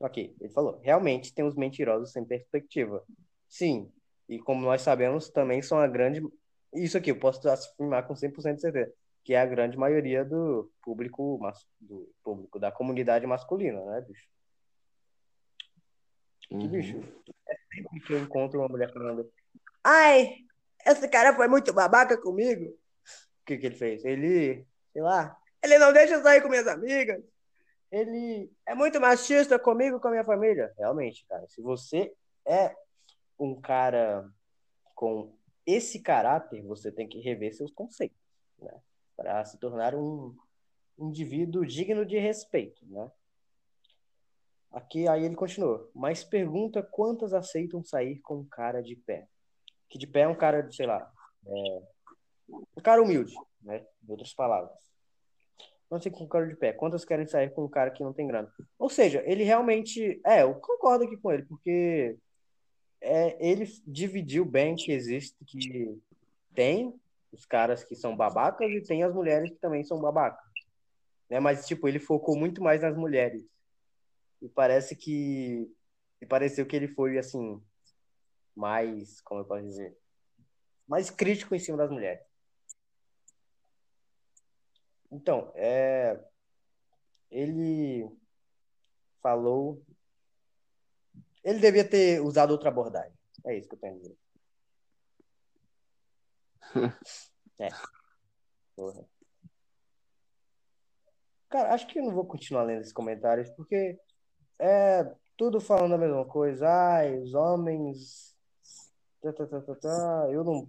Ok, 0.00 0.36
ele 0.40 0.52
falou. 0.52 0.78
Realmente 0.80 1.34
tem 1.34 1.44
os 1.44 1.54
mentirosos 1.54 2.12
sem 2.12 2.24
perspectiva. 2.24 3.04
Sim, 3.48 3.92
e 4.28 4.38
como 4.38 4.62
nós 4.62 4.82
sabemos, 4.82 5.30
também 5.30 5.62
são 5.62 5.78
a 5.78 5.86
grande. 5.86 6.20
Isso 6.74 6.98
aqui 6.98 7.10
eu 7.10 7.18
posso 7.18 7.48
afirmar 7.48 8.06
com 8.06 8.14
100% 8.14 8.56
de 8.56 8.60
certeza, 8.60 8.92
que 9.26 9.34
é 9.34 9.40
a 9.40 9.46
grande 9.46 9.76
maioria 9.76 10.24
do 10.24 10.70
público, 10.80 11.40
do 11.80 12.08
público 12.22 12.60
da 12.60 12.70
comunidade 12.70 13.26
masculina, 13.26 13.84
né, 13.84 14.00
bicho? 14.02 14.28
Uhum. 16.48 16.60
Que 16.60 16.68
bicho. 16.68 16.98
É 17.48 17.56
sempre 17.74 18.00
que 18.00 18.12
eu 18.12 18.20
encontro 18.20 18.60
uma 18.60 18.68
mulher 18.68 18.92
falando: 18.92 19.28
Ai, 19.82 20.36
esse 20.86 21.08
cara 21.08 21.34
foi 21.34 21.48
muito 21.48 21.74
babaca 21.74 22.16
comigo. 22.16 22.66
O 22.66 23.44
que, 23.46 23.58
que 23.58 23.66
ele 23.66 23.74
fez? 23.74 24.04
Ele, 24.04 24.64
sei 24.92 25.02
lá, 25.02 25.36
ele 25.60 25.76
não 25.76 25.92
deixa 25.92 26.14
eu 26.14 26.22
sair 26.22 26.40
com 26.40 26.48
minhas 26.48 26.68
amigas. 26.68 27.20
Ele 27.90 28.48
é 28.64 28.76
muito 28.76 29.00
machista 29.00 29.58
comigo 29.58 29.96
e 29.96 30.00
com 30.00 30.06
a 30.06 30.12
minha 30.12 30.24
família. 30.24 30.72
Realmente, 30.78 31.26
cara, 31.26 31.48
se 31.48 31.60
você 31.60 32.14
é 32.46 32.76
um 33.40 33.60
cara 33.60 34.30
com 34.94 35.36
esse 35.66 36.00
caráter, 36.00 36.62
você 36.62 36.92
tem 36.92 37.08
que 37.08 37.18
rever 37.18 37.52
seus 37.52 37.72
conceitos, 37.72 38.16
né? 38.60 38.72
Para 39.16 39.44
se 39.44 39.58
tornar 39.58 39.94
um 39.94 40.36
indivíduo 40.98 41.64
digno 41.64 42.04
de 42.04 42.18
respeito, 42.18 42.84
né? 42.86 43.10
Aqui 44.70 45.08
aí 45.08 45.24
ele 45.24 45.36
continua, 45.36 45.88
mas 45.94 46.22
pergunta 46.22 46.82
quantas 46.82 47.32
aceitam 47.32 47.82
sair 47.82 48.18
com 48.20 48.40
um 48.40 48.44
cara 48.44 48.82
de 48.82 48.94
pé. 48.94 49.26
Que 49.88 49.98
de 49.98 50.06
pé 50.06 50.22
é 50.22 50.28
um 50.28 50.34
cara 50.34 50.70
sei 50.70 50.86
lá, 50.86 51.10
é, 51.46 51.82
um 52.48 52.82
cara 52.82 53.02
humilde, 53.02 53.34
né? 53.62 53.86
Em 54.06 54.10
outras 54.10 54.34
palavras. 54.34 54.76
Não 55.90 56.00
sei 56.00 56.10
com 56.10 56.26
cara 56.26 56.46
de 56.46 56.56
pé. 56.56 56.72
Quantas 56.72 57.04
querem 57.04 57.26
sair 57.26 57.50
com 57.50 57.64
um 57.64 57.68
cara 57.68 57.90
que 57.90 58.02
não 58.02 58.12
tem 58.12 58.26
grana? 58.26 58.52
Ou 58.78 58.90
seja, 58.90 59.22
ele 59.24 59.44
realmente. 59.44 60.20
É, 60.26 60.42
eu 60.42 60.54
concordo 60.56 61.04
aqui 61.04 61.16
com 61.16 61.30
ele, 61.30 61.44
porque 61.44 62.18
é, 63.00 63.48
ele 63.48 63.64
dividiu 63.86 64.44
bem 64.44 64.74
que 64.74 64.90
existe 64.90 65.36
que 65.44 65.96
tem 66.54 66.92
os 67.36 67.44
caras 67.44 67.84
que 67.84 67.94
são 67.94 68.16
babacas 68.16 68.70
e 68.70 68.82
tem 68.82 69.02
as 69.02 69.14
mulheres 69.14 69.50
que 69.50 69.58
também 69.58 69.84
são 69.84 70.00
babacas. 70.00 70.44
Né? 71.28 71.38
Mas, 71.38 71.66
tipo, 71.66 71.86
ele 71.86 71.98
focou 72.00 72.36
muito 72.36 72.62
mais 72.62 72.80
nas 72.80 72.96
mulheres. 72.96 73.44
E 74.40 74.48
parece 74.48 74.96
que. 74.96 75.70
E 76.20 76.26
pareceu 76.26 76.66
que 76.66 76.74
ele 76.74 76.88
foi, 76.88 77.18
assim, 77.18 77.62
mais. 78.54 79.20
Como 79.20 79.40
eu 79.40 79.44
posso 79.44 79.62
dizer? 79.62 79.96
Mais 80.88 81.10
crítico 81.10 81.54
em 81.54 81.58
cima 81.58 81.76
das 81.76 81.90
mulheres. 81.90 82.24
Então, 85.10 85.52
é, 85.54 86.18
ele 87.30 88.08
falou 89.22 89.84
ele 91.46 91.60
devia 91.60 91.88
ter 91.88 92.20
usado 92.20 92.50
outra 92.50 92.70
abordagem. 92.70 93.16
É 93.46 93.56
isso 93.56 93.68
que 93.68 93.76
eu 93.76 93.78
tenho 93.78 93.94
a 93.94 93.98
dizer. 93.98 94.18
é. 97.58 97.68
Porra. 98.74 99.04
Cara, 101.48 101.74
acho 101.74 101.86
que 101.86 101.98
eu 101.98 102.04
não 102.04 102.12
vou 102.12 102.26
continuar 102.26 102.64
lendo 102.64 102.80
esses 102.80 102.92
comentários, 102.92 103.48
porque 103.50 103.98
é 104.58 105.04
tudo 105.36 105.60
falando 105.60 105.94
a 105.94 105.98
mesma 105.98 106.24
coisa. 106.24 106.68
Ai, 106.68 107.18
os 107.18 107.34
homens. 107.34 108.36
Tá, 109.22 109.32
tá, 109.32 109.46
tá, 109.46 109.60
tá, 109.60 109.74
tá. 109.74 110.28
Eu 110.30 110.44
não. 110.44 110.68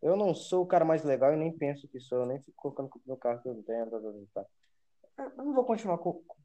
Eu 0.00 0.16
não 0.16 0.34
sou 0.34 0.62
o 0.62 0.66
cara 0.66 0.84
mais 0.84 1.04
legal 1.04 1.32
e 1.32 1.36
nem 1.36 1.56
penso 1.56 1.86
que 1.86 2.00
sou. 2.00 2.20
Eu 2.20 2.26
nem 2.26 2.40
fico 2.40 2.56
colocando 2.56 2.90
no 3.06 3.16
carro 3.16 3.40
que 3.42 3.48
eu 3.48 3.62
tenho. 3.62 3.90
Tá, 3.90 4.00
tá, 4.00 4.12
tá. 4.34 4.44
tá. 5.14 5.32
Eu 5.36 5.44
não 5.44 5.54
vou 5.54 5.64
continuar 5.64 6.00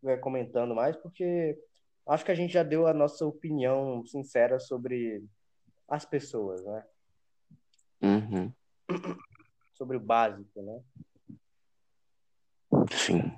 é, 0.05 0.18
comentando 0.18 0.76
mais, 0.76 0.95
porque 0.97 1.58
acho 2.05 2.26
que 2.26 2.32
a 2.32 2.36
gente 2.36 2.53
já 2.53 2.64
deu 2.64 2.86
a 2.86 2.93
nossa 2.93 3.26
opinião 3.26 4.05
sincera 4.05 4.60
sobre 4.60 5.24
as 5.88 6.05
pessoas, 6.05 6.64
né? 6.64 6.84
Uhum. 8.02 8.54
Sobre 9.74 9.98
o 9.98 10.00
básico, 10.00 10.62
né? 10.62 10.82
Sim. 12.91 13.38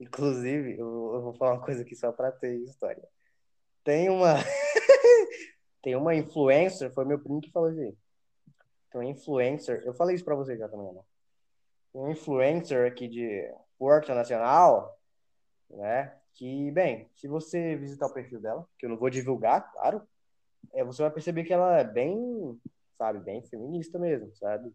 Inclusive, 0.00 0.78
eu, 0.78 1.14
eu 1.14 1.22
vou 1.22 1.34
falar 1.34 1.54
uma 1.54 1.64
coisa 1.64 1.82
aqui 1.82 1.96
só 1.96 2.12
para 2.12 2.30
ter 2.30 2.56
história. 2.64 3.02
Tem 3.82 4.08
uma 4.08 4.34
tem 5.82 5.96
uma 5.96 6.14
influencer, 6.14 6.92
foi 6.92 7.04
meu 7.04 7.18
primo 7.18 7.40
que 7.40 7.50
falou 7.50 7.70
assim. 7.70 7.96
Tem 8.90 9.00
uma 9.00 9.10
influencer, 9.10 9.82
eu 9.84 9.94
falei 9.94 10.14
isso 10.14 10.24
para 10.24 10.34
você 10.34 10.56
já 10.56 10.68
também, 10.68 10.92
né? 10.92 11.02
Tem 11.92 12.02
um 12.02 12.10
influencer 12.10 12.86
aqui 12.86 13.08
de 13.08 13.52
Porto 13.78 14.14
Nacional 14.14 14.98
né? 15.70 16.16
Que, 16.34 16.70
bem, 16.70 17.10
se 17.14 17.26
você 17.26 17.76
visitar 17.76 18.06
o 18.06 18.12
perfil 18.12 18.40
dela, 18.40 18.66
que 18.78 18.86
eu 18.86 18.90
não 18.90 18.96
vou 18.96 19.10
divulgar, 19.10 19.72
claro, 19.72 20.06
é, 20.72 20.84
você 20.84 21.02
vai 21.02 21.10
perceber 21.10 21.44
que 21.44 21.52
ela 21.52 21.78
é 21.78 21.84
bem, 21.84 22.60
sabe, 22.96 23.20
bem 23.20 23.42
feminista 23.42 23.98
mesmo, 23.98 24.34
sabe? 24.36 24.72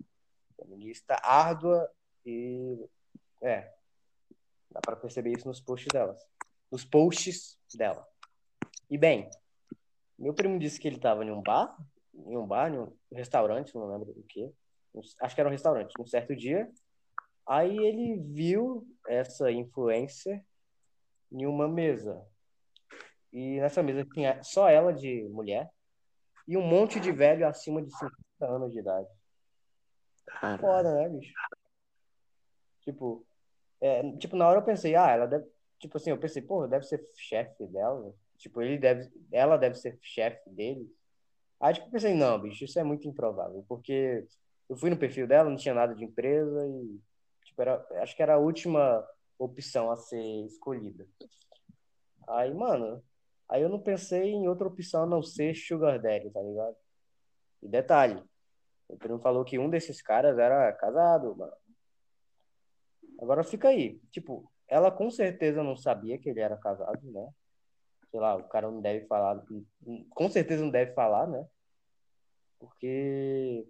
Feminista 0.56 1.20
árdua 1.24 1.90
e, 2.26 2.78
é, 3.42 3.72
dá 4.72 4.80
para 4.82 4.96
perceber 4.96 5.32
isso 5.32 5.48
nos 5.48 5.62
posts 5.62 5.88
delas, 5.92 6.26
nos 6.72 6.84
posts 6.84 7.58
dela. 7.76 8.08
E, 8.90 8.98
bem, 8.98 9.30
meu 10.18 10.34
primo 10.34 10.60
disse 10.60 10.80
que 10.80 10.88
ele 10.88 10.98
estava 10.98 11.24
em 11.24 11.32
um 11.32 11.42
bar, 11.42 11.76
em 12.14 12.38
um 12.38 12.46
bar, 12.46 12.74
em 12.74 12.80
um 12.80 12.94
restaurante, 13.12 13.76
não 13.76 13.92
lembro 13.92 14.12
o 14.12 14.24
que, 14.24 14.54
acho 15.20 15.36
que 15.36 15.42
era 15.42 15.50
um 15.50 15.52
restaurante, 15.52 15.94
um 16.00 16.06
certo 16.06 16.36
dia, 16.36 16.72
aí 17.46 17.78
ele 17.78 18.18
viu 18.18 18.88
essa 19.08 19.52
influencer 19.52 20.44
em 21.32 21.46
uma 21.46 21.68
mesa. 21.68 22.26
E 23.34 23.60
nessa 23.60 23.82
mesa 23.82 24.06
tinha 24.14 24.42
só 24.44 24.70
ela 24.70 24.94
de 24.94 25.28
mulher 25.30 25.68
e 26.48 26.56
um 26.56 26.62
monte 26.62 27.00
de 27.00 27.12
velho 27.12 27.48
acima 27.48 27.82
de 27.82 27.92
50 27.92 28.16
anos 28.42 28.72
de 28.72 28.80
idade. 28.80 29.10
Caramba. 30.26 30.62
Foda, 30.62 30.96
né, 30.96 31.10
bicho? 31.10 31.34
Tipo, 32.82 33.26
é, 33.82 34.18
tipo, 34.18 34.36
na 34.36 34.48
hora 34.48 34.60
eu 34.60 34.64
pensei, 34.64 34.96
ah, 34.96 35.10
ela 35.10 35.26
deve. 35.26 35.46
Tipo 35.80 35.98
assim, 35.98 36.12
eu 36.12 36.18
pensei, 36.18 36.42
porra, 36.42 36.68
deve 36.68 36.86
ser 36.86 37.04
chefe 37.16 37.66
dela. 37.68 38.14
Tipo, 38.38 38.62
ele 38.62 38.78
deve. 38.78 39.12
Ela 39.32 39.58
deve 39.58 39.76
ser 39.76 39.98
chefe 40.02 40.50
dele. 40.50 40.88
Aí, 41.60 41.74
tipo, 41.74 41.88
eu 41.88 41.92
pensei, 41.92 42.14
não, 42.14 42.40
bicho, 42.40 42.64
isso 42.64 42.80
é 42.80 42.84
muito 42.84 43.08
improvável. 43.08 43.66
Porque 43.68 44.26
eu 44.70 44.76
fui 44.76 44.90
no 44.90 44.98
perfil 44.98 45.28
dela, 45.28 45.50
não 45.50 45.58
tinha 45.58 45.74
nada 45.74 45.96
de 45.96 46.04
empresa 46.04 46.68
e. 46.68 47.00
Tipo, 47.46 47.62
era, 47.62 47.88
acho 48.02 48.16
que 48.16 48.22
era 48.22 48.36
a 48.36 48.40
última 48.40 49.06
opção 49.40 49.92
a 49.92 49.98
ser 49.98 50.46
escolhida. 50.46 51.08
Aí, 52.28 52.54
mano, 52.54 53.04
aí 53.50 53.62
eu 53.62 53.70
não 53.70 53.80
pensei 53.80 54.32
em 54.32 54.48
outra 54.48 54.68
opção 54.68 55.04
a 55.04 55.06
não 55.06 55.22
ser 55.22 55.56
Sugar 55.56 56.02
Daddy, 56.02 56.30
tá 56.32 56.42
ligado? 56.42 56.76
E 57.62 57.68
detalhe, 57.68 58.24
o 58.88 58.98
primo 58.98 59.20
falou 59.20 59.44
que 59.44 59.58
um 59.58 59.70
desses 59.70 60.02
caras 60.02 60.38
era 60.38 60.72
casado, 60.74 61.36
mano. 61.36 61.54
Agora 63.22 63.44
fica 63.44 63.70
aí, 63.70 64.00
tipo, 64.12 64.52
ela 64.68 64.92
com 64.92 65.10
certeza 65.10 65.64
não 65.64 65.76
sabia 65.76 66.18
que 66.18 66.30
ele 66.30 66.40
era 66.40 66.58
casado, 66.58 67.00
né? 67.12 67.30
Sei 68.12 68.20
lá, 68.20 68.36
o 68.36 68.44
cara 68.44 68.70
não 68.70 68.82
deve 68.82 69.06
falar, 69.08 69.42
com 70.10 70.30
certeza 70.30 70.64
não 70.64 70.70
deve 70.70 70.94
falar, 70.94 71.28
né? 71.28 71.46
Porque 72.60 73.66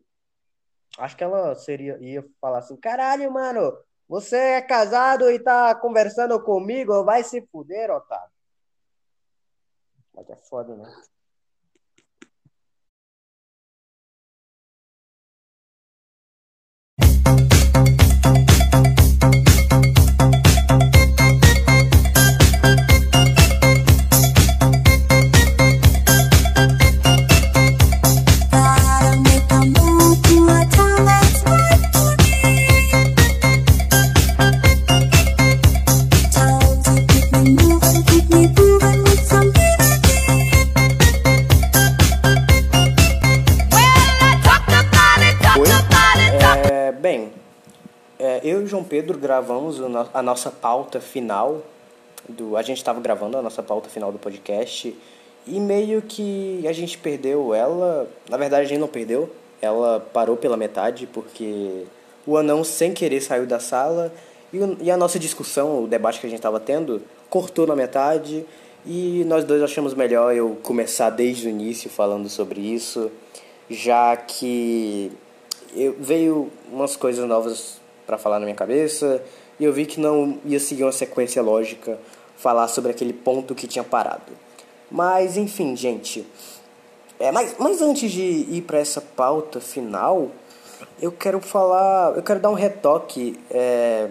acho 0.97 1.15
que 1.15 1.23
ela 1.23 1.55
seria 1.55 1.97
ia 2.01 2.25
falar 2.41 2.59
assim, 2.59 2.75
caralho, 2.77 3.31
mano, 3.31 3.77
você 4.07 4.35
é 4.37 4.61
casado 4.61 5.29
e 5.29 5.39
tá 5.39 5.73
conversando 5.75 6.41
comigo, 6.43 7.03
vai 7.03 7.23
se 7.23 7.41
fuder, 7.47 7.89
otário. 7.91 8.32
Mas 10.15 10.27
é 10.29 10.35
foda, 10.35 10.75
né? 10.75 11.03
Pedro 48.93 49.17
gravamos 49.17 49.81
a 50.13 50.21
nossa 50.21 50.51
pauta 50.51 50.99
final 51.01 51.63
do. 52.29 52.55
A 52.55 52.61
gente 52.61 52.77
estava 52.77 53.01
gravando 53.01 53.35
a 53.35 53.41
nossa 53.41 53.63
pauta 53.63 53.89
final 53.89 54.11
do 54.11 54.19
podcast 54.19 54.95
e 55.47 55.59
meio 55.59 55.99
que 55.99 56.63
a 56.67 56.71
gente 56.71 56.99
perdeu 56.99 57.55
ela. 57.55 58.07
Na 58.29 58.37
verdade, 58.37 58.67
a 58.67 58.69
gente 58.69 58.77
não 58.77 58.87
perdeu. 58.87 59.31
Ela 59.59 59.99
parou 59.99 60.37
pela 60.37 60.55
metade 60.55 61.07
porque 61.07 61.85
o 62.23 62.37
anão, 62.37 62.63
sem 62.63 62.93
querer, 62.93 63.19
saiu 63.19 63.47
da 63.47 63.59
sala 63.59 64.13
e, 64.53 64.59
e 64.83 64.91
a 64.91 64.95
nossa 64.95 65.17
discussão, 65.17 65.85
o 65.85 65.87
debate 65.87 66.19
que 66.19 66.27
a 66.27 66.29
gente 66.29 66.37
estava 66.37 66.59
tendo, 66.59 67.01
cortou 67.31 67.65
na 67.65 67.75
metade. 67.75 68.45
E 68.85 69.23
nós 69.25 69.43
dois 69.43 69.63
achamos 69.63 69.95
melhor 69.95 70.35
eu 70.35 70.55
começar 70.61 71.09
desde 71.09 71.47
o 71.47 71.49
início 71.49 71.89
falando 71.89 72.29
sobre 72.29 72.61
isso, 72.61 73.11
já 73.67 74.15
que 74.15 75.11
eu, 75.75 75.95
veio 75.99 76.51
umas 76.71 76.95
coisas 76.95 77.27
novas 77.27 77.81
para 78.13 78.17
falar 78.19 78.39
na 78.39 78.45
minha 78.45 78.55
cabeça 78.55 79.23
e 79.59 79.63
eu 79.63 79.73
vi 79.73 79.87
que 79.87 79.99
não 79.99 80.37
ia 80.45 80.59
seguir 80.59 80.83
uma 80.83 80.91
sequência 80.91 81.41
lógica 81.41 81.97
falar 82.37 82.67
sobre 82.67 82.91
aquele 82.91 83.13
ponto 83.13 83.55
que 83.55 83.67
tinha 83.67 83.83
parado. 83.83 84.31
Mas 84.89 85.35
enfim, 85.35 85.75
gente. 85.75 86.25
É, 87.19 87.31
mas, 87.31 87.55
mas 87.57 87.81
antes 87.81 88.11
de 88.11 88.21
ir 88.21 88.63
para 88.67 88.77
essa 88.77 89.01
pauta 89.01 89.59
final, 89.59 90.29
eu 91.01 91.11
quero 91.11 91.39
falar, 91.39 92.15
eu 92.15 92.21
quero 92.21 92.39
dar 92.39 92.49
um 92.49 92.55
retoque 92.55 93.39
é, 93.49 94.09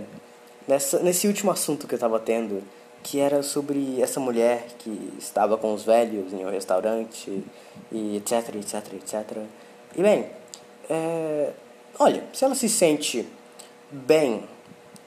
nessa, 0.67 0.99
nesse 1.01 1.29
último 1.29 1.51
assunto 1.51 1.87
que 1.87 1.95
eu 1.95 1.97
estava 1.97 2.19
tendo, 2.19 2.63
que 3.03 3.21
era 3.21 3.43
sobre 3.43 4.01
essa 4.01 4.19
mulher 4.19 4.67
que 4.79 5.13
estava 5.19 5.57
com 5.57 5.75
os 5.75 5.85
velhos 5.85 6.33
em 6.33 6.45
um 6.45 6.51
restaurante 6.51 7.45
e 7.93 8.17
etc, 8.17 8.57
etc, 8.57 8.95
etc. 8.95 9.39
E 9.97 10.03
bem, 10.03 10.27
é, 10.89 11.51
olha, 11.99 12.25
se 12.33 12.45
ela 12.45 12.55
se 12.55 12.69
sente 12.69 13.29
bem 13.93 14.45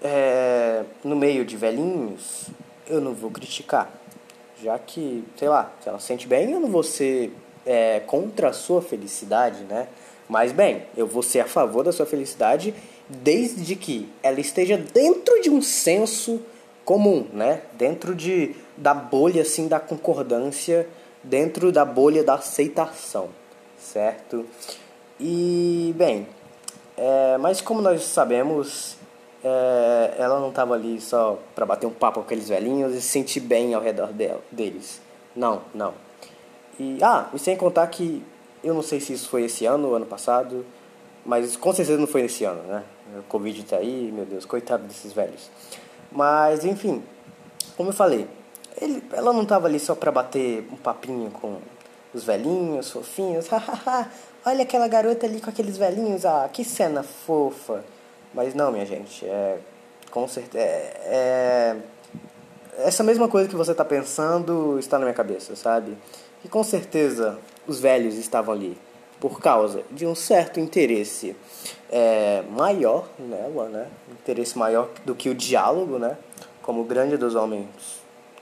é, 0.04 0.84
no 1.04 1.16
meio 1.16 1.44
de 1.44 1.58
velhinhos, 1.58 2.48
eu 2.88 3.02
não 3.02 3.14
vou 3.14 3.32
criticar 3.32 3.92
já 4.62 4.78
que, 4.80 5.24
sei 5.38 5.50
lá, 5.50 5.72
se 5.82 5.90
ela 5.90 6.00
se 6.00 6.08
sente 6.08 6.28
bem, 6.28 6.52
eu 6.52 6.60
não 6.60 6.70
vou 6.70 6.84
ser 6.84 7.32
é, 7.66 8.00
contra 8.02 8.50
a 8.50 8.54
sua 8.54 8.82
felicidade, 8.82 9.64
né? 9.64 9.88
Mas 10.28 10.52
bem, 10.52 10.84
eu 10.98 11.06
vou 11.06 11.22
ser 11.22 11.42
a 11.42 11.46
favor 11.46 11.84
da 11.84 11.92
sua 11.92 12.06
felicidade 12.06 12.74
desde 13.08 13.76
que 13.76 14.10
ela 14.24 14.40
esteja 14.40 14.78
dentro 14.78 15.40
de 15.42 15.50
um 15.50 15.62
senso 15.62 16.42
comum, 16.84 17.28
né? 17.34 17.62
Dentro 17.74 18.16
de 18.16 18.56
da 18.78 18.94
bolha 18.94 19.42
assim 19.44 19.68
da 19.68 19.80
concordância, 19.80 20.88
dentro 21.24 21.72
da 21.72 21.86
bolha 21.86 22.24
da 22.24 22.36
aceitação, 22.36 23.30
certo? 23.78 24.46
E 25.20 25.94
bem, 25.96 26.28
é, 26.98 27.38
mas 27.38 27.62
como 27.62 27.82
nós 27.82 28.04
sabemos, 28.04 28.98
é, 29.44 30.16
ela 30.18 30.40
não 30.40 30.50
estava 30.50 30.74
ali 30.74 31.00
só 31.00 31.38
para 31.54 31.66
bater 31.66 31.86
um 31.86 31.92
papo 31.92 32.20
com 32.20 32.26
aqueles 32.26 32.50
velhinhos 32.50 32.94
e 32.94 33.02
se 33.02 33.10
sentir 33.10 33.42
bem 33.42 33.74
ao 33.74 33.82
redor 33.82 34.08
dela, 34.08 34.42
deles. 34.52 35.02
Não, 35.36 35.62
não. 35.74 35.94
E, 36.80 36.98
ah, 37.02 37.30
e 37.34 37.40
sem 37.40 37.56
contar 37.56 37.88
que 37.88 38.24
eu 38.64 38.74
não 38.74 38.82
sei 38.82 39.00
se 39.00 39.14
isso 39.14 39.30
foi 39.30 39.44
esse 39.44 39.66
ano 39.66 39.90
ou 39.90 39.96
ano 39.96 40.06
passado, 40.06 40.66
mas 41.26 41.56
com 41.56 41.74
certeza 41.74 42.00
não 42.00 42.08
foi 42.08 42.22
esse 42.22 42.44
ano, 42.44 42.64
né? 42.64 42.84
O 43.20 43.24
Covid 43.24 43.64
tá 43.64 43.78
aí, 43.78 44.12
meu 44.14 44.26
Deus, 44.26 44.46
coitado 44.46 44.84
desses 44.84 45.14
velhos. 45.14 45.50
Mas, 46.12 46.66
enfim, 46.66 47.04
como 47.78 47.90
eu 47.90 47.94
falei, 47.94 48.28
ele, 48.82 49.04
ela 49.12 49.32
não 49.32 49.44
estava 49.44 49.68
ali 49.68 49.80
só 49.80 49.96
para 49.96 50.12
bater 50.12 50.68
um 50.72 50.78
papinho 50.78 51.30
com 51.32 51.58
os 52.14 52.24
velhinhos, 52.24 52.92
fofinhos. 52.92 53.48
Olha 54.46 54.64
aquela 54.64 54.88
garota 54.88 55.26
ali 55.26 55.42
com 55.42 55.50
aqueles 55.50 55.76
velhinhos, 55.76 56.24
ah, 56.26 56.48
que 56.52 56.64
cena 56.64 57.02
fofa. 57.02 57.84
Mas 58.34 58.54
não, 58.54 58.72
minha 58.72 58.86
gente, 58.86 59.26
é 59.26 59.58
com 60.16 60.28
certeza 60.30 60.64
é, 60.64 60.94
é, 61.08 61.76
essa 62.78 63.04
mesma 63.04 63.28
coisa 63.28 63.50
que 63.50 63.56
você 63.56 63.72
está 63.72 63.84
pensando 63.84 64.80
está 64.80 64.98
na 64.98 65.06
minha 65.06 65.14
cabeça, 65.14 65.58
sabe? 65.58 65.98
E 66.44 66.48
com 66.48 66.64
certeza 66.64 67.38
os 67.68 67.82
velhos 67.82 68.16
estavam 68.16 68.54
ali 68.54 68.78
por 69.20 69.42
causa 69.42 69.84
de 69.92 70.06
um 70.06 70.16
certo 70.16 70.60
interesse 70.60 71.36
é, 71.92 72.44
maior 72.50 73.10
nela, 73.20 73.68
né? 73.68 73.88
Interesse 74.12 74.58
maior 74.58 74.90
do 75.04 75.14
que 75.14 75.28
o 75.28 75.36
diálogo, 75.36 76.00
né? 76.00 76.18
Como 76.62 76.84
grande 76.86 77.18
dos 77.18 77.36
homens. 77.36 77.68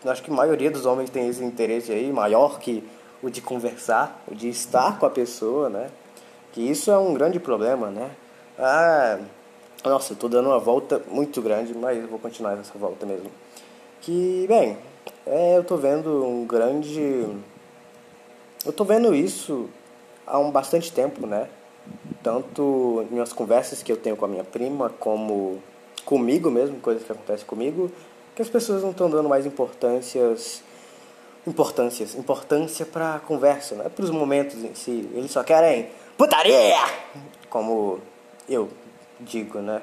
Acho 0.06 0.22
que 0.22 0.30
a 0.30 0.34
maioria 0.34 0.70
dos 0.70 0.86
homens 0.86 1.10
tem 1.10 1.28
esse 1.28 1.44
interesse 1.44 1.92
aí, 1.92 2.12
maior 2.12 2.60
que 2.60 2.84
o 3.24 3.30
de 3.30 3.42
conversar, 3.42 4.22
o 4.28 4.36
de 4.36 4.50
estar 4.50 5.00
com 5.00 5.06
a 5.06 5.10
pessoa, 5.10 5.70
né? 5.70 5.90
Que 6.52 6.62
isso 6.62 6.92
é 6.92 6.98
um 6.98 7.14
grande 7.14 7.40
problema, 7.40 7.90
né? 7.90 8.12
Ah, 8.60 9.18
nossa, 9.86 10.12
eu 10.12 10.18
tô 10.18 10.28
dando 10.28 10.50
uma 10.50 10.60
volta 10.60 11.02
muito 11.10 11.42
grande, 11.42 11.74
mas 11.74 11.98
eu 11.98 12.08
vou 12.08 12.20
continuar 12.20 12.56
nessa 12.56 12.78
volta 12.78 13.06
mesmo. 13.06 13.32
Que, 14.02 14.46
bem, 14.48 14.78
é, 15.26 15.58
eu 15.58 15.64
tô 15.64 15.78
vendo 15.78 16.26
um 16.26 16.46
grande. 16.46 17.26
Eu 18.66 18.74
tô 18.74 18.84
vendo 18.84 19.16
isso 19.16 19.70
há 20.28 20.38
um 20.38 20.52
bastante 20.52 20.92
tempo, 20.92 21.26
né? 21.26 21.48
Tanto 22.22 23.06
em 23.10 23.14
minhas 23.14 23.32
conversas 23.32 23.82
que 23.82 23.92
eu 23.92 23.98
tenho 23.98 24.18
com 24.18 24.26
a 24.26 24.28
minha 24.28 24.44
prima, 24.44 24.90
como 25.00 25.62
comigo 26.06 26.52
mesmo, 26.52 26.80
coisas 26.80 27.04
que 27.04 27.12
acontecem 27.12 27.46
comigo, 27.46 27.90
que 28.36 28.42
as 28.42 28.50
pessoas 28.50 28.84
não 28.84 28.92
estão 28.92 29.10
dando 29.10 29.30
mais 29.30 29.46
importâncias 29.46 30.62
importâncias, 31.46 32.16
importância 32.16 32.86
para 32.86 33.20
conversa, 33.20 33.76
né? 33.76 33.90
para 33.90 34.04
os 34.04 34.12
momentos 34.12 34.64
em 34.64 34.74
si. 34.74 35.10
Eles 35.14 35.32
só 35.32 35.44
querem 35.44 35.90
putaria, 36.18 36.76
como 37.50 38.00
eu 38.48 38.70
digo, 39.20 39.60
né? 39.60 39.82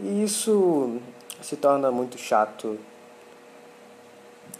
E 0.00 0.22
isso 0.22 0.98
se 1.42 1.56
torna 1.56 1.90
muito 1.90 2.18
chato 2.18 2.78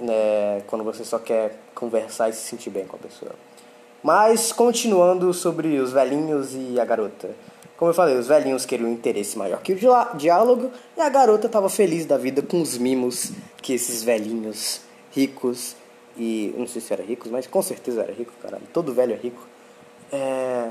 né, 0.00 0.62
quando 0.66 0.84
você 0.84 1.04
só 1.04 1.18
quer 1.18 1.58
conversar 1.74 2.28
e 2.28 2.32
se 2.32 2.40
sentir 2.40 2.70
bem 2.70 2.86
com 2.86 2.96
a 2.96 2.98
pessoa. 2.98 3.32
Mas 4.02 4.52
continuando 4.52 5.32
sobre 5.34 5.78
os 5.78 5.92
velhinhos 5.92 6.54
e 6.54 6.78
a 6.78 6.84
garota. 6.84 7.30
Como 7.76 7.90
eu 7.90 7.94
falei, 7.94 8.16
os 8.16 8.26
velhinhos 8.26 8.64
queriam 8.64 8.88
um 8.88 8.92
interesse 8.92 9.36
maior 9.36 9.60
que 9.60 9.72
o 9.72 10.16
diálogo 10.16 10.70
e 10.96 11.00
a 11.00 11.08
garota 11.10 11.46
estava 11.46 11.68
feliz 11.68 12.06
da 12.06 12.16
vida 12.16 12.40
com 12.40 12.62
os 12.62 12.78
mimos 12.78 13.32
que 13.60 13.74
esses 13.74 14.02
velhinhos 14.02 14.80
ricos 15.12 15.76
e 16.16 16.54
não 16.56 16.66
sei 16.66 16.80
se 16.80 16.92
era 16.92 17.02
ricos, 17.02 17.30
mas 17.30 17.46
com 17.46 17.62
certeza 17.62 18.02
era 18.02 18.12
rico, 18.12 18.32
caralho. 18.42 18.64
Todo 18.72 18.92
velho 18.92 19.12
é 19.12 19.16
rico. 19.16 19.46
É, 20.12 20.70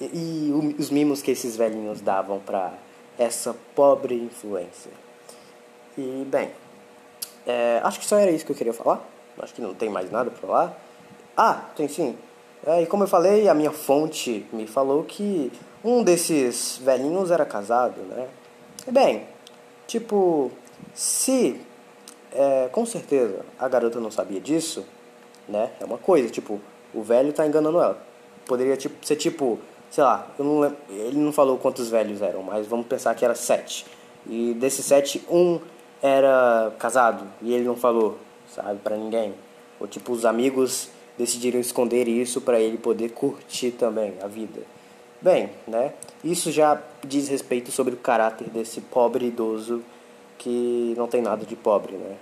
e, 0.00 0.04
e 0.04 0.74
os 0.78 0.90
mimos 0.90 1.22
que 1.22 1.30
esses 1.30 1.56
velhinhos 1.56 2.00
davam 2.00 2.40
para 2.40 2.74
essa 3.18 3.54
pobre 3.74 4.14
influência. 4.14 4.90
E, 5.96 6.26
bem, 6.26 6.50
é, 7.46 7.80
acho 7.82 8.00
que 8.00 8.06
só 8.06 8.16
era 8.16 8.30
isso 8.30 8.44
que 8.44 8.52
eu 8.52 8.56
queria 8.56 8.72
falar. 8.72 9.06
Acho 9.38 9.54
que 9.54 9.60
não 9.60 9.74
tem 9.74 9.88
mais 9.88 10.10
nada 10.10 10.30
para 10.30 10.40
falar. 10.40 10.78
Ah, 11.36 11.70
tem 11.76 11.88
sim. 11.88 12.16
É, 12.66 12.82
e 12.82 12.86
como 12.86 13.04
eu 13.04 13.08
falei, 13.08 13.48
a 13.48 13.54
minha 13.54 13.72
fonte 13.72 14.46
me 14.52 14.66
falou 14.66 15.02
que 15.04 15.50
um 15.84 16.04
desses 16.04 16.78
velhinhos 16.78 17.30
era 17.30 17.44
casado, 17.44 18.00
né? 18.02 18.28
E 18.86 18.90
bem, 18.90 19.26
tipo, 19.86 20.50
se 20.94 21.60
é, 22.34 22.68
com 22.70 22.84
certeza 22.86 23.40
a 23.58 23.68
garota 23.68 24.00
não 24.00 24.10
sabia 24.10 24.40
disso, 24.40 24.84
né? 25.48 25.70
É 25.80 25.84
uma 25.84 25.98
coisa, 25.98 26.28
tipo, 26.28 26.60
o 26.94 27.02
velho 27.02 27.32
tá 27.32 27.46
enganando 27.46 27.78
ela. 27.78 28.02
Poderia 28.46 28.76
tipo, 28.76 29.04
ser 29.04 29.16
tipo, 29.16 29.58
sei 29.90 30.04
lá, 30.04 30.26
não 30.38 30.60
lembro, 30.60 30.78
ele 30.90 31.18
não 31.18 31.32
falou 31.32 31.58
quantos 31.58 31.88
velhos 31.88 32.20
eram, 32.22 32.42
mas 32.42 32.66
vamos 32.66 32.86
pensar 32.86 33.14
que 33.14 33.24
era 33.24 33.34
sete. 33.34 33.86
E 34.26 34.54
desses 34.54 34.84
sete, 34.84 35.24
um 35.30 35.60
era 36.02 36.72
casado 36.78 37.24
e 37.40 37.52
ele 37.52 37.64
não 37.64 37.76
falou, 37.76 38.18
sabe, 38.48 38.78
para 38.80 38.96
ninguém. 38.96 39.34
Ou 39.78 39.86
tipo, 39.86 40.12
os 40.12 40.24
amigos 40.24 40.88
decidiram 41.16 41.60
esconder 41.60 42.08
isso 42.08 42.40
para 42.40 42.58
ele 42.58 42.78
poder 42.78 43.10
curtir 43.10 43.72
também 43.72 44.14
a 44.22 44.26
vida. 44.26 44.60
Bem, 45.20 45.50
né? 45.68 45.92
Isso 46.24 46.50
já 46.50 46.80
diz 47.06 47.28
respeito 47.28 47.70
sobre 47.70 47.94
o 47.94 47.96
caráter 47.96 48.48
desse 48.48 48.80
pobre 48.80 49.26
idoso 49.26 49.82
que 50.42 50.94
não 50.96 51.06
tem 51.06 51.22
nada 51.22 51.46
de 51.46 51.54
pobre, 51.54 51.94
né? 51.94 52.16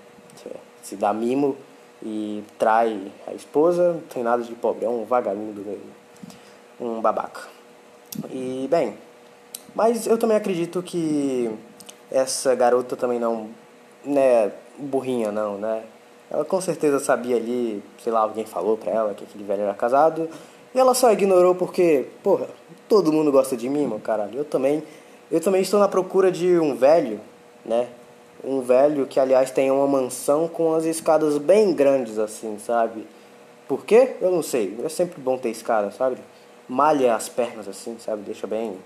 Se 0.82 0.94
dá 0.96 1.12
mimo 1.12 1.56
e 2.02 2.42
trai 2.58 3.10
a 3.26 3.32
esposa, 3.32 3.94
não 3.94 4.00
tem 4.00 4.22
nada 4.22 4.42
de 4.42 4.54
pobre, 4.54 4.84
é 4.84 4.88
um 4.88 5.04
vagabundo 5.04 5.62
mesmo, 5.62 5.90
um 6.80 7.00
babaca. 7.00 7.48
E, 8.30 8.66
bem, 8.70 8.94
mas 9.74 10.06
eu 10.06 10.18
também 10.18 10.36
acredito 10.36 10.82
que 10.82 11.50
essa 12.10 12.54
garota 12.54 12.96
também 12.96 13.18
não, 13.18 13.48
né, 14.04 14.52
burrinha 14.78 15.30
não, 15.30 15.56
né? 15.56 15.82
Ela 16.30 16.44
com 16.44 16.60
certeza 16.60 16.98
sabia 16.98 17.36
ali, 17.36 17.82
sei 18.02 18.12
lá, 18.12 18.20
alguém 18.20 18.44
falou 18.44 18.76
pra 18.76 18.92
ela 18.92 19.14
que 19.14 19.24
aquele 19.24 19.44
velho 19.44 19.62
era 19.62 19.74
casado. 19.74 20.28
E 20.72 20.78
ela 20.78 20.94
só 20.94 21.10
ignorou 21.12 21.54
porque, 21.54 22.06
porra, 22.22 22.46
todo 22.88 23.12
mundo 23.12 23.32
gosta 23.32 23.56
de 23.56 23.68
mim, 23.68 23.86
meu 23.86 23.98
caralho. 23.98 24.38
Eu 24.38 24.44
também, 24.44 24.82
eu 25.30 25.40
também 25.40 25.60
estou 25.60 25.80
na 25.80 25.88
procura 25.88 26.30
de 26.30 26.56
um 26.58 26.76
velho, 26.76 27.20
né? 27.64 27.88
Um 28.42 28.60
velho 28.60 29.06
que, 29.06 29.20
aliás, 29.20 29.50
tem 29.50 29.70
uma 29.70 29.86
mansão 29.86 30.48
com 30.48 30.74
as 30.74 30.84
escadas 30.84 31.36
bem 31.38 31.74
grandes, 31.74 32.18
assim, 32.18 32.58
sabe? 32.58 33.06
Por 33.68 33.84
quê? 33.84 34.16
Eu 34.20 34.30
não 34.30 34.42
sei. 34.42 34.76
É 34.82 34.88
sempre 34.88 35.20
bom 35.20 35.36
ter 35.36 35.50
escada, 35.50 35.90
sabe? 35.90 36.16
malha 36.70 37.16
as 37.16 37.28
pernas 37.28 37.66
assim, 37.66 37.98
sabe? 37.98 38.22
Deixa 38.22 38.46
bem 38.46 38.78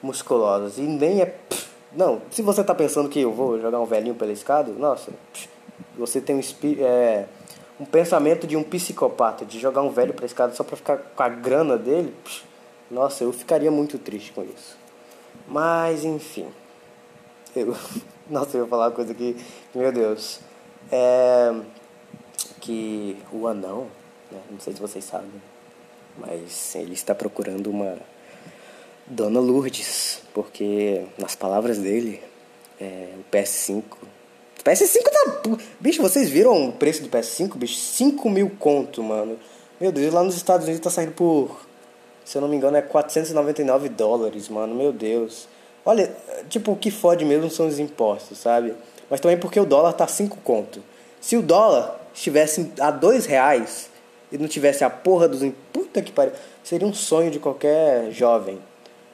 musculosas. 0.00 0.78
E 0.78 0.82
nem 0.82 1.20
é. 1.20 1.34
Não, 1.92 2.22
se 2.30 2.40
você 2.40 2.62
tá 2.62 2.74
pensando 2.74 3.08
que 3.08 3.20
eu 3.20 3.32
vou 3.32 3.60
jogar 3.60 3.80
um 3.80 3.84
velhinho 3.84 4.14
pela 4.14 4.32
escada, 4.32 4.72
nossa, 4.72 5.12
você 5.98 6.20
tem 6.20 6.36
um, 6.36 6.40
é, 6.80 7.26
um 7.78 7.84
pensamento 7.84 8.46
de 8.46 8.56
um 8.56 8.62
psicopata, 8.62 9.44
de 9.44 9.58
jogar 9.58 9.82
um 9.82 9.90
velho 9.90 10.14
pela 10.14 10.24
escada 10.24 10.54
só 10.54 10.64
pra 10.64 10.76
ficar 10.76 10.96
com 10.96 11.22
a 11.22 11.28
grana 11.28 11.76
dele, 11.76 12.14
nossa, 12.90 13.24
eu 13.24 13.32
ficaria 13.32 13.70
muito 13.70 13.98
triste 13.98 14.32
com 14.32 14.42
isso. 14.42 14.78
Mas, 15.46 16.04
enfim. 16.04 16.46
Eu, 17.54 17.76
nossa, 18.28 18.56
eu 18.56 18.62
vou 18.62 18.68
falar 18.68 18.86
uma 18.86 18.92
coisa 18.92 19.14
que, 19.14 19.36
meu 19.74 19.92
Deus. 19.92 20.40
É 20.90 21.54
que 22.62 23.16
o 23.32 23.48
anão, 23.48 23.88
né, 24.30 24.40
não 24.48 24.60
sei 24.60 24.72
se 24.72 24.80
vocês 24.80 25.04
sabem, 25.04 25.28
mas 26.16 26.74
ele 26.76 26.94
está 26.94 27.14
procurando 27.14 27.68
uma 27.68 27.98
Dona 29.04 29.40
Lourdes, 29.40 30.22
porque 30.32 31.04
nas 31.18 31.34
palavras 31.34 31.78
dele, 31.78 32.22
é, 32.80 33.08
o 33.18 33.36
PS5. 33.36 33.82
O 33.82 34.64
PS5 34.64 35.02
tá. 35.02 35.58
Bicho, 35.80 36.00
vocês 36.00 36.30
viram 36.30 36.68
o 36.68 36.72
preço 36.72 37.02
do 37.02 37.08
PS5? 37.08 37.56
Bicho, 37.56 37.76
5 37.76 38.30
mil 38.30 38.50
conto, 38.60 39.02
mano. 39.02 39.36
Meu 39.80 39.90
Deus, 39.90 40.14
lá 40.14 40.22
nos 40.22 40.36
Estados 40.36 40.66
Unidos 40.66 40.84
tá 40.84 40.90
saindo 40.90 41.12
por. 41.12 41.66
Se 42.24 42.38
eu 42.38 42.42
não 42.42 42.48
me 42.48 42.54
engano, 42.54 42.76
é 42.76 42.82
499 42.82 43.88
dólares, 43.88 44.48
mano. 44.48 44.72
Meu 44.72 44.92
Deus. 44.92 45.48
Olha, 45.84 46.14
tipo, 46.48 46.72
o 46.72 46.76
que 46.76 46.90
fode 46.90 47.24
mesmo 47.24 47.50
são 47.50 47.66
os 47.66 47.78
impostos, 47.78 48.38
sabe? 48.38 48.74
Mas 49.10 49.20
também 49.20 49.36
porque 49.36 49.58
o 49.58 49.66
dólar 49.66 49.92
tá 49.92 50.06
5 50.06 50.38
conto. 50.38 50.82
Se 51.20 51.36
o 51.36 51.42
dólar 51.42 52.00
estivesse 52.14 52.72
a 52.80 52.90
dois 52.90 53.26
reais 53.26 53.90
e 54.30 54.38
não 54.38 54.48
tivesse 54.48 54.84
a 54.84 54.90
porra 54.90 55.28
dos. 55.28 55.42
Puta 55.72 56.00
que 56.00 56.12
pariu. 56.12 56.32
Seria 56.64 56.86
um 56.86 56.94
sonho 56.94 57.30
de 57.30 57.38
qualquer 57.38 58.10
jovem. 58.10 58.58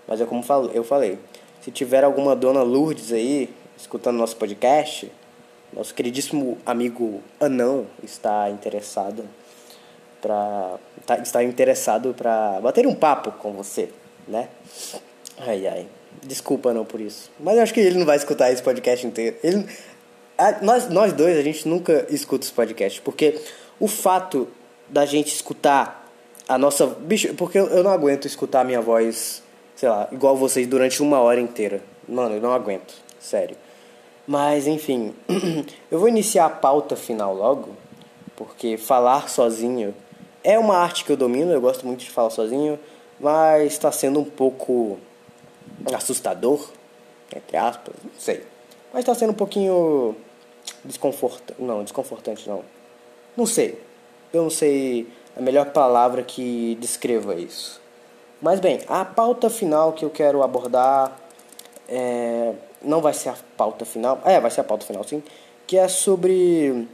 Mas 0.07 0.21
é 0.21 0.25
como 0.25 0.45
eu 0.73 0.85
falei. 0.85 1.19
Se 1.61 1.71
tiver 1.71 2.05
alguma 2.05 2.37
dona 2.37 2.63
Lourdes 2.63 3.13
aí 3.13 3.53
escutando 3.77 4.17
nosso 4.17 4.37
podcast, 4.37 5.11
nosso 5.73 5.95
queridíssimo 5.95 6.57
amigo 6.65 7.23
Anão 7.41 7.87
está 8.03 8.49
interessado 8.49 9.25
para 10.21 10.77
tá, 11.05 11.19
está 11.19 11.45
interessado 11.45 12.15
para 12.15 12.61
bater 12.61 12.87
um 12.87 12.95
papo 12.95 13.33
com 13.33 13.53
você, 13.53 13.91
né? 14.27 14.49
Ai 15.39 15.67
ai. 15.67 15.98
Desculpa 16.25 16.73
não 16.73 16.85
por 16.85 17.01
isso. 17.01 17.31
Mas 17.39 17.57
eu 17.57 17.63
acho 17.63 17.75
que 17.75 17.81
ele 17.81 17.99
não 17.99 18.07
vai 18.07 18.17
escutar 18.17 18.51
esse 18.51 18.63
podcast 18.63 19.07
inteiro. 19.07 19.37
Ele 19.43 19.67
a, 20.39 20.63
nós, 20.63 20.89
nós 20.89 21.13
dois, 21.13 21.37
a 21.37 21.43
gente 21.43 21.67
nunca 21.67 22.07
escuta 22.09 22.45
os 22.45 22.51
podcasts, 22.53 23.01
porque 23.01 23.41
o 23.81 23.89
fato 23.89 24.47
da 24.89 25.05
gente 25.05 25.35
escutar 25.35 26.09
a 26.49 26.57
nossa. 26.57 26.87
Bicho, 26.87 27.35
porque 27.35 27.59
eu, 27.59 27.83
não 27.83 27.91
aguento 27.91 28.27
escutar 28.27 28.61
a 28.61 28.65
minha 28.65 28.81
voz, 28.81 29.43
sei 29.75 29.89
lá, 29.89 30.09
igual 30.13 30.37
vocês 30.37 30.67
durante 30.69 31.03
uma 31.03 31.19
hora 31.19 31.41
inteira. 31.41 31.83
Mano, 32.09 32.37
eu 32.37 32.41
não 32.41 32.53
aguento, 32.53 32.95
sério. 33.19 33.57
Mas, 34.27 34.69
enfim, 34.69 35.13
eu 35.91 35.99
vou 35.99 36.09
iniciar 36.09 36.47
a 36.47 36.51
pauta 36.51 36.95
final 36.95 37.35
logo, 37.35 37.71
porque 38.37 38.77
falar 38.77 39.29
sozinho 39.29 39.93
é 40.45 40.57
uma 40.57 40.77
arte 40.77 41.05
que 41.05 41.11
eu 41.11 41.17
domino, 41.17 41.51
eu 41.51 41.61
gosto 41.61 41.85
muito 41.85 42.01
de 42.01 42.11
falar 42.11 42.31
sozinho, 42.31 42.79
mas 43.19 43.73
está 43.73 43.91
sendo 43.91 44.21
um 44.21 44.25
pouco 44.25 44.99
assustador, 45.95 46.69
entre 47.35 47.57
aspas, 47.57 47.95
não 48.03 48.11
sei. 48.19 48.45
Mas 48.93 49.01
está 49.01 49.15
sendo 49.15 49.31
um 49.31 49.35
pouquinho 49.35 50.17
desconfortante. 50.85 51.61
Não, 51.61 51.83
desconfortante 51.83 52.49
não. 52.49 52.63
Não 53.37 53.47
sei. 53.47 53.81
Eu 54.33 54.43
não 54.43 54.51
sei 54.51 55.07
a 55.37 55.41
melhor 55.41 55.67
palavra 55.73 56.23
que 56.23 56.77
descreva 56.81 57.35
isso. 57.35 57.81
Mas 58.41 58.61
bem, 58.61 58.81
a 58.89 59.05
pauta 59.05 59.51
final 59.51 59.93
que 59.93 60.05
eu 60.05 60.11
quero 60.11 60.43
abordar 60.43 61.19
é, 61.89 62.53
não 62.83 63.01
vai 63.01 63.13
ser 63.13 63.31
a 63.31 63.37
pauta 63.57 63.85
final. 63.85 64.21
É, 64.25 64.41
vai 64.41 64.51
ser 64.51 64.61
a 64.61 64.65
pauta 64.65 64.87
final 64.87 65.05
sim. 65.05 65.23
Que 65.67 65.77
é 65.77 65.89
sobre 65.89 66.89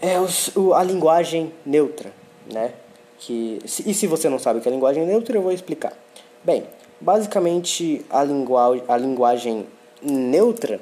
é, 0.00 0.16
o, 0.58 0.74
a 0.74 0.82
linguagem 0.82 1.52
neutra, 1.64 2.12
né? 2.50 2.72
Que, 3.18 3.58
e 3.64 3.94
se 3.94 4.06
você 4.06 4.28
não 4.28 4.38
sabe 4.38 4.58
o 4.58 4.62
que 4.62 4.68
é 4.68 4.72
linguagem 4.72 5.06
neutra, 5.06 5.36
eu 5.36 5.42
vou 5.42 5.52
explicar. 5.52 5.92
Bem, 6.44 6.64
basicamente 7.00 8.04
a, 8.10 8.22
lingua, 8.24 8.82
a 8.88 8.96
linguagem 8.96 9.66
neutra 10.02 10.80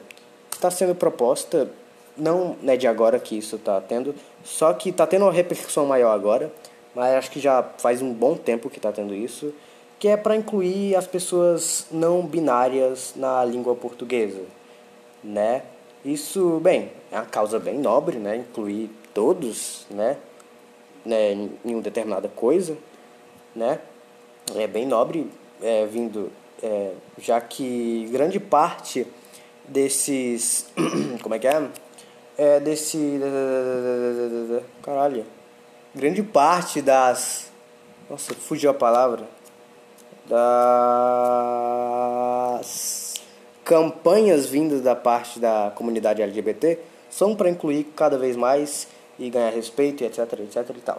está 0.53 0.71
sendo 0.71 0.95
proposta 0.95 1.71
não 2.17 2.57
é 2.67 2.77
de 2.77 2.87
agora 2.87 3.19
que 3.19 3.37
isso 3.37 3.57
está 3.57 3.81
tendo, 3.81 4.15
só 4.45 4.73
que 4.73 4.91
está 4.91 5.07
tendo 5.07 5.23
uma 5.25 5.33
repercussão 5.33 5.87
maior 5.87 6.13
agora, 6.13 6.53
mas 6.95 7.15
acho 7.15 7.31
que 7.31 7.41
já 7.41 7.63
faz 7.79 8.01
um 8.01 8.13
bom 8.13 8.37
tempo 8.37 8.71
que 8.71 8.79
está 8.79 8.93
tendo 8.93 9.15
isso, 9.15 9.53
que 9.99 10.09
é 10.09 10.17
para 10.17 10.37
incluir 10.37 10.95
as 10.95 11.07
pessoas 11.07 11.87
não 11.91 12.25
binárias 12.25 13.15
na 13.17 13.45
língua 13.45 13.75
portuguesa, 13.75 14.43
né? 15.23 15.63
Isso, 16.05 16.61
bem, 16.63 16.93
é 17.11 17.17
uma 17.17 17.25
causa 17.25 17.59
bem 17.59 17.79
nobre, 17.79 18.19
né? 18.19 18.37
Incluir 18.37 18.91
todos, 19.15 19.87
né? 19.91 20.19
né? 21.05 21.33
Em 21.33 21.51
uma 21.65 21.81
determinada 21.81 22.29
coisa, 22.29 22.77
né? 23.57 23.81
É 24.55 24.67
bem 24.67 24.87
nobre, 24.87 25.31
é, 25.65 25.87
vindo, 25.87 26.31
é, 26.63 26.93
já 27.19 27.41
que 27.41 28.09
grande 28.13 28.39
parte 28.39 29.07
desses, 29.67 30.67
como 31.23 31.35
é 31.35 31.39
que 31.39 31.49
é? 31.49 31.69
é, 32.37 32.61
desse. 32.61 33.21
Caralho. 34.83 35.25
Grande 35.95 36.23
parte 36.23 36.83
das. 36.83 37.51
Nossa, 38.11 38.35
fugiu 38.35 38.71
a 38.71 38.75
palavra. 38.75 39.25
Das 40.27 40.45
campanhas 43.65 44.47
vindas 44.47 44.81
da 44.83 44.95
parte 44.95 45.39
da 45.39 45.73
comunidade 45.75 46.21
LGBT 46.23 46.79
são 47.09 47.35
para 47.35 47.49
incluir 47.49 47.85
cada 47.97 48.19
vez 48.19 48.37
mais 48.37 48.87
e 49.19 49.31
ganhar 49.31 49.51
respeito 49.51 50.03
e 50.03 50.07
etc, 50.07 50.21
etc 50.41 50.71
e 50.77 50.81
tal. 50.81 50.99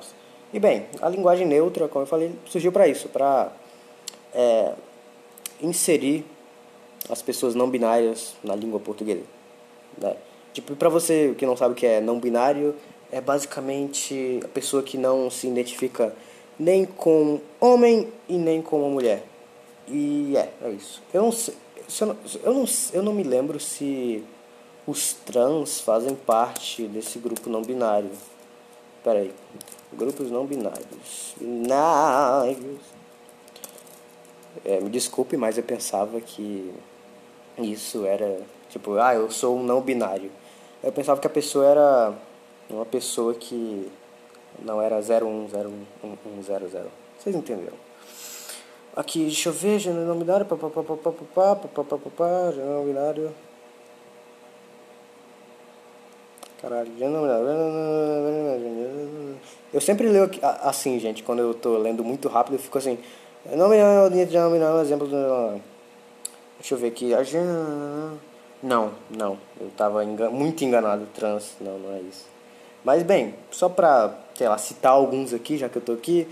E 0.53 0.59
bem, 0.59 0.85
a 1.01 1.09
linguagem 1.09 1.45
neutra, 1.45 1.87
como 1.87 2.03
eu 2.03 2.07
falei, 2.07 2.31
surgiu 2.45 2.71
para 2.71 2.87
isso, 2.87 3.09
para 3.09 3.51
é, 4.35 4.73
inserir 5.61 6.25
as 7.09 7.21
pessoas 7.21 7.55
não 7.55 7.69
binárias 7.69 8.35
na 8.43 8.55
língua 8.55 8.79
portuguesa. 8.79 9.23
Né? 9.97 10.15
Tipo, 10.53 10.75
para 10.75 10.89
você 10.89 11.33
que 11.37 11.45
não 11.45 11.57
sabe 11.57 11.73
o 11.73 11.75
que 11.75 11.85
é 11.85 12.01
não 12.01 12.19
binário, 12.19 12.75
é 13.11 13.21
basicamente 13.21 14.39
a 14.43 14.47
pessoa 14.47 14.83
que 14.83 14.97
não 14.97 15.29
se 15.29 15.47
identifica 15.47 16.15
nem 16.59 16.85
com 16.85 17.39
homem 17.59 18.11
e 18.27 18.37
nem 18.37 18.61
com 18.61 18.79
uma 18.79 18.89
mulher. 18.89 19.23
E 19.87 20.35
é, 20.35 20.51
é 20.63 20.69
isso. 20.69 21.01
Eu 21.13 21.23
não 21.23 21.31
sei, 21.31 21.53
eu 22.01 22.07
não, 22.07 22.17
eu 22.43 22.53
não, 22.53 22.65
eu 22.93 23.03
não 23.03 23.13
me 23.13 23.23
lembro 23.23 23.59
se 23.59 24.23
os 24.87 25.13
trans 25.13 25.79
fazem 25.79 26.15
parte 26.15 26.87
desse 26.87 27.19
grupo 27.19 27.49
não 27.49 27.61
binário. 27.61 28.09
Pera 29.03 29.19
aí. 29.19 29.33
Grupos 29.93 30.31
não 30.31 30.45
binários. 30.45 31.35
Binários. 31.39 32.94
É, 34.63 34.79
me 34.79 34.89
desculpe, 34.89 35.35
mas 35.35 35.57
eu 35.57 35.63
pensava 35.63 36.21
que 36.21 36.73
isso 37.57 38.05
era 38.05 38.39
tipo, 38.69 38.97
ah, 38.97 39.15
eu 39.15 39.29
sou 39.31 39.57
um 39.57 39.63
não 39.63 39.81
binário. 39.81 40.31
Eu 40.83 40.91
pensava 40.91 41.19
que 41.19 41.27
a 41.27 41.29
pessoa 41.29 41.65
era 41.65 42.13
uma 42.69 42.85
pessoa 42.85 43.33
que 43.33 43.91
não 44.63 44.81
era 44.81 45.01
010100. 45.01 45.71
Vocês 47.17 47.35
entenderam? 47.35 47.85
Aqui, 48.95 49.23
deixa 49.25 49.49
eu 49.49 49.53
ver, 49.53 49.79
gênero 49.79 50.05
não 50.05 50.17
binário, 50.17 50.45
papapá, 50.45 50.83
papapá, 50.83 52.51
gênero 52.51 52.75
não 52.75 52.85
binário. 52.85 53.33
Caralho, 56.61 56.89
binário. 56.91 57.25
Eu 59.73 59.81
sempre 59.81 60.07
leio 60.07 60.31
assim, 60.61 60.97
gente, 60.99 61.21
quando 61.23 61.39
eu 61.39 61.53
tô 61.53 61.77
lendo 61.77 62.03
muito 62.03 62.29
rápido, 62.29 62.53
eu 62.53 62.59
fico 62.59 62.77
assim. 62.77 62.97
Não 63.53 63.69
binário, 63.69 64.09
gênero 64.09 64.33
não 64.33 64.51
binário, 64.51 64.81
exemplo 64.81 65.07
do. 65.07 65.61
Deixa 66.57 66.73
eu 66.73 66.77
ver 66.79 66.87
aqui. 66.87 67.11
Não, 68.63 68.91
não. 69.15 69.37
Eu 69.61 69.67
estava 69.67 70.03
engan 70.03 70.31
muito 70.31 70.63
enganado. 70.65 71.07
Trans, 71.13 71.53
não, 71.61 71.77
não 71.77 71.95
é 71.95 71.99
isso. 71.99 72.25
Mas 72.83 73.03
bem, 73.03 73.35
só 73.51 73.69
para, 73.69 74.15
sei 74.33 74.47
lá, 74.47 74.57
citar 74.57 74.93
alguns 74.93 75.31
aqui, 75.31 75.57
já 75.57 75.69
que 75.69 75.75
eu 75.75 75.81
tô 75.81 75.91
aqui. 75.91 76.27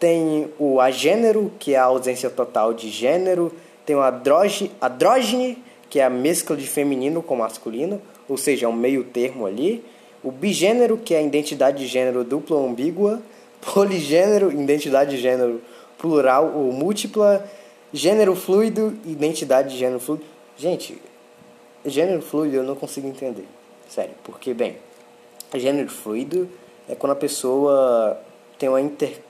Tem 0.00 0.52
o 0.58 0.80
agênero, 0.80 1.52
que 1.58 1.74
é 1.74 1.78
a 1.78 1.84
ausência 1.84 2.28
total 2.28 2.74
de 2.74 2.90
gênero. 2.90 3.52
Tem 3.84 3.94
o 3.94 4.02
andrógene, 4.02 5.62
que 5.88 6.00
é 6.00 6.04
a 6.04 6.10
mescla 6.10 6.56
de 6.56 6.66
feminino 6.66 7.22
com 7.22 7.36
masculino, 7.36 8.02
ou 8.28 8.36
seja, 8.36 8.66
é 8.66 8.68
um 8.68 8.72
meio 8.72 9.04
termo 9.04 9.46
ali. 9.46 9.84
O 10.22 10.32
bigênero, 10.32 10.98
que 10.98 11.14
é 11.14 11.18
a 11.18 11.22
identidade 11.22 11.78
de 11.78 11.86
gênero 11.86 12.24
dupla 12.24 12.56
ou 12.56 12.68
ambígua. 12.68 13.22
Poligênero, 13.72 14.52
identidade 14.52 15.12
de 15.12 15.22
gênero 15.22 15.60
plural 15.98 16.52
ou 16.54 16.72
múltipla. 16.72 17.48
Gênero 17.92 18.34
fluido, 18.34 18.98
identidade 19.04 19.70
de 19.70 19.78
gênero 19.78 20.00
fluido. 20.00 20.24
Gente, 20.56 21.00
Gênero 21.86 22.20
fluido 22.20 22.56
eu 22.56 22.64
não 22.64 22.74
consigo 22.74 23.06
entender. 23.06 23.46
Sério, 23.88 24.14
porque, 24.24 24.52
bem, 24.52 24.76
gênero 25.54 25.88
fluido 25.88 26.48
é 26.88 26.96
quando 26.96 27.12
a 27.12 27.16
pessoa 27.16 28.20
tem 28.58 28.68
uma 28.68 28.80
inter. 28.80 29.20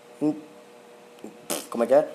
Como 1.69 1.85
é 1.85 1.87
que 1.87 1.95
é? 1.95 2.09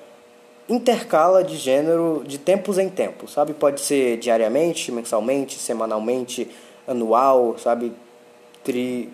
intercala 0.69 1.43
de 1.43 1.57
gênero 1.57 2.23
de 2.25 2.37
tempos 2.37 2.77
em 2.77 2.87
tempos, 2.87 3.33
sabe? 3.33 3.53
Pode 3.53 3.81
ser 3.81 4.17
diariamente, 4.17 4.91
mensalmente, 4.91 5.59
semanalmente, 5.59 6.49
anual, 6.87 7.57
sabe? 7.59 7.91
Tri, 8.63 9.09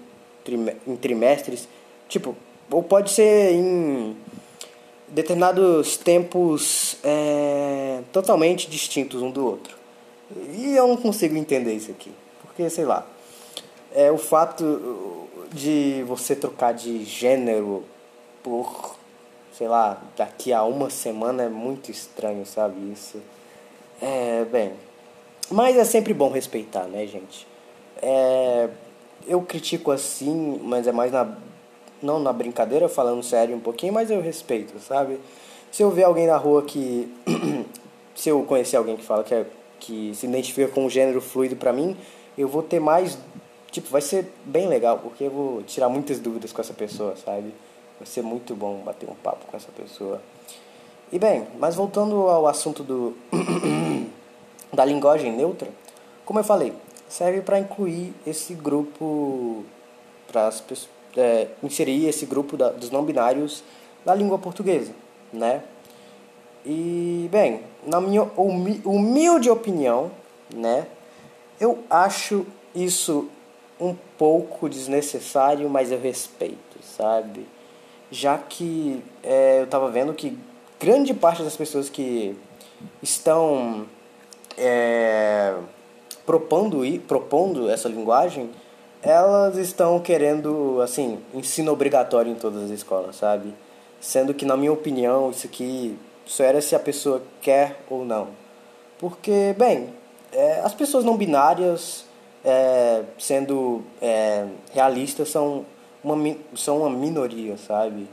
tri, 0.46 0.56
em 0.88 0.96
trimestres. 0.96 1.68
Tipo, 2.08 2.36
ou 2.70 2.84
pode 2.84 3.10
ser 3.10 3.54
em 3.54 4.16
determinados 5.08 5.98
tempos 5.98 6.98
é, 7.04 8.02
totalmente 8.12 8.70
distintos 8.70 9.22
um 9.22 9.32
do 9.32 9.46
outro. 9.46 9.76
E 10.54 10.76
eu 10.76 10.88
não 10.88 10.98
consigo 10.98 11.36
entender 11.38 11.74
isso 11.74 11.92
aqui. 11.92 12.12
Porque, 12.42 12.70
sei 12.70 12.86
lá, 12.86 13.06
é 13.94 14.12
o 14.12 14.18
fato 14.18 15.28
de 15.54 16.04
você 16.08 16.36
trocar 16.36 16.74
de 16.74 17.04
gênero 17.06 17.84
por, 18.44 18.96
sei 19.54 19.68
lá, 19.68 20.02
daqui 20.16 20.52
a 20.52 20.64
uma 20.64 20.90
semana 20.90 21.44
é 21.44 21.50
muito 21.50 21.92
estranho, 21.92 22.46
sabe? 22.46 22.92
Isso. 22.92 23.22
É, 24.02 24.46
bem. 24.46 24.74
Mas 25.50 25.78
é 25.78 25.86
sempre 25.86 26.14
bom 26.14 26.30
respeitar, 26.30 26.84
né, 26.84 27.08
gente? 27.08 27.48
É, 28.02 28.70
eu 29.26 29.42
critico 29.42 29.92
assim, 29.92 30.60
mas 30.64 30.88
é 30.88 30.92
mais 30.92 31.12
na. 31.12 31.38
Não 32.02 32.20
na 32.20 32.32
brincadeira, 32.32 32.88
falando 32.88 33.24
sério 33.24 33.56
um 33.56 33.60
pouquinho, 33.60 33.94
mas 33.94 34.12
eu 34.12 34.22
respeito, 34.22 34.80
sabe? 34.80 35.20
Se 35.72 35.82
eu 35.82 35.92
ver 35.92 36.04
alguém 36.04 36.28
na 36.28 36.38
rua 36.38 36.64
que. 36.64 37.12
se 38.16 38.30
eu 38.30 38.44
conhecer 38.44 38.78
alguém 38.78 38.98
que 38.98 39.04
fala 39.04 39.24
que, 39.24 39.34
é, 39.34 39.46
que 39.80 40.14
se 40.16 40.26
identifica 40.26 40.72
com 40.72 40.86
um 40.86 40.90
gênero 40.90 41.22
fluido 41.22 41.56
pra 41.56 41.74
mim, 41.74 41.96
eu 42.38 42.48
vou 42.48 42.64
ter 42.64 42.80
mais. 42.80 43.18
Tipo, 43.72 43.90
vai 43.90 44.02
ser 44.02 44.32
bem 44.46 44.68
legal, 44.68 45.00
porque 45.00 45.26
eu 45.26 45.32
vou 45.32 45.64
tirar 45.64 45.90
muitas 45.90 46.20
dúvidas 46.20 46.52
com 46.52 46.62
essa 46.62 46.74
pessoa, 46.74 47.16
sabe? 47.16 47.54
Vai 48.00 48.08
ser 48.08 48.22
muito 48.22 48.56
bom 48.56 48.78
bater 48.78 49.10
um 49.10 49.16
papo 49.16 49.46
com 49.46 49.58
essa 49.58 49.70
pessoa. 49.72 50.22
E 51.12 51.18
bem, 51.18 51.48
mas 51.60 51.76
voltando 51.76 52.28
ao 52.28 52.48
assunto 52.48 52.84
do 52.84 53.16
da 54.74 54.84
linguagem 54.84 55.32
neutra, 55.32 55.70
como 56.26 56.40
eu 56.40 56.44
falei, 56.44 56.74
serve 57.08 57.42
para 57.42 57.60
incluir 57.60 58.14
esse 58.26 58.54
grupo, 58.54 59.64
para 60.28 60.52
é, 61.18 61.48
inserir 61.64 62.08
esse 62.08 62.26
grupo 62.26 62.56
da, 62.56 62.70
dos 62.70 62.92
não 62.92 63.04
binários 63.04 63.64
na 64.06 64.14
língua 64.14 64.38
portuguesa, 64.38 64.94
né? 65.34 65.64
E 66.66 67.28
bem, 67.32 67.62
na 67.86 68.02
minha 68.02 68.24
humilde 68.36 69.50
opinião, 69.50 70.12
né, 70.54 70.86
eu 71.60 71.80
acho 71.90 72.46
isso 72.76 73.30
um 73.80 73.96
pouco 74.18 74.68
desnecessário, 74.68 75.70
mas 75.70 75.92
eu 75.92 76.00
respeito, 76.00 76.78
sabe? 76.82 77.48
Já 78.12 78.38
que 78.38 79.04
é, 79.24 79.60
eu 79.60 79.64
estava 79.64 79.90
vendo 79.90 80.14
que 80.14 80.38
grande 80.80 81.14
parte 81.14 81.44
das 81.44 81.56
pessoas 81.56 81.90
que 81.90 82.36
estão 83.02 83.86
é, 84.58 85.56
propondo, 86.26 86.82
propondo 87.08 87.70
essa 87.70 87.88
linguagem, 87.88 88.50
elas 89.08 89.58
estão 89.58 90.00
querendo, 90.00 90.82
assim, 90.82 91.20
ensino 91.34 91.72
obrigatório 91.72 92.32
em 92.32 92.36
todas 92.36 92.64
as 92.64 92.70
escolas, 92.70 93.16
sabe? 93.16 93.54
Sendo 94.00 94.34
que, 94.34 94.46
na 94.46 94.58
minha 94.58 94.72
opinião, 94.72 95.30
isso 95.32 95.48
aqui 95.48 95.98
só 96.26 96.44
era 96.44 96.62
se 96.62 96.76
a 96.76 96.80
pessoa 96.80 97.22
quer 97.42 97.80
ou 97.90 98.06
não. 98.06 98.30
Porque, 99.00 99.56
bem, 99.58 99.90
é, 100.32 100.62
as 100.62 100.74
pessoas 100.74 101.06
não 101.06 101.16
binárias, 101.18 102.06
é, 102.44 103.04
sendo 103.18 103.84
é, 104.02 104.46
realistas, 104.74 105.30
são 105.30 105.66
uma, 106.04 106.36
são 106.56 106.80
uma 106.80 106.90
minoria, 106.90 107.58
sabe? 107.58 108.08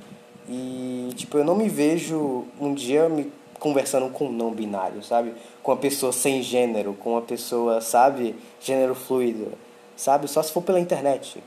E, 0.48 1.10
tipo, 1.14 1.38
eu 1.38 1.44
não 1.44 1.56
me 1.56 1.68
vejo 1.68 2.44
um 2.60 2.74
dia 2.74 3.08
me 3.08 3.32
conversando 3.58 4.10
com 4.10 4.26
um 4.26 4.32
não 4.32 4.50
binário, 4.50 5.02
sabe? 5.02 5.32
Com 5.62 5.72
uma 5.72 5.78
pessoa 5.78 6.12
sem 6.12 6.42
gênero, 6.42 6.94
com 6.94 7.12
uma 7.12 7.22
pessoa, 7.22 7.80
sabe? 7.80 8.36
Gênero 8.60 8.94
fluido, 8.94 9.52
sabe? 9.96 10.28
Só 10.28 10.42
se 10.42 10.52
for 10.52 10.62
pela 10.62 10.80
internet. 10.80 11.42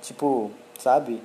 Tipo, 0.00 0.50
sabe? 0.78 1.22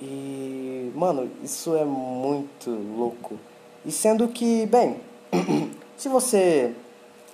E, 0.00 0.92
mano, 0.94 1.30
isso 1.42 1.74
é 1.76 1.84
muito 1.84 2.70
louco. 2.70 3.38
E 3.84 3.90
sendo 3.90 4.28
que, 4.28 4.66
bem, 4.66 5.00
se 5.96 6.08
você 6.08 6.74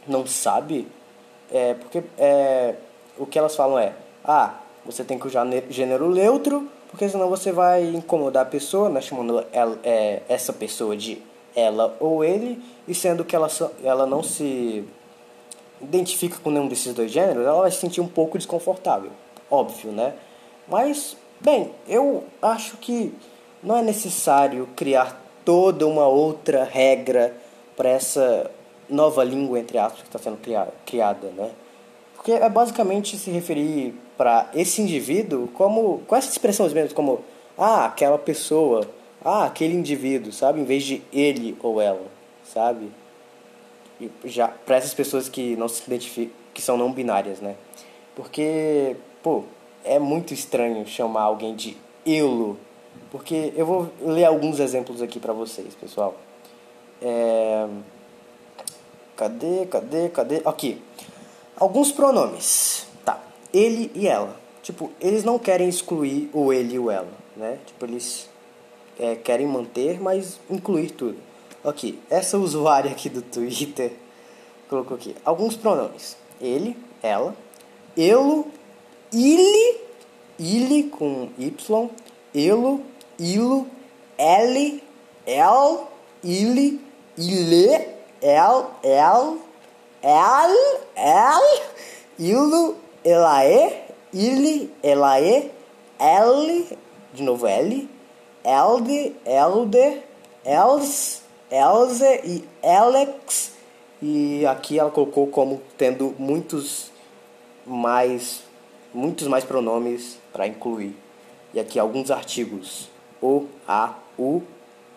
não 0.06 0.26
sabe, 0.26 0.86
é 1.50 1.74
porque 1.74 2.02
é, 2.18 2.74
o 3.18 3.26
que 3.26 3.38
elas 3.38 3.54
falam 3.54 3.78
é: 3.78 3.92
ah, 4.24 4.54
você 4.84 5.04
tem 5.04 5.18
que 5.18 5.26
usar 5.26 5.46
gênero 5.68 6.10
neutro, 6.10 6.68
porque 6.90 7.08
senão 7.08 7.28
você 7.28 7.52
vai 7.52 7.84
incomodar 7.84 8.44
a 8.44 8.48
pessoa, 8.48 8.88
né, 8.88 9.00
chamando 9.00 9.44
ela, 9.52 9.78
é, 9.82 10.22
essa 10.28 10.52
pessoa 10.52 10.96
de 10.96 11.20
ela 11.56 11.96
ou 12.00 12.24
ele, 12.24 12.62
e 12.86 12.94
sendo 12.94 13.24
que 13.24 13.34
ela, 13.34 13.48
ela 13.82 14.06
não 14.06 14.22
se 14.22 14.84
identifica 15.84 16.38
com 16.42 16.50
nenhum 16.50 16.68
desses 16.68 16.92
dois 16.94 17.10
gêneros, 17.10 17.46
ela 17.46 17.62
vai 17.62 17.70
se 17.70 17.78
sentir 17.78 18.00
um 18.00 18.08
pouco 18.08 18.38
desconfortável, 18.38 19.10
óbvio, 19.50 19.92
né? 19.92 20.14
Mas, 20.68 21.16
bem, 21.40 21.72
eu 21.86 22.24
acho 22.40 22.76
que 22.78 23.14
não 23.62 23.76
é 23.76 23.82
necessário 23.82 24.68
criar 24.74 25.20
toda 25.44 25.86
uma 25.86 26.06
outra 26.06 26.64
regra 26.64 27.36
para 27.76 27.88
essa 27.88 28.50
nova 28.88 29.24
língua, 29.24 29.58
entre 29.58 29.78
aspas, 29.78 30.02
que 30.02 30.08
está 30.08 30.18
sendo 30.18 30.38
criada, 30.84 31.28
né? 31.36 31.50
Porque 32.14 32.32
é 32.32 32.48
basicamente 32.48 33.18
se 33.18 33.30
referir 33.30 33.94
para 34.16 34.50
esse 34.54 34.80
indivíduo 34.80 35.48
como, 35.48 36.00
com 36.06 36.16
essas 36.16 36.32
expressões 36.32 36.72
mesmo, 36.72 36.94
como, 36.94 37.20
ah, 37.58 37.86
aquela 37.86 38.18
pessoa, 38.18 38.88
ah, 39.24 39.44
aquele 39.44 39.74
indivíduo, 39.74 40.32
sabe? 40.32 40.60
Em 40.60 40.64
vez 40.64 40.84
de 40.84 41.02
ele 41.12 41.56
ou 41.62 41.80
ela, 41.80 42.06
sabe? 42.44 42.90
Já 44.24 44.48
para 44.48 44.76
essas 44.76 44.94
pessoas 44.94 45.28
que 45.28 45.56
não 45.56 45.68
se 45.68 45.82
identificam, 45.84 46.34
que 46.52 46.62
são 46.62 46.76
não 46.76 46.92
binárias, 46.92 47.40
né? 47.40 47.56
Porque, 48.14 48.96
pô, 49.22 49.44
é 49.84 49.98
muito 49.98 50.32
estranho 50.32 50.86
chamar 50.86 51.22
alguém 51.22 51.54
de 51.54 51.76
elo, 52.06 52.58
porque 53.10 53.52
eu 53.56 53.66
vou 53.66 53.90
ler 54.00 54.24
alguns 54.24 54.60
exemplos 54.60 55.02
aqui 55.02 55.18
para 55.20 55.32
vocês, 55.32 55.74
pessoal. 55.74 56.16
É... 57.00 57.66
Cadê, 59.16 59.66
cadê, 59.66 60.08
cadê? 60.08 60.42
Aqui. 60.44 60.82
Alguns 61.56 61.92
pronomes. 61.92 62.86
Tá. 63.04 63.20
Ele 63.52 63.90
e 63.94 64.08
ela. 64.08 64.36
Tipo, 64.62 64.90
eles 65.00 65.22
não 65.24 65.38
querem 65.38 65.68
excluir 65.68 66.30
o 66.32 66.52
ele 66.52 66.74
e 66.74 66.78
o 66.78 66.90
ela, 66.90 67.12
né? 67.36 67.58
Tipo, 67.66 67.84
eles 67.84 68.28
é, 68.98 69.14
querem 69.14 69.46
manter, 69.46 70.00
mas 70.00 70.40
incluir 70.50 70.90
tudo. 70.90 71.18
Ok, 71.64 71.98
essa 72.10 72.36
usuária 72.36 72.90
aqui 72.90 73.08
do 73.08 73.22
Twitter 73.22 73.90
colocou 74.68 74.98
aqui 74.98 75.16
alguns 75.24 75.56
pronomes: 75.56 76.14
ele, 76.38 76.76
ela, 77.02 77.34
eu, 77.96 78.46
ele, 79.10 79.80
ele 80.38 80.90
com 80.90 81.30
y, 81.38 81.54
elo, 82.34 82.82
ilo, 83.18 83.66
ele, 84.18 84.82
el, 85.26 85.86
ele, 86.22 86.80
ile, 87.16 87.94
el, 88.20 88.66
el, 88.82 89.38
el, 90.02 90.56
el, 90.96 91.62
ilo, 92.18 92.76
elae, 93.02 93.84
ile, 94.12 94.70
elae, 94.82 95.50
l, 95.98 96.78
de 97.14 97.22
novo 97.22 97.46
L, 97.46 97.88
elde, 98.44 99.16
elde, 99.24 100.02
els, 100.44 101.23
else 101.54 102.04
e 102.24 102.44
alex. 102.62 103.52
E 104.02 104.44
aqui 104.46 104.78
ela 104.78 104.90
colocou 104.90 105.28
como 105.28 105.62
tendo 105.78 106.14
muitos 106.18 106.90
mais, 107.64 108.42
muitos 108.92 109.28
mais 109.28 109.44
pronomes 109.44 110.18
para 110.32 110.46
incluir. 110.46 110.94
E 111.54 111.60
aqui 111.60 111.78
alguns 111.78 112.10
artigos: 112.10 112.90
o, 113.22 113.46
a, 113.66 113.94
u, 114.18 114.42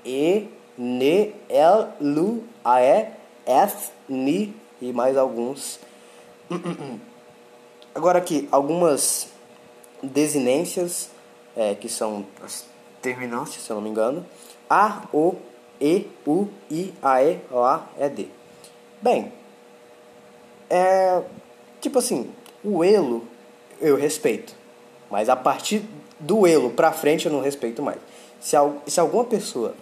e, 0.03 0.47
ne, 0.77 1.33
el, 1.47 1.89
lu, 2.01 2.43
a, 2.65 2.81
e, 2.81 3.11
f, 3.45 3.91
ni 4.09 4.53
e 4.81 4.91
mais 4.91 5.15
alguns. 5.15 5.79
Agora 7.93 8.19
aqui, 8.19 8.47
algumas 8.51 9.29
desinências, 10.03 11.09
é, 11.55 11.73
que 11.73 11.89
são 11.89 12.25
as 12.43 12.65
terminâncias, 13.01 13.63
se 13.63 13.69
eu 13.69 13.75
não 13.75 13.81
me 13.83 13.89
engano. 13.89 14.25
A, 14.69 15.03
O, 15.13 15.35
E, 15.79 16.07
U, 16.25 16.47
I, 16.69 16.93
A, 17.01 17.23
E, 17.23 17.39
O, 17.51 17.59
A, 17.59 17.87
E, 17.99 18.09
D. 18.09 18.27
Bem, 19.01 19.31
é, 20.69 21.21
tipo 21.79 21.99
assim, 21.99 22.29
o 22.63 22.83
elo 22.83 23.23
eu 23.79 23.95
respeito, 23.95 24.53
mas 25.09 25.29
a 25.29 25.35
partir 25.35 25.83
do 26.19 26.47
elo 26.47 26.71
pra 26.71 26.91
frente 26.91 27.27
eu 27.27 27.31
não 27.31 27.41
respeito 27.41 27.81
mais. 27.81 27.99
Se, 28.39 28.55
se 28.87 28.99
alguma 28.99 29.23
pessoa 29.23 29.75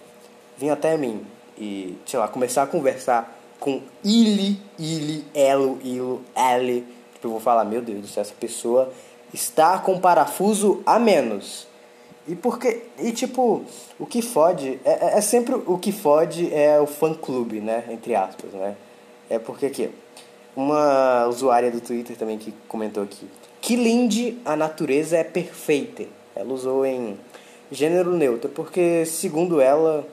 vir 0.56 0.70
até 0.70 0.96
mim 0.96 1.24
e, 1.58 1.96
sei 2.06 2.18
lá, 2.18 2.28
começar 2.28 2.62
a 2.62 2.66
conversar 2.66 3.36
com 3.58 3.80
ele, 4.04 4.60
ele, 4.78 5.24
elo, 5.34 5.78
ilo, 5.82 6.22
ele, 6.36 6.82
tipo, 7.14 7.26
eu 7.26 7.30
vou 7.30 7.40
falar, 7.40 7.64
meu 7.64 7.80
Deus 7.80 8.02
do 8.02 8.06
céu, 8.06 8.20
essa 8.20 8.34
pessoa 8.38 8.92
está 9.32 9.78
com 9.78 9.98
parafuso 9.98 10.82
a 10.84 10.98
menos. 10.98 11.66
E 12.28 12.34
porque. 12.34 12.82
E 12.98 13.12
tipo, 13.12 13.64
o 13.98 14.06
que 14.06 14.20
fode. 14.20 14.80
É, 14.84 14.90
é, 14.90 15.18
é 15.18 15.20
sempre 15.20 15.54
o 15.54 15.78
que 15.78 15.92
fode 15.92 16.52
é 16.52 16.80
o 16.80 16.86
fã 16.86 17.14
clube, 17.14 17.60
né? 17.60 17.84
Entre 17.88 18.14
aspas, 18.14 18.50
né? 18.52 18.76
É 19.30 19.38
porque 19.38 19.66
aqui. 19.66 19.90
Uma 20.54 21.26
usuária 21.26 21.70
do 21.70 21.80
Twitter 21.80 22.16
também 22.16 22.38
que 22.38 22.52
comentou 22.66 23.02
aqui. 23.02 23.28
Que 23.60 23.76
linde 23.76 24.38
a 24.44 24.56
natureza 24.56 25.16
é 25.16 25.24
perfeita. 25.24 26.04
Ela 26.34 26.52
usou 26.52 26.84
em 26.84 27.18
gênero 27.70 28.12
neutro, 28.12 28.50
porque 28.50 29.04
segundo 29.04 29.60
ela. 29.60 30.06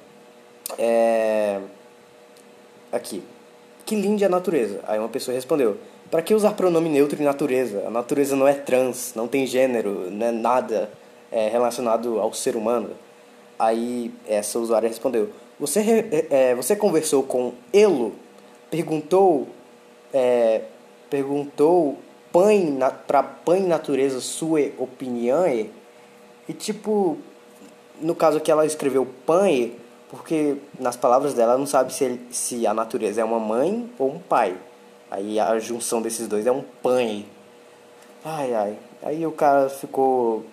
É. 0.78 1.60
Aqui. 2.92 3.24
Que 3.86 3.96
linde 3.96 4.24
a 4.24 4.30
natureza. 4.30 4.82
Aí 4.88 5.00
uma 5.00 5.10
pessoa 5.10 5.34
respondeu. 5.34 5.78
Para 6.12 6.22
que 6.22 6.34
usar 6.36 6.52
pronome 6.52 6.90
neutro 6.90 7.20
em 7.20 7.26
natureza? 7.26 7.86
A 7.88 7.90
natureza 7.90 8.36
não 8.36 8.48
é 8.48 8.54
trans, 8.54 9.14
não 9.16 9.28
tem 9.28 9.48
gênero, 9.48 10.12
não 10.12 10.28
é 10.28 10.32
nada 10.32 10.92
é, 11.34 11.50
relacionado 11.50 12.20
ao 12.20 12.32
ser 12.32 12.56
humano. 12.56 12.92
Aí 13.58 14.14
essa 14.28 14.60
usuária 14.60 14.88
respondeu: 14.88 15.32
Você, 15.60 16.28
é, 16.30 16.54
você 16.54 16.76
conversou 16.76 17.24
com 17.24 17.54
Elo? 17.74 18.14
Perguntou. 18.70 19.48
É, 20.14 20.62
perguntou 21.10 21.98
para 23.08 23.24
põe 23.24 23.62
natureza 23.62 24.22
sua 24.22 24.72
opinião? 24.78 25.46
E 25.48 26.54
tipo, 26.54 27.18
no 28.02 28.16
caso 28.16 28.40
que 28.40 28.52
ela 28.52 28.66
escreveu 28.66 29.08
põe, 29.26 29.76
porque 30.10 30.58
nas 30.80 30.96
palavras 30.96 31.34
dela 31.34 31.54
ela 31.54 31.60
não 31.60 31.68
sabe 31.68 31.94
se, 31.94 32.20
se 32.32 32.68
a 32.68 32.74
natureza 32.74 33.22
é 33.22 33.24
uma 33.24 33.40
mãe 33.40 33.90
ou 33.98 34.12
um 34.12 34.20
pai. 34.20 34.56
Aí 35.10 35.40
a 35.40 35.58
junção 35.60 36.02
desses 36.02 36.28
dois 36.28 36.46
é 36.48 36.52
um 36.52 36.64
põe. 36.82 37.26
Ai 38.26 38.54
ai. 38.54 38.78
Aí 39.04 39.26
o 39.28 39.32
cara 39.32 39.70
ficou 39.70 40.44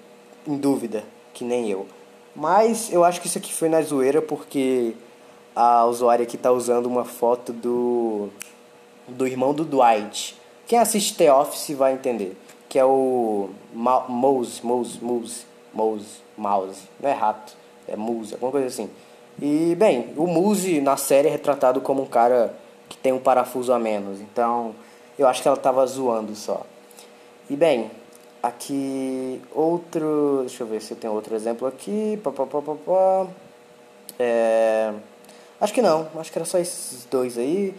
em 0.46 0.56
dúvida, 0.56 1.04
que 1.32 1.44
nem 1.44 1.70
eu. 1.70 1.86
Mas 2.34 2.92
eu 2.92 3.04
acho 3.04 3.20
que 3.20 3.26
isso 3.26 3.38
aqui 3.38 3.52
foi 3.52 3.68
na 3.68 3.82
zoeira 3.82 4.22
porque 4.22 4.94
a 5.54 5.84
usuária 5.84 6.22
aqui 6.22 6.36
tá 6.36 6.52
usando 6.52 6.86
uma 6.86 7.04
foto 7.04 7.52
do 7.52 8.28
do 9.08 9.26
irmão 9.26 9.52
do 9.52 9.64
Dwight. 9.64 10.36
Quem 10.66 10.78
assiste 10.78 11.16
The 11.16 11.32
Office 11.32 11.76
vai 11.76 11.92
entender. 11.92 12.36
Que 12.68 12.78
é 12.78 12.84
o 12.84 13.50
Mouse, 13.74 14.64
Mouse, 14.64 15.02
Mouse, 15.02 15.46
Mouse, 15.74 16.22
Mouse. 16.36 16.82
Não 17.00 17.10
é 17.10 17.12
rato, 17.12 17.56
é 17.88 17.96
Mouse, 17.96 18.34
alguma 18.34 18.52
coisa 18.52 18.68
assim. 18.68 18.88
E, 19.42 19.74
bem, 19.74 20.12
o 20.16 20.26
Mouse 20.26 20.80
na 20.80 20.96
série 20.96 21.26
é 21.26 21.30
retratado 21.30 21.80
como 21.80 22.02
um 22.02 22.06
cara 22.06 22.54
que 22.88 22.96
tem 22.96 23.12
um 23.12 23.18
parafuso 23.18 23.72
a 23.72 23.78
menos. 23.78 24.20
Então, 24.20 24.74
eu 25.18 25.26
acho 25.26 25.42
que 25.42 25.48
ela 25.48 25.56
tava 25.56 25.84
zoando 25.86 26.36
só. 26.36 26.64
E, 27.48 27.56
bem, 27.56 27.90
Aqui, 28.42 29.40
outro. 29.54 30.38
Deixa 30.40 30.62
eu 30.62 30.66
ver 30.66 30.80
se 30.80 30.94
tem 30.94 31.10
outro 31.10 31.34
exemplo 31.34 31.66
aqui. 31.68 32.18
Pá, 32.24 32.30
pá, 32.30 32.46
pá, 32.46 32.62
pá, 32.62 32.74
pá. 32.74 33.26
É, 34.18 34.92
acho 35.60 35.72
que 35.74 35.82
não, 35.82 36.08
acho 36.16 36.32
que 36.32 36.38
era 36.38 36.44
só 36.46 36.58
esses 36.58 37.04
dois 37.10 37.36
aí. 37.36 37.74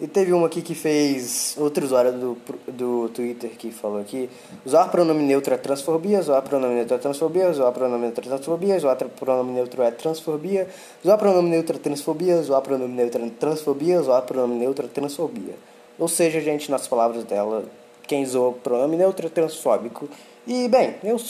E 0.00 0.06
teve 0.06 0.32
uma 0.32 0.46
aqui 0.46 0.62
que 0.62 0.74
fez. 0.74 1.56
Outro 1.58 1.84
usuário 1.84 2.12
do, 2.12 2.38
do 2.68 3.08
Twitter 3.10 3.50
que 3.50 3.70
falou 3.70 4.00
aqui. 4.00 4.30
Usar 4.64 4.88
pronome 4.88 5.22
neutro 5.24 5.52
é 5.52 5.56
transfobia, 5.58 6.20
usar 6.20 6.40
pronome 6.40 6.74
neutro 6.74 6.94
é 6.94 6.98
transfobia, 6.98 7.50
usar 7.50 7.72
pronome 7.72 8.04
neutro 8.04 8.24
é 8.24 8.30
transfobia, 8.30 8.76
usar 8.86 9.16
pronome 9.16 9.52
neutro 9.52 9.82
é 9.82 9.90
transfobia, 9.90 10.76
usar 11.00 11.18
pronome 11.18 11.50
neutro 11.50 11.76
é 11.76 11.78
transfobia, 11.80 12.36
usar 12.36 12.60
pronome 12.60 12.94
neutro 12.94 13.24
é 13.24 13.30
transfobia, 13.30 14.00
usar 14.00 14.22
pronome 14.22 14.54
neutro 14.54 14.86
é 14.86 14.88
transfobia. 14.88 15.54
Ou 15.98 16.06
seja, 16.06 16.40
gente, 16.40 16.70
nas 16.70 16.86
palavras 16.86 17.24
dela, 17.24 17.64
quem 18.08 18.24
usou 18.24 18.54
pronome 18.54 18.96
neutro 18.96 19.26
é 19.26 19.30
transfóbico. 19.30 20.08
E, 20.46 20.66
bem, 20.66 20.96
eu, 21.04 21.20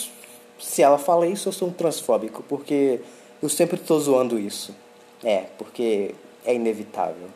se 0.58 0.80
ela 0.80 0.96
fala 0.96 1.26
isso, 1.26 1.48
eu 1.48 1.52
sou 1.52 1.68
um 1.68 1.72
transfóbico, 1.72 2.42
porque 2.44 3.00
eu 3.42 3.48
sempre 3.48 3.76
estou 3.76 3.98
zoando 4.00 4.38
isso. 4.38 4.74
É, 5.22 5.46
porque 5.58 6.14
é 6.46 6.54
inevitável. 6.54 7.28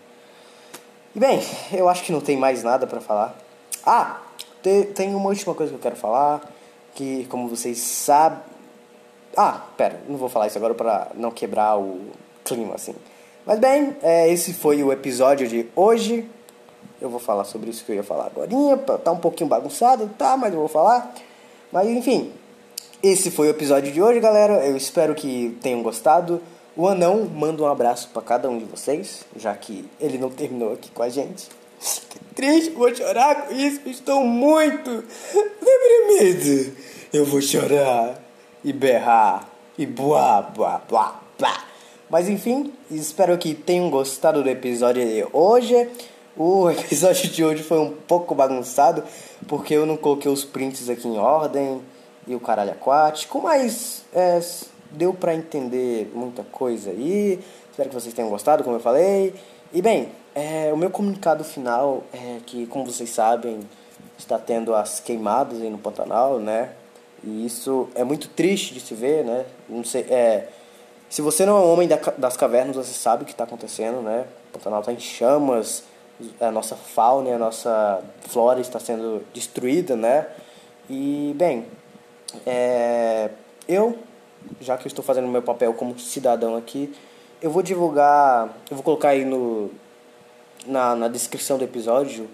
E, 1.15 1.19
bem, 1.19 1.41
eu 1.73 1.89
acho 1.89 2.05
que 2.05 2.13
não 2.13 2.21
tem 2.21 2.37
mais 2.37 2.63
nada 2.63 2.87
para 2.87 3.01
falar. 3.01 3.37
Ah, 3.85 4.23
te, 4.63 4.85
tem 4.95 5.13
uma 5.15 5.29
última 5.29 5.55
coisa 5.55 5.73
que 5.73 5.77
eu 5.77 5.83
quero 5.83 5.97
falar, 5.97 6.41
que, 6.95 7.27
como 7.27 7.49
vocês 7.49 7.79
sabem... 7.79 8.39
Ah, 9.37 9.63
pera, 9.77 10.01
não 10.09 10.17
vou 10.17 10.29
falar 10.29 10.47
isso 10.47 10.59
agora 10.59 10.75
para 10.75 11.11
não 11.15 11.31
quebrar 11.31 11.79
o 11.79 12.01
clima, 12.45 12.77
assim. 12.77 12.95
Mas, 13.45 13.59
bem, 13.59 13.97
é, 14.03 14.29
esse 14.31 14.55
foi 14.55 14.85
o 14.85 14.93
episódio 14.93 15.49
de 15.49 15.67
hoje. 15.75 16.29
Eu 17.03 17.11
vou 17.11 17.19
falar 17.19 17.43
sobre 17.43 17.69
isso 17.69 17.85
que 17.85 17.91
eu 17.91 17.97
ia 17.97 18.05
falar 18.05 18.27
agora. 18.27 18.49
Tá 18.99 19.11
um 19.11 19.19
pouquinho 19.19 19.51
bagunçado, 19.51 20.09
tá, 20.17 20.37
mas 20.37 20.53
eu 20.55 20.61
vou 20.61 20.69
falar. 20.69 21.13
Mas 21.73 21.89
enfim, 21.89 22.33
esse 23.03 23.29
foi 23.29 23.49
o 23.49 23.51
episódio 23.51 23.91
de 23.91 24.01
hoje, 24.01 24.21
galera. 24.21 24.65
Eu 24.65 24.77
espero 24.77 25.13
que 25.13 25.59
tenham 25.61 25.83
gostado. 25.83 26.41
O 26.77 26.87
anão 26.87 27.25
manda 27.25 27.61
um 27.61 27.67
abraço 27.67 28.09
para 28.15 28.23
cada 28.23 28.49
um 28.49 28.57
de 28.57 28.65
vocês, 28.65 29.25
já 29.37 29.53
que 29.55 29.85
ele 30.01 30.17
não 30.17 30.31
terminou 30.31 30.75
aqui 30.75 30.93
com 30.93 31.03
a 31.03 31.09
gente. 31.09 31.49
Que 32.09 32.19
triste, 32.37 32.71
vou 32.71 32.95
chorar 32.95 33.49
com 33.49 33.55
isso. 33.55 33.81
Estou 33.87 34.25
muito 34.25 35.05
deprimido. 35.61 36.77
Eu 37.13 37.27
vou 37.27 37.43
chorar 37.43 38.23
e 38.63 38.73
berrar 38.73 39.49
e 39.77 39.85
blá 39.85 40.41
blá 40.43 40.81
blá 40.89 41.21
blá. 41.37 41.65
Mas 42.09 42.29
enfim, 42.29 42.73
espero 42.89 43.37
que 43.37 43.55
tenham 43.55 43.91
gostado 43.91 44.43
do 44.43 44.49
episódio 44.49 45.05
de 45.05 45.27
hoje. 45.33 45.89
O 46.35 46.71
episódio 46.71 47.29
de 47.29 47.45
hoje 47.45 47.63
foi 47.63 47.79
um 47.79 47.91
pouco 47.93 48.35
bagunçado, 48.35 49.05
porque 49.47 49.75
eu 49.75 49.85
não 49.85 49.99
coloquei 49.99 50.33
os 50.33 50.45
prints 50.45 50.89
aqui 50.89 51.07
em 51.07 51.19
ordem 51.19 51.83
e 52.27 52.35
o 52.35 52.41
caralho 52.41 52.71
aquático, 52.71 53.39
mas 53.43 54.03
é, 54.15 54.41
deu 54.91 55.13
para 55.13 55.35
entender 55.35 56.11
muita 56.15 56.43
coisa 56.43 56.89
aí. 56.89 57.39
Espero 57.71 57.91
que 57.91 57.95
vocês 57.95 58.15
tenham 58.15 58.31
gostado, 58.31 58.65
como 58.65 58.77
eu 58.77 58.81
falei. 58.81 59.35
E 59.75 59.83
bem, 59.83 60.09
é, 60.35 60.71
o 60.73 60.77
meu 60.77 60.89
comunicado 60.89 61.45
final 61.45 62.03
é 62.15 62.39
que, 62.47 62.67
como 62.67 62.87
vocês 62.87 63.11
sabem, 63.11 63.61
está 64.19 64.39
tendo 64.39 64.75
as 64.75 65.01
queimadas 65.01 65.61
aí 65.61 65.69
no 65.69 65.77
Pantanal, 65.77 66.39
né? 66.39 66.71
E 67.23 67.45
isso 67.45 67.91
é 67.95 68.05
muito 68.05 68.29
triste 68.29 68.73
de 68.73 68.81
se 68.81 68.95
ver, 68.95 69.23
né? 69.23 69.45
Não 69.69 69.85
sei, 69.85 70.07
é, 70.09 70.49
se 71.11 71.21
você 71.21 71.45
não 71.45 71.59
é 71.59 71.61
um 71.61 71.73
homem 71.75 71.87
das 72.17 72.39
cavernas, 72.39 72.75
você 72.75 72.95
sabe 72.95 73.23
o 73.23 73.27
que 73.27 73.33
está 73.33 73.45
acontecendo, 73.45 74.01
né? 74.01 74.25
O 74.49 74.53
Pantanal 74.55 74.81
está 74.81 74.95
em 74.95 74.99
chamas, 74.99 75.85
a 76.41 76.51
nossa 76.51 76.77
fauna 76.77 77.35
a 77.35 77.39
nossa 77.39 78.03
flora 78.23 78.61
está 78.61 78.79
sendo 78.79 79.25
destruída, 79.33 79.97
né? 79.97 80.27
E, 80.89 81.33
bem, 81.37 81.67
é, 82.47 83.31
eu, 83.69 83.99
já 84.61 84.77
que 84.77 84.87
eu 84.87 84.89
estou 84.89 85.05
fazendo 85.05 85.29
meu 85.29 85.43
papel 85.43 85.73
como 85.75 85.99
cidadão 85.99 86.57
aqui, 86.57 86.95
eu 87.41 87.51
vou 87.51 87.63
divulgar, 87.63 88.49
eu 88.71 88.77
vou 88.77 88.83
colocar 88.83 89.11
aí 89.11 89.25
no, 89.25 89.71
na, 90.67 90.95
na 90.95 91.09
descrição 91.09 91.59
do 91.59 91.65
episódio 91.65 92.29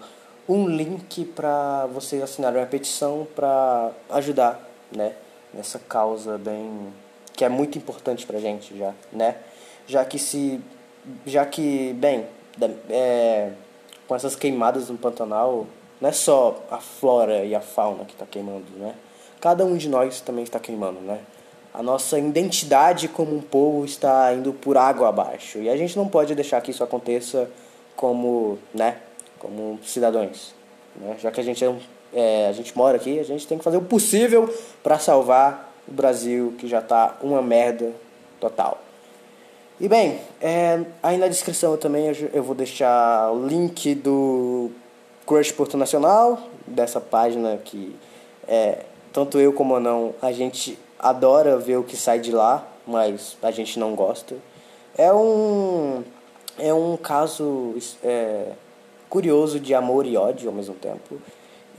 um 0.47 0.67
link 0.67 1.25
para 1.25 1.85
vocês 1.87 2.21
assinarem 2.21 2.59
uma 2.59 2.65
petição 2.65 3.27
para 3.35 3.91
ajudar, 4.09 4.67
né? 4.91 5.13
Nessa 5.53 5.79
causa 5.79 6.37
bem 6.37 6.93
que 7.33 7.45
é 7.45 7.49
muito 7.49 7.77
importante 7.77 8.25
pra 8.25 8.39
gente 8.39 8.77
já, 8.77 8.93
né? 9.11 9.35
Já 9.87 10.03
que 10.03 10.19
se 10.19 10.59
já 11.25 11.45
que, 11.45 11.93
bem, 11.93 12.25
é, 12.89 13.51
com 14.09 14.15
essas 14.15 14.35
queimadas 14.35 14.89
no 14.89 14.97
Pantanal, 14.97 15.67
não 16.01 16.09
é 16.09 16.11
só 16.11 16.65
a 16.71 16.79
flora 16.79 17.45
e 17.45 17.53
a 17.53 17.61
fauna 17.61 18.05
que 18.05 18.13
está 18.13 18.25
queimando, 18.25 18.65
né? 18.75 18.95
Cada 19.39 19.63
um 19.63 19.77
de 19.77 19.87
nós 19.87 20.19
também 20.19 20.43
está 20.43 20.59
queimando, 20.59 20.99
né? 20.99 21.19
A 21.71 21.83
nossa 21.83 22.17
identidade 22.17 23.07
como 23.07 23.35
um 23.35 23.39
povo 23.39 23.85
está 23.85 24.33
indo 24.33 24.51
por 24.51 24.77
água 24.77 25.09
abaixo. 25.09 25.59
E 25.59 25.69
a 25.69 25.77
gente 25.77 25.95
não 25.95 26.07
pode 26.07 26.33
deixar 26.33 26.59
que 26.59 26.71
isso 26.71 26.83
aconteça 26.83 27.51
como, 27.95 28.57
né? 28.73 28.97
Como 29.37 29.79
cidadãos. 29.85 30.55
Né? 30.95 31.15
Já 31.19 31.29
que 31.29 31.39
a 31.39 31.43
gente, 31.43 31.63
é, 31.63 31.75
é, 32.11 32.47
a 32.47 32.51
gente 32.51 32.75
mora 32.75 32.97
aqui, 32.97 33.19
a 33.19 33.23
gente 33.23 33.45
tem 33.45 33.59
que 33.59 33.63
fazer 33.63 33.77
o 33.77 33.83
possível 33.83 34.51
para 34.81 34.97
salvar 34.97 35.71
o 35.87 35.91
Brasil, 35.91 36.55
que 36.57 36.67
já 36.67 36.79
está 36.79 37.15
uma 37.21 37.43
merda 37.43 37.93
total. 38.39 38.88
E 39.81 39.87
bem, 39.87 40.19
é, 40.41 40.83
aí 41.01 41.17
na 41.17 41.29
descrição 41.29 41.77
também 41.77 42.11
eu 42.33 42.43
vou 42.43 42.53
deixar 42.53 43.31
o 43.31 43.47
link 43.47 43.95
do 43.95 44.71
Crush 45.25 45.53
Porto 45.53 45.77
Nacional, 45.77 46.37
dessa 46.67 46.99
página 46.99 47.57
que 47.63 47.95
é, 48.45 48.79
tanto 49.13 49.39
eu 49.39 49.53
como 49.53 49.79
não, 49.79 50.13
a 50.21 50.33
gente 50.33 50.77
adora 50.99 51.57
ver 51.57 51.77
o 51.77 51.83
que 51.83 51.95
sai 51.95 52.19
de 52.19 52.31
lá, 52.31 52.67
mas 52.85 53.37
a 53.41 53.51
gente 53.51 53.79
não 53.79 53.95
gosta. 53.95 54.35
É 54.97 55.13
um, 55.13 56.03
é 56.57 56.73
um 56.73 56.97
caso 56.97 57.73
é, 58.03 58.47
curioso 59.09 59.61
de 59.61 59.73
amor 59.73 60.05
e 60.05 60.17
ódio 60.17 60.49
ao 60.49 60.55
mesmo 60.55 60.75
tempo. 60.75 61.21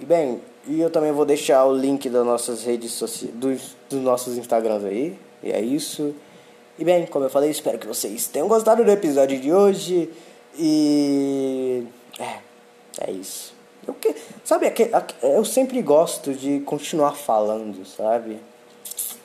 E 0.01 0.07
bem, 0.07 0.41
e 0.67 0.81
eu 0.81 0.89
também 0.89 1.13
vou 1.13 1.27
deixar 1.27 1.67
o 1.67 1.75
link 1.75 2.09
das 2.09 2.25
nossas 2.25 2.65
redes 2.65 2.93
sociais, 2.93 3.35
dos, 3.35 3.77
dos 3.91 4.01
nossos 4.01 4.39
Instagrams 4.39 4.87
aí. 4.87 5.19
E 5.43 5.53
é 5.53 5.61
isso. 5.61 6.15
E 6.81 6.85
bem, 6.85 7.05
como 7.05 7.27
eu 7.27 7.31
falei, 7.31 7.51
espero 7.51 7.79
que 7.79 7.87
vocês 7.87 8.27
tenham 8.27 8.49
gostado 8.49 8.83
do 8.83 8.91
episódio 8.91 9.39
de 9.39 9.53
hoje. 9.53 10.11
E. 10.59 11.87
É, 12.19 12.39
é 13.07 13.11
isso. 13.11 13.53
Eu, 13.87 13.95
sabe, 14.43 14.73
eu 15.23 15.45
sempre 15.45 15.83
gosto 15.83 16.33
de 16.33 16.61
continuar 16.61 17.13
falando, 17.13 17.85
sabe? 17.85 18.39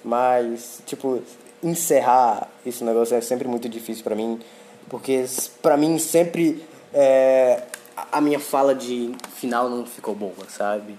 Mas, 0.03 0.81
tipo, 0.85 1.23
encerrar 1.63 2.49
esse 2.65 2.83
negócio 2.83 3.15
é 3.15 3.21
sempre 3.21 3.47
muito 3.47 3.69
difícil 3.69 4.03
para 4.03 4.15
mim. 4.15 4.37
Porque 4.89 5.23
para 5.61 5.77
mim 5.77 5.97
sempre 5.97 6.61
é, 6.93 7.63
a 8.11 8.19
minha 8.19 8.39
fala 8.39 8.75
de 8.75 9.15
final 9.33 9.69
não 9.69 9.85
ficou 9.85 10.13
boa, 10.13 10.45
sabe? 10.49 10.97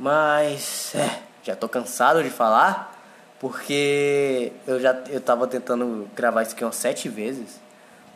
Mas 0.00 0.96
é, 0.96 1.20
já 1.44 1.54
tô 1.54 1.68
cansado 1.68 2.24
de 2.24 2.30
falar. 2.30 2.93
Porque 3.44 4.52
eu 4.66 4.80
já 4.80 4.98
eu 5.10 5.20
tava 5.20 5.46
tentando 5.46 6.08
gravar 6.16 6.40
isso 6.40 6.52
aqui 6.52 6.64
umas 6.64 6.76
sete 6.76 7.10
vezes. 7.10 7.60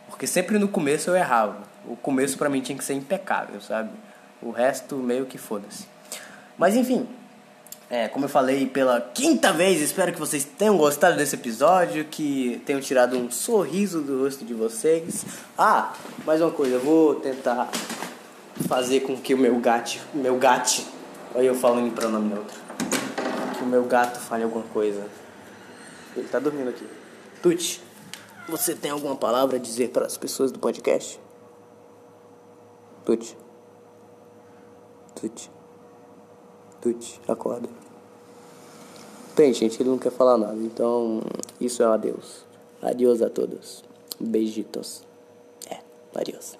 Porque 0.07 0.25
sempre 0.25 0.57
no 0.57 0.67
começo 0.67 1.11
eu 1.11 1.15
errava. 1.15 1.57
O 1.85 1.95
começo 1.95 2.35
para 2.35 2.49
mim 2.49 2.61
tinha 2.61 2.75
que 2.75 2.83
ser 2.83 2.95
impecável, 2.95 3.61
sabe? 3.61 3.91
O 4.41 4.49
resto 4.49 4.95
meio 4.95 5.27
que 5.27 5.37
foda-se. 5.37 5.85
Mas 6.57 6.75
enfim, 6.75 7.07
é, 7.91 8.07
como 8.07 8.25
eu 8.25 8.29
falei 8.29 8.65
pela 8.65 8.99
quinta 9.01 9.53
vez, 9.53 9.79
espero 9.81 10.11
que 10.11 10.19
vocês 10.19 10.43
tenham 10.43 10.75
gostado 10.75 11.15
desse 11.15 11.35
episódio, 11.35 12.05
que 12.05 12.59
tenham 12.65 12.81
tirado 12.81 13.15
um 13.15 13.29
sorriso 13.29 14.01
do 14.01 14.23
rosto 14.23 14.43
de 14.43 14.55
vocês. 14.55 15.27
Ah, 15.55 15.93
mais 16.25 16.41
uma 16.41 16.49
coisa, 16.49 16.73
eu 16.73 16.81
vou 16.81 17.13
tentar 17.13 17.69
fazer 18.67 19.01
com 19.01 19.15
que 19.15 19.35
o 19.35 19.37
meu 19.37 19.59
gato, 19.59 19.99
meu 20.11 20.39
gato, 20.39 20.83
olha 21.35 21.45
eu 21.45 21.53
falando 21.53 21.85
em 21.85 21.91
pronome 21.91 22.29
neutro, 22.29 22.57
que 23.55 23.63
o 23.63 23.67
meu 23.67 23.83
gato 23.83 24.19
fale 24.19 24.43
alguma 24.43 24.65
coisa. 24.73 25.18
Ele 26.15 26.27
tá 26.27 26.39
dormindo 26.39 26.69
aqui. 26.69 26.85
Tuti, 27.41 27.81
você 28.47 28.75
tem 28.75 28.91
alguma 28.91 29.15
palavra 29.15 29.57
a 29.57 29.59
dizer 29.59 29.89
para 29.89 30.05
as 30.05 30.17
pessoas 30.17 30.51
do 30.51 30.59
podcast? 30.59 31.19
Tuti. 33.05 33.37
Tuti. 35.15 35.51
Tuti, 36.81 37.21
acorda. 37.27 37.69
Tem, 39.35 39.53
gente, 39.53 39.81
ele 39.81 39.89
não 39.89 39.97
quer 39.97 40.11
falar 40.11 40.37
nada. 40.37 40.57
Então, 40.57 41.21
isso 41.59 41.81
é 41.83 41.87
um 41.87 41.93
adeus. 41.93 42.45
Adeus 42.81 43.21
a 43.21 43.29
todos. 43.29 43.83
Beijitos. 44.19 45.03
É, 45.69 45.79
adeus. 46.15 46.57